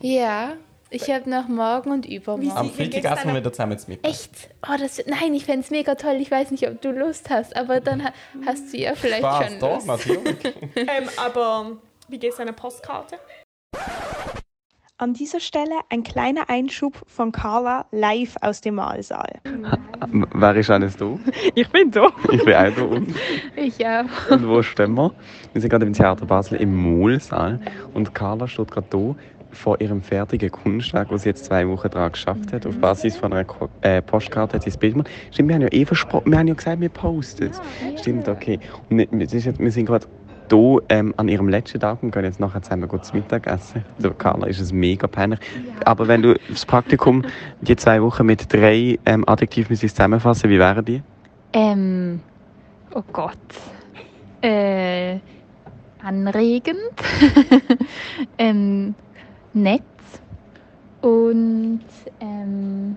Ja, 0.00 0.54
ich 0.90 1.10
habe 1.10 1.28
noch 1.28 1.48
morgen 1.48 1.90
und 1.90 2.06
übermorgen. 2.06 2.56
Am 2.56 2.70
Freitag 2.70 3.04
essen 3.04 3.28
wir 3.32 3.40
wieder 3.40 3.52
zusammen 3.52 3.78
zu 3.78 3.90
Mittag. 3.90 4.10
Echt? 4.10 4.30
Oh, 4.66 4.76
das, 4.78 5.02
nein, 5.06 5.34
ich 5.34 5.44
fände 5.44 5.60
es 5.60 5.70
mega 5.70 5.94
toll. 5.94 6.16
Ich 6.20 6.30
weiß 6.30 6.52
nicht, 6.52 6.66
ob 6.68 6.80
du 6.80 6.90
Lust 6.90 7.28
hast, 7.28 7.54
aber 7.54 7.80
dann 7.80 8.02
ha 8.04 8.12
hast 8.46 8.72
du 8.72 8.78
ja 8.78 8.94
vielleicht 8.94 9.18
Spaß, 9.18 9.50
schon 9.50 9.58
doch, 9.60 9.74
Lust. 9.74 9.86
natürlich. 9.86 10.36
ähm, 10.76 11.08
aber 11.16 11.72
wie 12.08 12.18
geht's 12.18 12.36
deiner 12.36 12.52
Postkarte? 12.52 13.16
An 14.96 15.12
dieser 15.12 15.40
Stelle 15.40 15.74
ein 15.90 16.04
kleiner 16.04 16.48
Einschub 16.48 16.94
von 17.08 17.32
Carla 17.32 17.84
live 17.90 18.36
aus 18.40 18.60
dem 18.60 18.76
Mahlsaal. 18.76 19.40
Wer 20.32 20.54
ist 20.56 20.70
alles 20.70 20.96
da? 20.96 21.18
Ich 21.56 21.68
bin 21.70 21.90
da. 21.90 22.10
Ich 22.30 22.44
bin 22.44 22.54
auch 22.54 22.74
da 22.74 22.82
unten. 22.90 23.14
Ich 23.56 23.76
ja. 23.78 24.04
Und 24.30 24.48
wo 24.48 24.62
stehen 24.62 24.94
wir? 24.94 25.12
Wir 25.52 25.60
sind 25.60 25.70
gerade 25.70 25.84
im 25.84 25.92
Theater 25.92 26.26
Basel 26.26 26.60
im 26.60 26.76
Mohlsaal 26.76 27.60
und 27.92 28.14
Carla 28.14 28.46
steht 28.46 28.70
gerade 28.70 28.86
da 28.88 29.14
vor 29.50 29.80
ihrem 29.80 30.00
fertigen 30.02 30.50
Kunstwerk, 30.50 31.08
das 31.10 31.22
sie 31.22 31.28
jetzt 31.30 31.44
zwei 31.44 31.66
Wochen 31.68 31.90
daran 31.90 32.12
geschafft 32.12 32.52
hat. 32.52 32.64
Auf 32.66 32.76
Basis 32.78 33.16
von 33.16 33.32
einer 33.32 33.44
Ko 33.44 33.68
äh, 33.82 34.00
Postkarte 34.00 34.54
hat 34.56 34.62
sie 34.62 34.70
das 34.70 34.76
Bild 34.78 34.94
gemacht. 34.94 35.10
Stimmt, 35.32 35.48
wir 35.48 35.54
haben 35.56 35.62
ja 35.62 35.68
eh 35.72 35.84
versprochen, 35.84 36.30
wir 36.30 36.38
haben 36.38 36.48
ja 36.48 36.54
gesagt, 36.54 36.80
wir 36.80 36.88
posten 36.88 37.50
es. 37.50 38.00
Stimmt, 38.00 38.28
okay. 38.28 38.58
Und 38.90 38.98
wir, 38.98 39.08
wir 39.10 39.28
sind 39.28 39.44
jetzt- 39.44 39.58
wir 39.58 39.70
sind 39.72 39.86
gerade 39.86 40.06
hier 40.50 40.82
ähm, 40.88 41.14
an 41.16 41.28
ihrem 41.28 41.48
letzten 41.48 41.80
Tag 41.80 42.02
und 42.02 42.12
gehen 42.12 42.24
jetzt 42.24 42.40
nachher 42.40 42.62
zusammen 42.62 42.88
gut 42.88 43.04
zu 43.04 43.16
Mittag 43.16 43.46
essen. 43.46 43.84
Also 43.96 44.10
Carla 44.12 44.46
ist 44.46 44.60
es 44.60 44.72
mega 44.72 45.06
peinlich. 45.06 45.40
Aber 45.84 46.08
wenn 46.08 46.22
du 46.22 46.34
das 46.48 46.66
Praktikum, 46.66 47.24
die 47.60 47.76
zwei 47.76 48.02
Wochen 48.02 48.26
mit 48.26 48.52
drei 48.52 48.98
ähm, 49.06 49.28
Adjektiven 49.28 49.70
müsstest 49.70 49.96
zusammenfassen, 49.96 50.50
wie 50.50 50.58
wären 50.58 50.84
die? 50.84 51.02
Ähm, 51.52 52.20
oh 52.94 53.02
Gott. 53.12 53.38
Äh, 54.42 55.18
anregend. 56.02 56.78
ähm, 58.38 58.94
nett. 59.52 59.82
Und 61.00 61.80
ähm, 62.20 62.96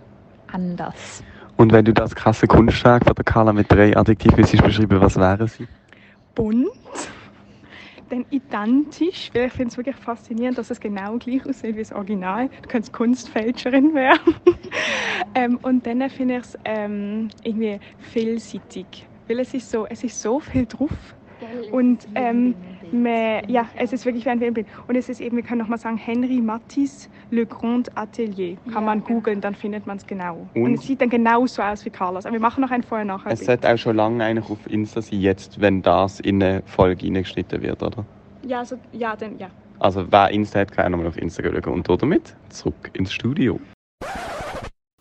anders. 0.51 1.23
Und 1.57 1.71
wenn 1.71 1.85
du 1.85 1.93
das 1.93 2.13
krasse 2.13 2.47
Kunstwerk 2.47 3.05
von 3.05 3.15
der 3.15 3.25
Carla 3.25 3.51
mit 3.51 3.71
drei 3.71 3.97
Adjektiven 3.97 4.39
müsstest 4.39 4.63
beschreiben, 4.63 5.01
was 5.01 5.17
wären 5.17 5.47
sie? 5.47 5.67
bunt, 6.37 6.69
dann 8.09 8.25
identisch, 8.29 9.29
weil 9.33 9.47
ich 9.47 9.53
finde 9.53 9.69
es 9.69 9.77
wirklich 9.77 9.95
faszinierend, 9.95 10.57
dass 10.57 10.69
es 10.69 10.79
genau 10.79 11.17
gleich 11.17 11.45
aussieht 11.45 11.75
wie 11.75 11.79
das 11.79 11.91
Original. 11.91 12.49
Du 12.61 12.69
könntest 12.69 12.93
Kunstfälscherin 12.93 13.93
werden. 13.93 14.35
ähm, 15.35 15.59
und 15.61 15.85
dann 15.85 16.09
finde 16.09 16.37
ich 16.37 16.41
es 16.41 16.57
ähm, 16.65 17.29
irgendwie 17.43 17.79
vielseitig, 17.97 19.07
weil 19.27 19.39
es 19.39 19.53
ist 19.53 19.69
so, 19.69 19.85
es 19.87 20.03
ist 20.03 20.21
so 20.21 20.39
viel 20.39 20.65
drauf. 20.65 21.15
Und 21.71 22.07
ähm, 22.15 22.55
man, 22.93 23.47
ja, 23.49 23.67
es 23.77 23.93
ist 23.93 24.05
wirklich 24.05 24.25
wie 24.25 24.29
ein 24.29 24.39
Filmbild. 24.39 24.67
Und 24.87 24.95
es 24.95 25.09
ist 25.09 25.21
eben, 25.21 25.35
wir 25.37 25.43
können 25.43 25.59
nochmal 25.59 25.77
sagen, 25.77 25.97
Henri 25.97 26.41
Matisse, 26.41 27.09
Le 27.31 27.45
Grand 27.45 27.95
Atelier. 27.97 28.57
Kann 28.65 28.73
Ja, 28.73 28.81
man 28.81 29.03
genau. 29.03 29.15
googeln, 29.15 29.41
dann 29.41 29.55
findet 29.55 29.85
man 29.87 29.97
es 29.97 30.05
genau. 30.07 30.47
Und? 30.53 30.63
Und? 30.63 30.73
es 30.75 30.81
sieht 30.83 31.01
dann 31.01 31.09
genauso 31.09 31.61
aus 31.61 31.83
wie 31.85 31.89
Carlos. 31.89 32.25
Aber 32.25 32.33
wir 32.33 32.39
machen 32.39 32.61
noch 32.61 32.71
ein 32.71 32.83
Vorher-Nachher. 32.83 33.31
Es 33.31 33.45
sollte 33.45 33.71
auch 33.73 33.77
schon 33.77 33.95
lange 33.95 34.23
eigentlich 34.23 34.49
auf 34.49 34.59
Insta 34.69 35.01
sein, 35.01 35.19
jetzt, 35.21 35.59
wenn 35.61 35.81
das 35.81 36.19
in 36.19 36.41
eine 36.41 36.63
Folge 36.65 37.05
reingeschnitten 37.05 37.61
wird, 37.61 37.81
oder? 37.83 38.05
Ja, 38.43 38.63
so, 38.63 38.77
ja, 38.93 39.15
dann, 39.15 39.37
ja. 39.39 39.49
Also 39.79 40.05
wer 40.11 40.29
Insta 40.31 40.59
hat, 40.61 40.71
kann 40.71 40.85
auch 40.85 40.89
nochmal 40.91 41.07
auf 41.07 41.17
Instagram 41.17 41.61
schauen. 41.63 41.73
Und 41.73 42.01
damit 42.01 42.35
zurück 42.49 42.89
ins 42.93 43.13
Studio. 43.13 43.59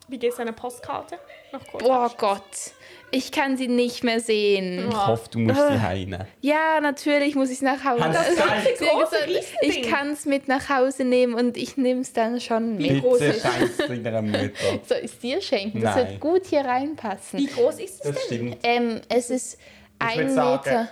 Wie 0.09 0.19
geht's 0.19 0.37
deiner 0.37 0.53
Postkarte? 0.53 1.19
Noch 1.53 1.67
kurz. 1.67 1.83
Boah 1.83 2.11
Gott. 2.17 2.73
Ich 3.13 3.31
kann 3.31 3.57
sie 3.57 3.69
nicht 3.69 4.03
mehr 4.05 4.21
sehen. 4.21 4.89
Ich 4.91 4.97
hoffe, 4.97 5.29
du 5.31 5.39
musst 5.39 5.57
sie 5.69 5.81
heine. 5.81 6.27
Ja, 6.41 6.81
natürlich 6.83 7.35
muss 7.37 7.49
ich 7.51 7.57
es 7.57 7.63
nach 7.63 7.85
Hause. 7.85 8.03
Große 8.03 8.79
gesagt, 8.79 9.31
ich 9.31 9.63
Riesending. 9.63 9.91
kann 9.91 10.11
es 10.11 10.25
mit 10.27 10.49
nach 10.49 10.69
Hause 10.69 11.05
nehmen 11.05 11.35
und 11.35 11.57
ich 11.57 11.77
nehme 11.77 12.01
es 12.01 12.13
dann 12.13 12.41
schon 12.41 12.79
Wie 12.79 12.91
mit. 12.91 13.03
groß 13.03 13.19
Bitte 13.21 13.33
ist- 13.37 13.43
schenkst 13.53 13.81
du 13.89 13.99
deiner 13.99 14.23
Mutter. 14.23 14.51
Soll 14.89 14.99
ich 14.99 15.05
es 15.13 15.19
dir 15.21 15.41
schenken? 15.41 15.81
Das 15.81 15.95
Nein. 15.95 16.09
wird 16.09 16.21
gut 16.21 16.47
hier 16.47 16.63
reinpassen. 16.63 17.39
Wie 17.39 17.47
groß 17.47 17.79
ist 17.79 17.95
es 17.95 17.99
Das 18.01 18.15
denn? 18.29 18.39
stimmt. 18.39 18.57
Ähm, 18.65 19.01
es 19.09 19.31
ist 19.31 19.55
Ich 19.55 20.07
ein 20.07 20.19
würd 20.19 20.31
sagen- 20.33 20.61
Meter. 20.65 20.89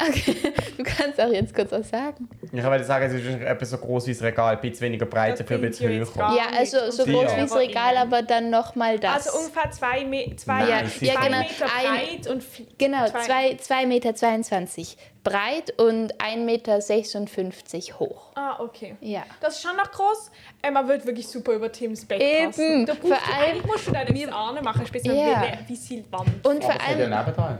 Okay, 0.00 0.36
du 0.76 0.84
kannst 0.84 1.20
auch 1.20 1.32
jetzt 1.32 1.52
kurz 1.54 1.72
was 1.72 1.90
sagen. 1.90 2.28
Ich 2.52 2.52
würde 2.62 2.84
sagen, 2.84 3.06
es 3.06 3.12
ist 3.14 3.24
wahrscheinlich 3.24 3.48
etwa 3.48 3.64
so 3.64 3.78
groß 3.78 4.06
wie 4.06 4.12
das 4.12 4.22
Regal, 4.22 4.54
ein 4.54 4.60
bisschen 4.60 4.82
weniger 4.82 5.06
Breite, 5.06 5.44
für 5.44 5.54
ein 5.54 5.60
bisschen 5.62 5.90
ja 5.90 5.98
höher. 5.98 6.36
Ja, 6.36 6.56
also 6.56 6.90
so 6.92 7.04
groß 7.04 7.24
Ja. 7.24 7.36
wie 7.36 7.40
das 7.40 7.56
Regal, 7.56 7.96
aber 7.96 8.22
dann 8.22 8.48
nochmal 8.50 8.98
das. 9.00 9.26
Also 9.26 9.38
ungefähr 9.40 9.70
zwei, 9.72 10.04
Me 10.04 10.36
zwei, 10.36 10.60
Nein, 10.60 10.68
ja, 11.00 11.14
zwei 11.14 11.28
nicht. 11.28 11.60
Meter 11.60 11.72
Ein- 11.76 12.20
breit 12.22 12.26
und 12.28 12.44
Genau, 12.78 13.06
zwei- 13.08 13.56
2,22 13.56 13.86
Meter 13.86 14.14
22 14.14 14.96
breit 15.24 15.74
und 15.80 16.14
1,56 16.20 17.74
Meter 17.88 17.98
hoch. 17.98 18.30
Ah, 18.36 18.56
okay. 18.60 18.96
Ja. 19.00 19.24
Das 19.40 19.56
ist 19.56 19.62
schon 19.62 19.76
noch 19.76 19.90
groß. 19.90 20.30
Äh, 20.62 20.70
man 20.70 20.86
wird 20.88 21.04
wirklich 21.06 21.26
super 21.26 21.52
über 21.52 21.70
Tims 21.72 22.04
Bett 22.06 22.22
Eben. 22.22 22.46
passen. 22.46 22.86
Da 22.86 22.94
Vor 22.94 23.10
du, 23.10 23.14
allem- 23.16 23.24
eigentlich 23.50 23.66
musst 23.66 23.88
du 23.88 23.92
deine 23.92 24.32
Ahne 24.32 24.62
machen, 24.62 24.86
speziell 24.86 25.16
Ja. 25.16 25.42
wie, 25.66 25.76
viel 25.76 26.04
Wand. 26.10 26.28
Und 26.46 26.62
vor 26.62 26.72
ja 26.72 26.80
allem. 26.86 27.58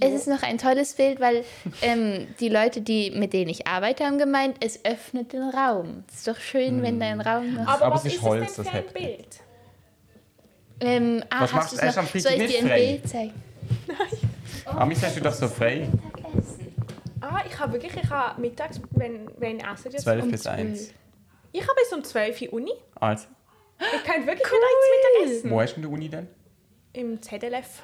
Es 0.00 0.12
ist 0.12 0.28
noch 0.28 0.42
ein 0.42 0.58
tolles 0.58 0.94
Bild, 0.94 1.18
weil 1.20 1.44
ähm, 1.82 2.28
die 2.38 2.48
Leute, 2.48 2.80
die, 2.80 3.10
mit 3.10 3.32
denen 3.32 3.48
ich 3.50 3.66
arbeite, 3.66 4.04
haben 4.04 4.18
gemeint, 4.18 4.56
es 4.64 4.84
öffnet 4.84 5.32
den 5.32 5.42
Raum. 5.50 6.04
Es 6.08 6.16
ist 6.18 6.28
doch 6.28 6.38
schön, 6.38 6.82
wenn 6.82 7.00
dein 7.00 7.20
Raum 7.20 7.54
noch... 7.54 7.66
Aber, 7.66 7.86
Aber 7.86 7.94
was 7.96 8.04
ist 8.04 8.14
ist 8.14 8.22
Holz, 8.22 8.50
es 8.50 8.56
denn 8.56 8.64
das 8.64 8.72
für 8.72 8.78
ein. 8.78 8.92
Bild? 8.94 9.40
Ähm, 10.80 11.24
ah, 11.30 11.42
Was 11.42 11.52
machst 11.52 11.72
du 11.72 11.76
erst 11.84 11.96
noch? 11.96 12.04
am 12.14 12.20
Soll 12.20 12.32
ich 12.32 12.46
dir 12.46 12.58
ein 12.60 12.66
frei? 12.68 12.78
Bild 12.86 13.08
zeigen? 13.08 13.32
Amis 14.66 15.02
hast 15.02 15.16
du 15.16 15.20
doch 15.20 15.32
so 15.32 15.48
frei. 15.48 15.88
Ah, 17.20 17.42
ich 17.48 17.58
habe 17.58 17.72
wirklich, 17.72 17.92
ich 18.00 18.10
habe 18.10 18.40
mittags, 18.40 18.80
wenn, 18.92 19.28
wenn 19.38 19.58
essen 19.58 19.90
jetzt 19.90 20.02
12 20.04 20.22
um 20.24 20.30
bis 20.30 20.42
12. 20.42 20.58
1. 20.58 20.94
Ich 21.52 21.62
habe 21.62 21.72
bis 21.80 21.92
um 21.92 22.04
12 22.04 22.42
Uhr 22.42 22.52
Uni. 22.52 22.72
Also, 22.94 23.26
Ich 23.80 24.04
kann 24.04 24.26
wirklich 24.26 24.46
cool. 24.52 24.58
nicht 24.58 25.24
Mittag 25.26 25.36
essen. 25.38 25.50
wo 25.50 25.60
hast 25.60 25.70
du 25.76 25.80
denn 25.80 25.90
die 25.90 25.94
Uni 25.96 26.08
denn? 26.08 26.28
Im 26.92 27.20
ZLF. 27.20 27.82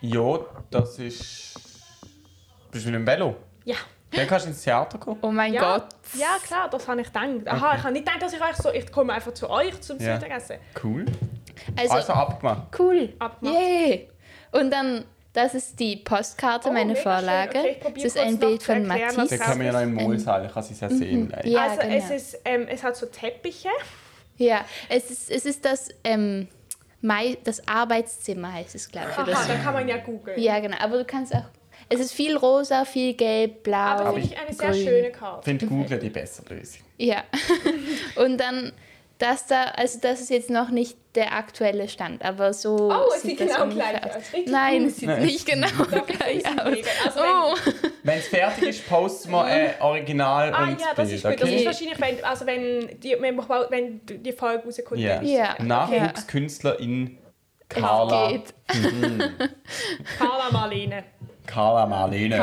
Ja, 0.00 0.38
das 0.70 0.98
ist... 0.98 1.54
Bist 2.70 2.84
du 2.86 2.90
mit 2.90 3.00
dem 3.00 3.06
Velo? 3.06 3.36
Ja. 3.64 3.76
Dann 4.12 4.26
kannst 4.26 4.46
du 4.46 4.50
ins 4.50 4.62
Theater 4.62 4.98
kommen. 4.98 5.18
Oh 5.22 5.30
mein 5.30 5.52
Ja, 5.52 5.78
Gott. 5.78 5.88
ja, 6.18 6.36
klar, 6.44 6.68
das 6.68 6.86
habe 6.88 7.00
ich 7.00 7.06
gedacht. 7.06 7.26
Aha, 7.46 7.76
ich 7.76 7.82
habe 7.82 7.92
nicht 7.92 8.04
gedacht, 8.06 8.22
dass 8.22 8.32
ich 8.32 8.40
euch 8.42 8.56
so, 8.56 8.70
ich 8.72 8.90
komme 8.90 9.12
einfach 9.12 9.32
zu 9.34 9.48
euch 9.48 9.80
zum 9.80 9.98
Ja. 10.00 10.14
Mittagessen. 10.14 10.56
Cool. 10.82 11.06
Also, 11.76 11.94
Also 11.94 12.12
abgemacht. 12.14 12.62
cool. 12.78 13.12
Abgemacht. 13.18 13.54
Yay. 13.60 14.08
Und 14.52 14.70
dann, 14.72 15.04
das 15.32 15.54
ist 15.54 15.78
die 15.78 15.96
Postkarte, 15.96 16.70
Oh, 16.70 16.72
meine. 16.72 16.96
Vorlage. 16.96 17.58
Okay, 17.58 17.80
das 17.94 18.02
ist 18.04 18.18
ein 18.18 18.38
Bild 18.38 18.62
von 18.64 18.84
erklären, 18.90 19.16
Mathis. 19.16 19.38
Dann 19.38 19.40
können 19.48 19.60
wir 19.60 19.66
ja 19.66 19.72
noch 19.74 19.80
im 19.82 19.94
Moolsaal, 19.94 20.46
ich 20.46 20.52
kann 20.52 20.62
es 20.64 20.80
ja 20.80 20.88
sehen. 20.88 21.28
Nein. 21.30 21.42
Ja, 21.48 21.62
also 21.68 21.80
genau. 21.82 21.94
es, 21.94 22.10
ist, 22.10 22.40
ähm, 22.44 22.66
es 22.68 22.82
hat 22.82 22.96
so 22.96 23.06
Teppiche. 23.06 23.68
Ja, 24.38 24.64
es 24.88 25.10
ist, 25.10 25.30
es 25.30 25.44
ist 25.44 25.64
das, 25.64 25.88
ähm, 26.02 26.48
Mai, 27.02 27.38
das 27.44 27.66
Arbeitszimmer 27.66 28.52
heißt 28.52 28.74
es, 28.74 28.88
glaube 28.88 29.08
ich. 29.10 29.18
Aha, 29.18 29.46
da 29.48 29.54
kann 29.56 29.74
man 29.74 29.88
ja 29.88 29.96
googeln. 29.98 30.40
Ja, 30.40 30.58
genau. 30.60 30.76
Aber 30.78 30.98
du 30.98 31.04
kannst 31.04 31.34
auch. 31.34 31.44
Es 31.88 31.98
ist 31.98 32.12
viel 32.12 32.36
rosa, 32.36 32.84
viel 32.84 33.14
gelb, 33.14 33.62
blau. 33.62 33.76
Aber 33.76 34.12
finde 34.12 34.28
ich 34.28 34.38
eine 34.38 34.52
sehr 34.54 34.70
grün. 34.70 34.84
schöne 34.84 35.08
Ich 35.08 35.12
Karte. 35.14 35.44
finde 35.44 35.66
Google 35.66 35.98
die 35.98 36.10
bessere 36.10 36.54
Lösung. 36.54 36.82
Ja. 36.98 37.24
Und 38.16 38.38
dann 38.38 38.72
das 39.18 39.46
da, 39.46 39.64
also 39.64 39.98
das 40.00 40.20
ist 40.20 40.30
jetzt 40.30 40.50
noch 40.50 40.70
nicht 40.70 40.96
der 41.14 41.32
aktuelle 41.34 41.88
Stand, 41.88 42.24
aber 42.24 42.52
so. 42.52 42.76
Oh, 42.92 43.12
es 43.14 43.22
sieht 43.22 43.38
sieht 43.38 43.48
das 43.50 43.56
genau 43.56 43.74
gleich 43.74 44.04
aus. 44.04 44.10
aus. 44.16 44.32
Richtig 44.32 44.52
Nein, 44.52 44.84
es 44.84 44.96
sieht 44.98 45.08
Nein. 45.08 45.22
nicht 45.24 45.44
genau 45.46 45.66
gleich 46.06 46.42
sind 46.42 46.60
aus. 46.60 46.76
Also 47.04 47.20
wenn- 47.20 47.26
oh. 47.42 47.90
Wenn 48.04 48.18
es 48.18 48.28
fertig 48.28 48.68
ist, 48.68 48.88
posten 48.88 49.30
wir 49.32 49.42
ein 49.44 49.74
Original 49.80 50.52
Ah 50.54 50.62
und 50.64 50.80
ja, 50.80 50.86
das 50.94 51.08
Bild, 51.08 51.10
ist 51.12 51.22
gut. 51.24 51.32
Das 51.34 51.42
okay? 51.42 51.56
ist 51.56 51.66
wahrscheinlich, 51.66 52.00
wenn, 52.00 52.24
also 52.24 52.46
wenn, 52.46 53.00
die, 53.00 53.16
wenn, 53.18 53.38
wenn 53.38 54.00
die 54.06 54.32
Folge 54.32 54.64
rauskommt. 54.64 55.04
Dann 55.04 55.24
ist 55.24 55.30
Ja. 55.32 55.56
Nachwuchskünstlerin 55.60 57.18
Carla. 57.68 58.30
Geht. 58.30 58.54
Carla 60.18 60.50
Marlene. 60.52 61.04
Carla 61.46 61.86
Marlene. 61.86 62.42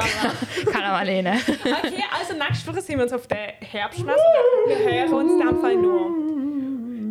Carla. 0.72 0.90
Marlene. 0.92 1.38
Okay, 1.48 2.04
also 2.20 2.34
nächste 2.34 2.68
Woche 2.72 2.82
sind 2.82 2.98
wir 2.98 3.04
uns 3.04 3.14
auf 3.14 3.28
der 3.28 3.54
Herbstmesse. 3.62 4.20
Wir 4.68 4.78
hören 4.78 5.14
uns 5.14 5.32
in 5.34 5.40
dem 5.48 5.62
Fall 5.62 5.76
nur. 5.76 6.27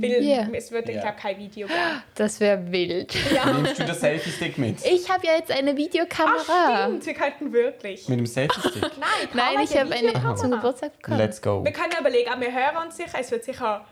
Weil 0.02 0.22
Ja. 0.22 0.46
es 0.52 0.70
wird, 0.70 0.88
ich 0.88 0.96
Ja. 0.96 1.02
glaube, 1.02 1.16
kein 1.20 1.38
Video 1.38 1.66
geben. 1.66 1.78
Das 2.14 2.40
wäre 2.40 2.70
wild. 2.72 3.14
Nimmst 3.54 3.78
du 3.78 3.84
den 3.84 3.94
Selfie-Stick 3.94 4.58
mit? 4.58 4.84
Ich 4.84 5.08
habe 5.10 5.26
ja 5.26 5.34
jetzt 5.36 5.50
eine 5.50 5.76
Videokamera. 5.76 6.84
stimmt, 6.86 7.06
wir 7.06 7.14
könnten 7.14 7.52
wirklich. 7.52 8.08
Mit 8.08 8.18
dem 8.18 8.26
Selfie-Stick? 8.26 8.82
Nein, 8.98 9.28
Nein, 9.34 9.56
ich 9.64 9.76
habe 9.76 9.92
eine 9.94 10.34
zum 10.36 10.50
Geburtstag 10.50 10.92
bekommen. 10.96 11.18
Let's 11.18 11.40
go. 11.42 11.64
Wir 11.64 11.72
können 11.72 11.92
ja 11.92 12.00
überlegen, 12.00 12.30
wir 12.40 12.52
hören 12.52 12.86
uns 12.86 12.96
sicher, 12.96 13.18
es 13.20 13.30
wird 13.30 13.44
sicher 13.44 13.84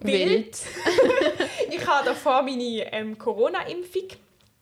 wild. 0.00 0.30
Wild. 0.30 0.58
Ich 1.70 1.86
habe 1.86 2.04
davor 2.04 2.42
meine 2.42 2.92
ähm, 2.92 3.18
Corona-Impfung. 3.18 4.08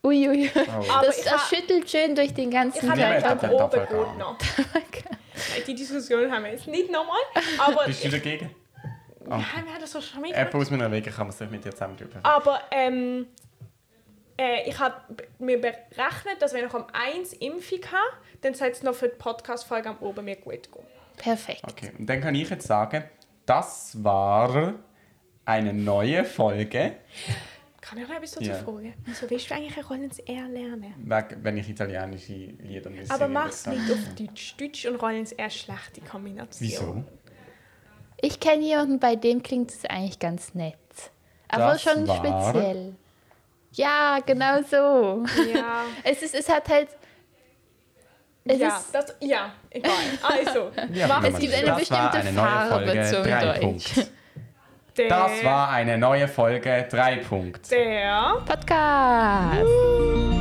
Uiui. 0.05 0.51
Aber 0.91 1.07
Das, 1.07 1.19
ich 1.19 1.25
das 1.25 1.49
schüttelt 1.49 1.91
schön 1.91 2.15
durch 2.15 2.33
den 2.35 2.49
Ich 2.49 2.55
ganzen 2.55 2.91
habe 2.91 3.01
Ja, 3.01 3.13
ja, 3.13 3.19
ja, 3.21 3.31
einfach 3.31 3.43
ja, 3.43 3.65
oben 3.65 3.87
gut 3.87 4.19
noch. 4.19 4.39
Die 5.67 5.75
Diskussion 5.75 6.31
haben 6.31 6.45
wir 6.45 6.53
jetzt 6.53 6.67
nicht 6.69 6.91
nochmal. 6.91 7.21
Aber 7.59 7.85
Bist 7.87 8.05
du 8.05 8.09
dagegen? 8.09 8.51
Ja, 9.31 9.39
wir 9.65 9.73
haben 9.73 9.81
das 9.81 10.07
schon 10.07 10.23
mega. 10.23 10.37
Apple 10.37 10.61
aus 10.61 10.71
meiner 10.71 10.91
Wege 10.91 11.11
kann 11.11 11.27
man 11.27 11.37
sich 11.37 11.49
mit 11.51 11.65
dir 11.65 11.73
zusammen 11.73 11.97
drüber. 11.97 12.21
Aber 12.23 12.61
ähm, 12.71 13.27
äh, 14.39 14.69
ich 14.69 14.79
habe 14.79 14.97
mir 15.39 15.61
berechnet, 15.61 16.41
dass 16.41 16.53
wenn 16.55 16.67
ich 16.67 16.75
um 16.75 16.85
1 16.93 17.33
Impfung 17.35 17.81
habe, 17.87 18.17
dann 18.41 18.55
soll 18.55 18.69
es 18.69 18.83
noch 18.83 18.95
für 18.95 19.09
die 19.09 19.17
Podcast-Folge 19.17 19.89
am 19.91 19.99
Oben 19.99 20.25
mir 20.25 20.37
gut 20.37 20.71
gehen. 20.73 20.85
Perfekt. 21.17 21.63
Okay, 21.65 21.93
und 21.99 22.07
dann 22.07 22.21
kann 22.21 22.35
ich 22.35 22.49
jetzt 22.51 22.67
sagen, 22.67 23.05
das 23.47 24.03
war 24.03 24.75
eine 25.45 25.73
neue 25.73 26.25
Folge, 26.25 26.97
Kann 27.81 27.99
ich 27.99 28.09
noch 28.09 28.15
etwas 28.15 28.31
dazu 28.33 28.45
Ja. 28.49 28.55
fragen? 28.55 28.95
Wieso 29.05 29.29
willst 29.29 29.51
du 29.51 29.55
eigentlich 29.55 29.91
Rollens 29.91 30.19
R 30.21 30.49
lernen? 30.49 30.95
wegen- 30.99 31.45
wenn 31.45 31.57
ich 31.59 31.69
italienische 31.69 32.33
Lieder 32.33 32.89
muss 32.91 33.11
Aber 33.11 33.27
mach's 33.29 33.67
muss. 33.67 33.77
nicht 33.77 33.93
auf 33.93 34.15
Deutsch. 34.15 34.57
Deutsch 34.57 34.87
und 34.87 34.97
Rollens 34.97 35.33
R 35.33 35.51
schlechte 35.51 36.01
Kombination. 36.01 36.69
Wieso? 36.69 37.05
Ich 38.25 38.41
kenne 38.41 38.63
jemanden, 38.63 38.99
bei 39.01 39.17
dem 39.17 39.43
klingt 39.43 39.71
es 39.71 39.85
eigentlich 39.85 40.19
ganz 40.19 40.55
nett. 40.55 40.77
Aber 41.49 41.73
Das 41.73 41.83
schon 41.83 42.07
war- 42.09 42.17
speziell. 42.17 42.95
Ja, 43.73 44.19
genau 44.25 44.63
so. 44.63 45.25
Ja. 45.53 45.83
Es, 46.05 46.23
ist, 46.23 46.35
es 46.35 46.49
hat 46.49 46.69
halt. 46.69 46.89
Es 48.45 48.59
ja, 48.59 48.69
ist, 48.69 48.95
das, 48.95 49.15
ja, 49.21 49.53
egal. 49.71 49.93
Also, 50.23 50.71
Ja, 50.93 51.21
es 51.25 51.39
gibt 51.39 51.55
eine 51.55 51.67
das 51.67 51.91
war 51.91 52.11
bestimmte 52.11 52.19
eine 52.19 52.33
neue 52.33 52.47
Farbe 52.49 52.87
Folge, 52.87 53.05
zum 53.13 53.23
drei 53.23 53.45
Deutsch. 53.45 53.61
Punkt. 53.61 54.11
der, 54.97 55.09
Das 55.09 55.45
war 55.45 55.69
eine 55.71 55.99
neue 55.99 56.29
Folge 56.29 56.87
3 56.91 57.17
Punkt. 57.19 57.71
der 57.71 58.43
Podcast. 58.47 60.32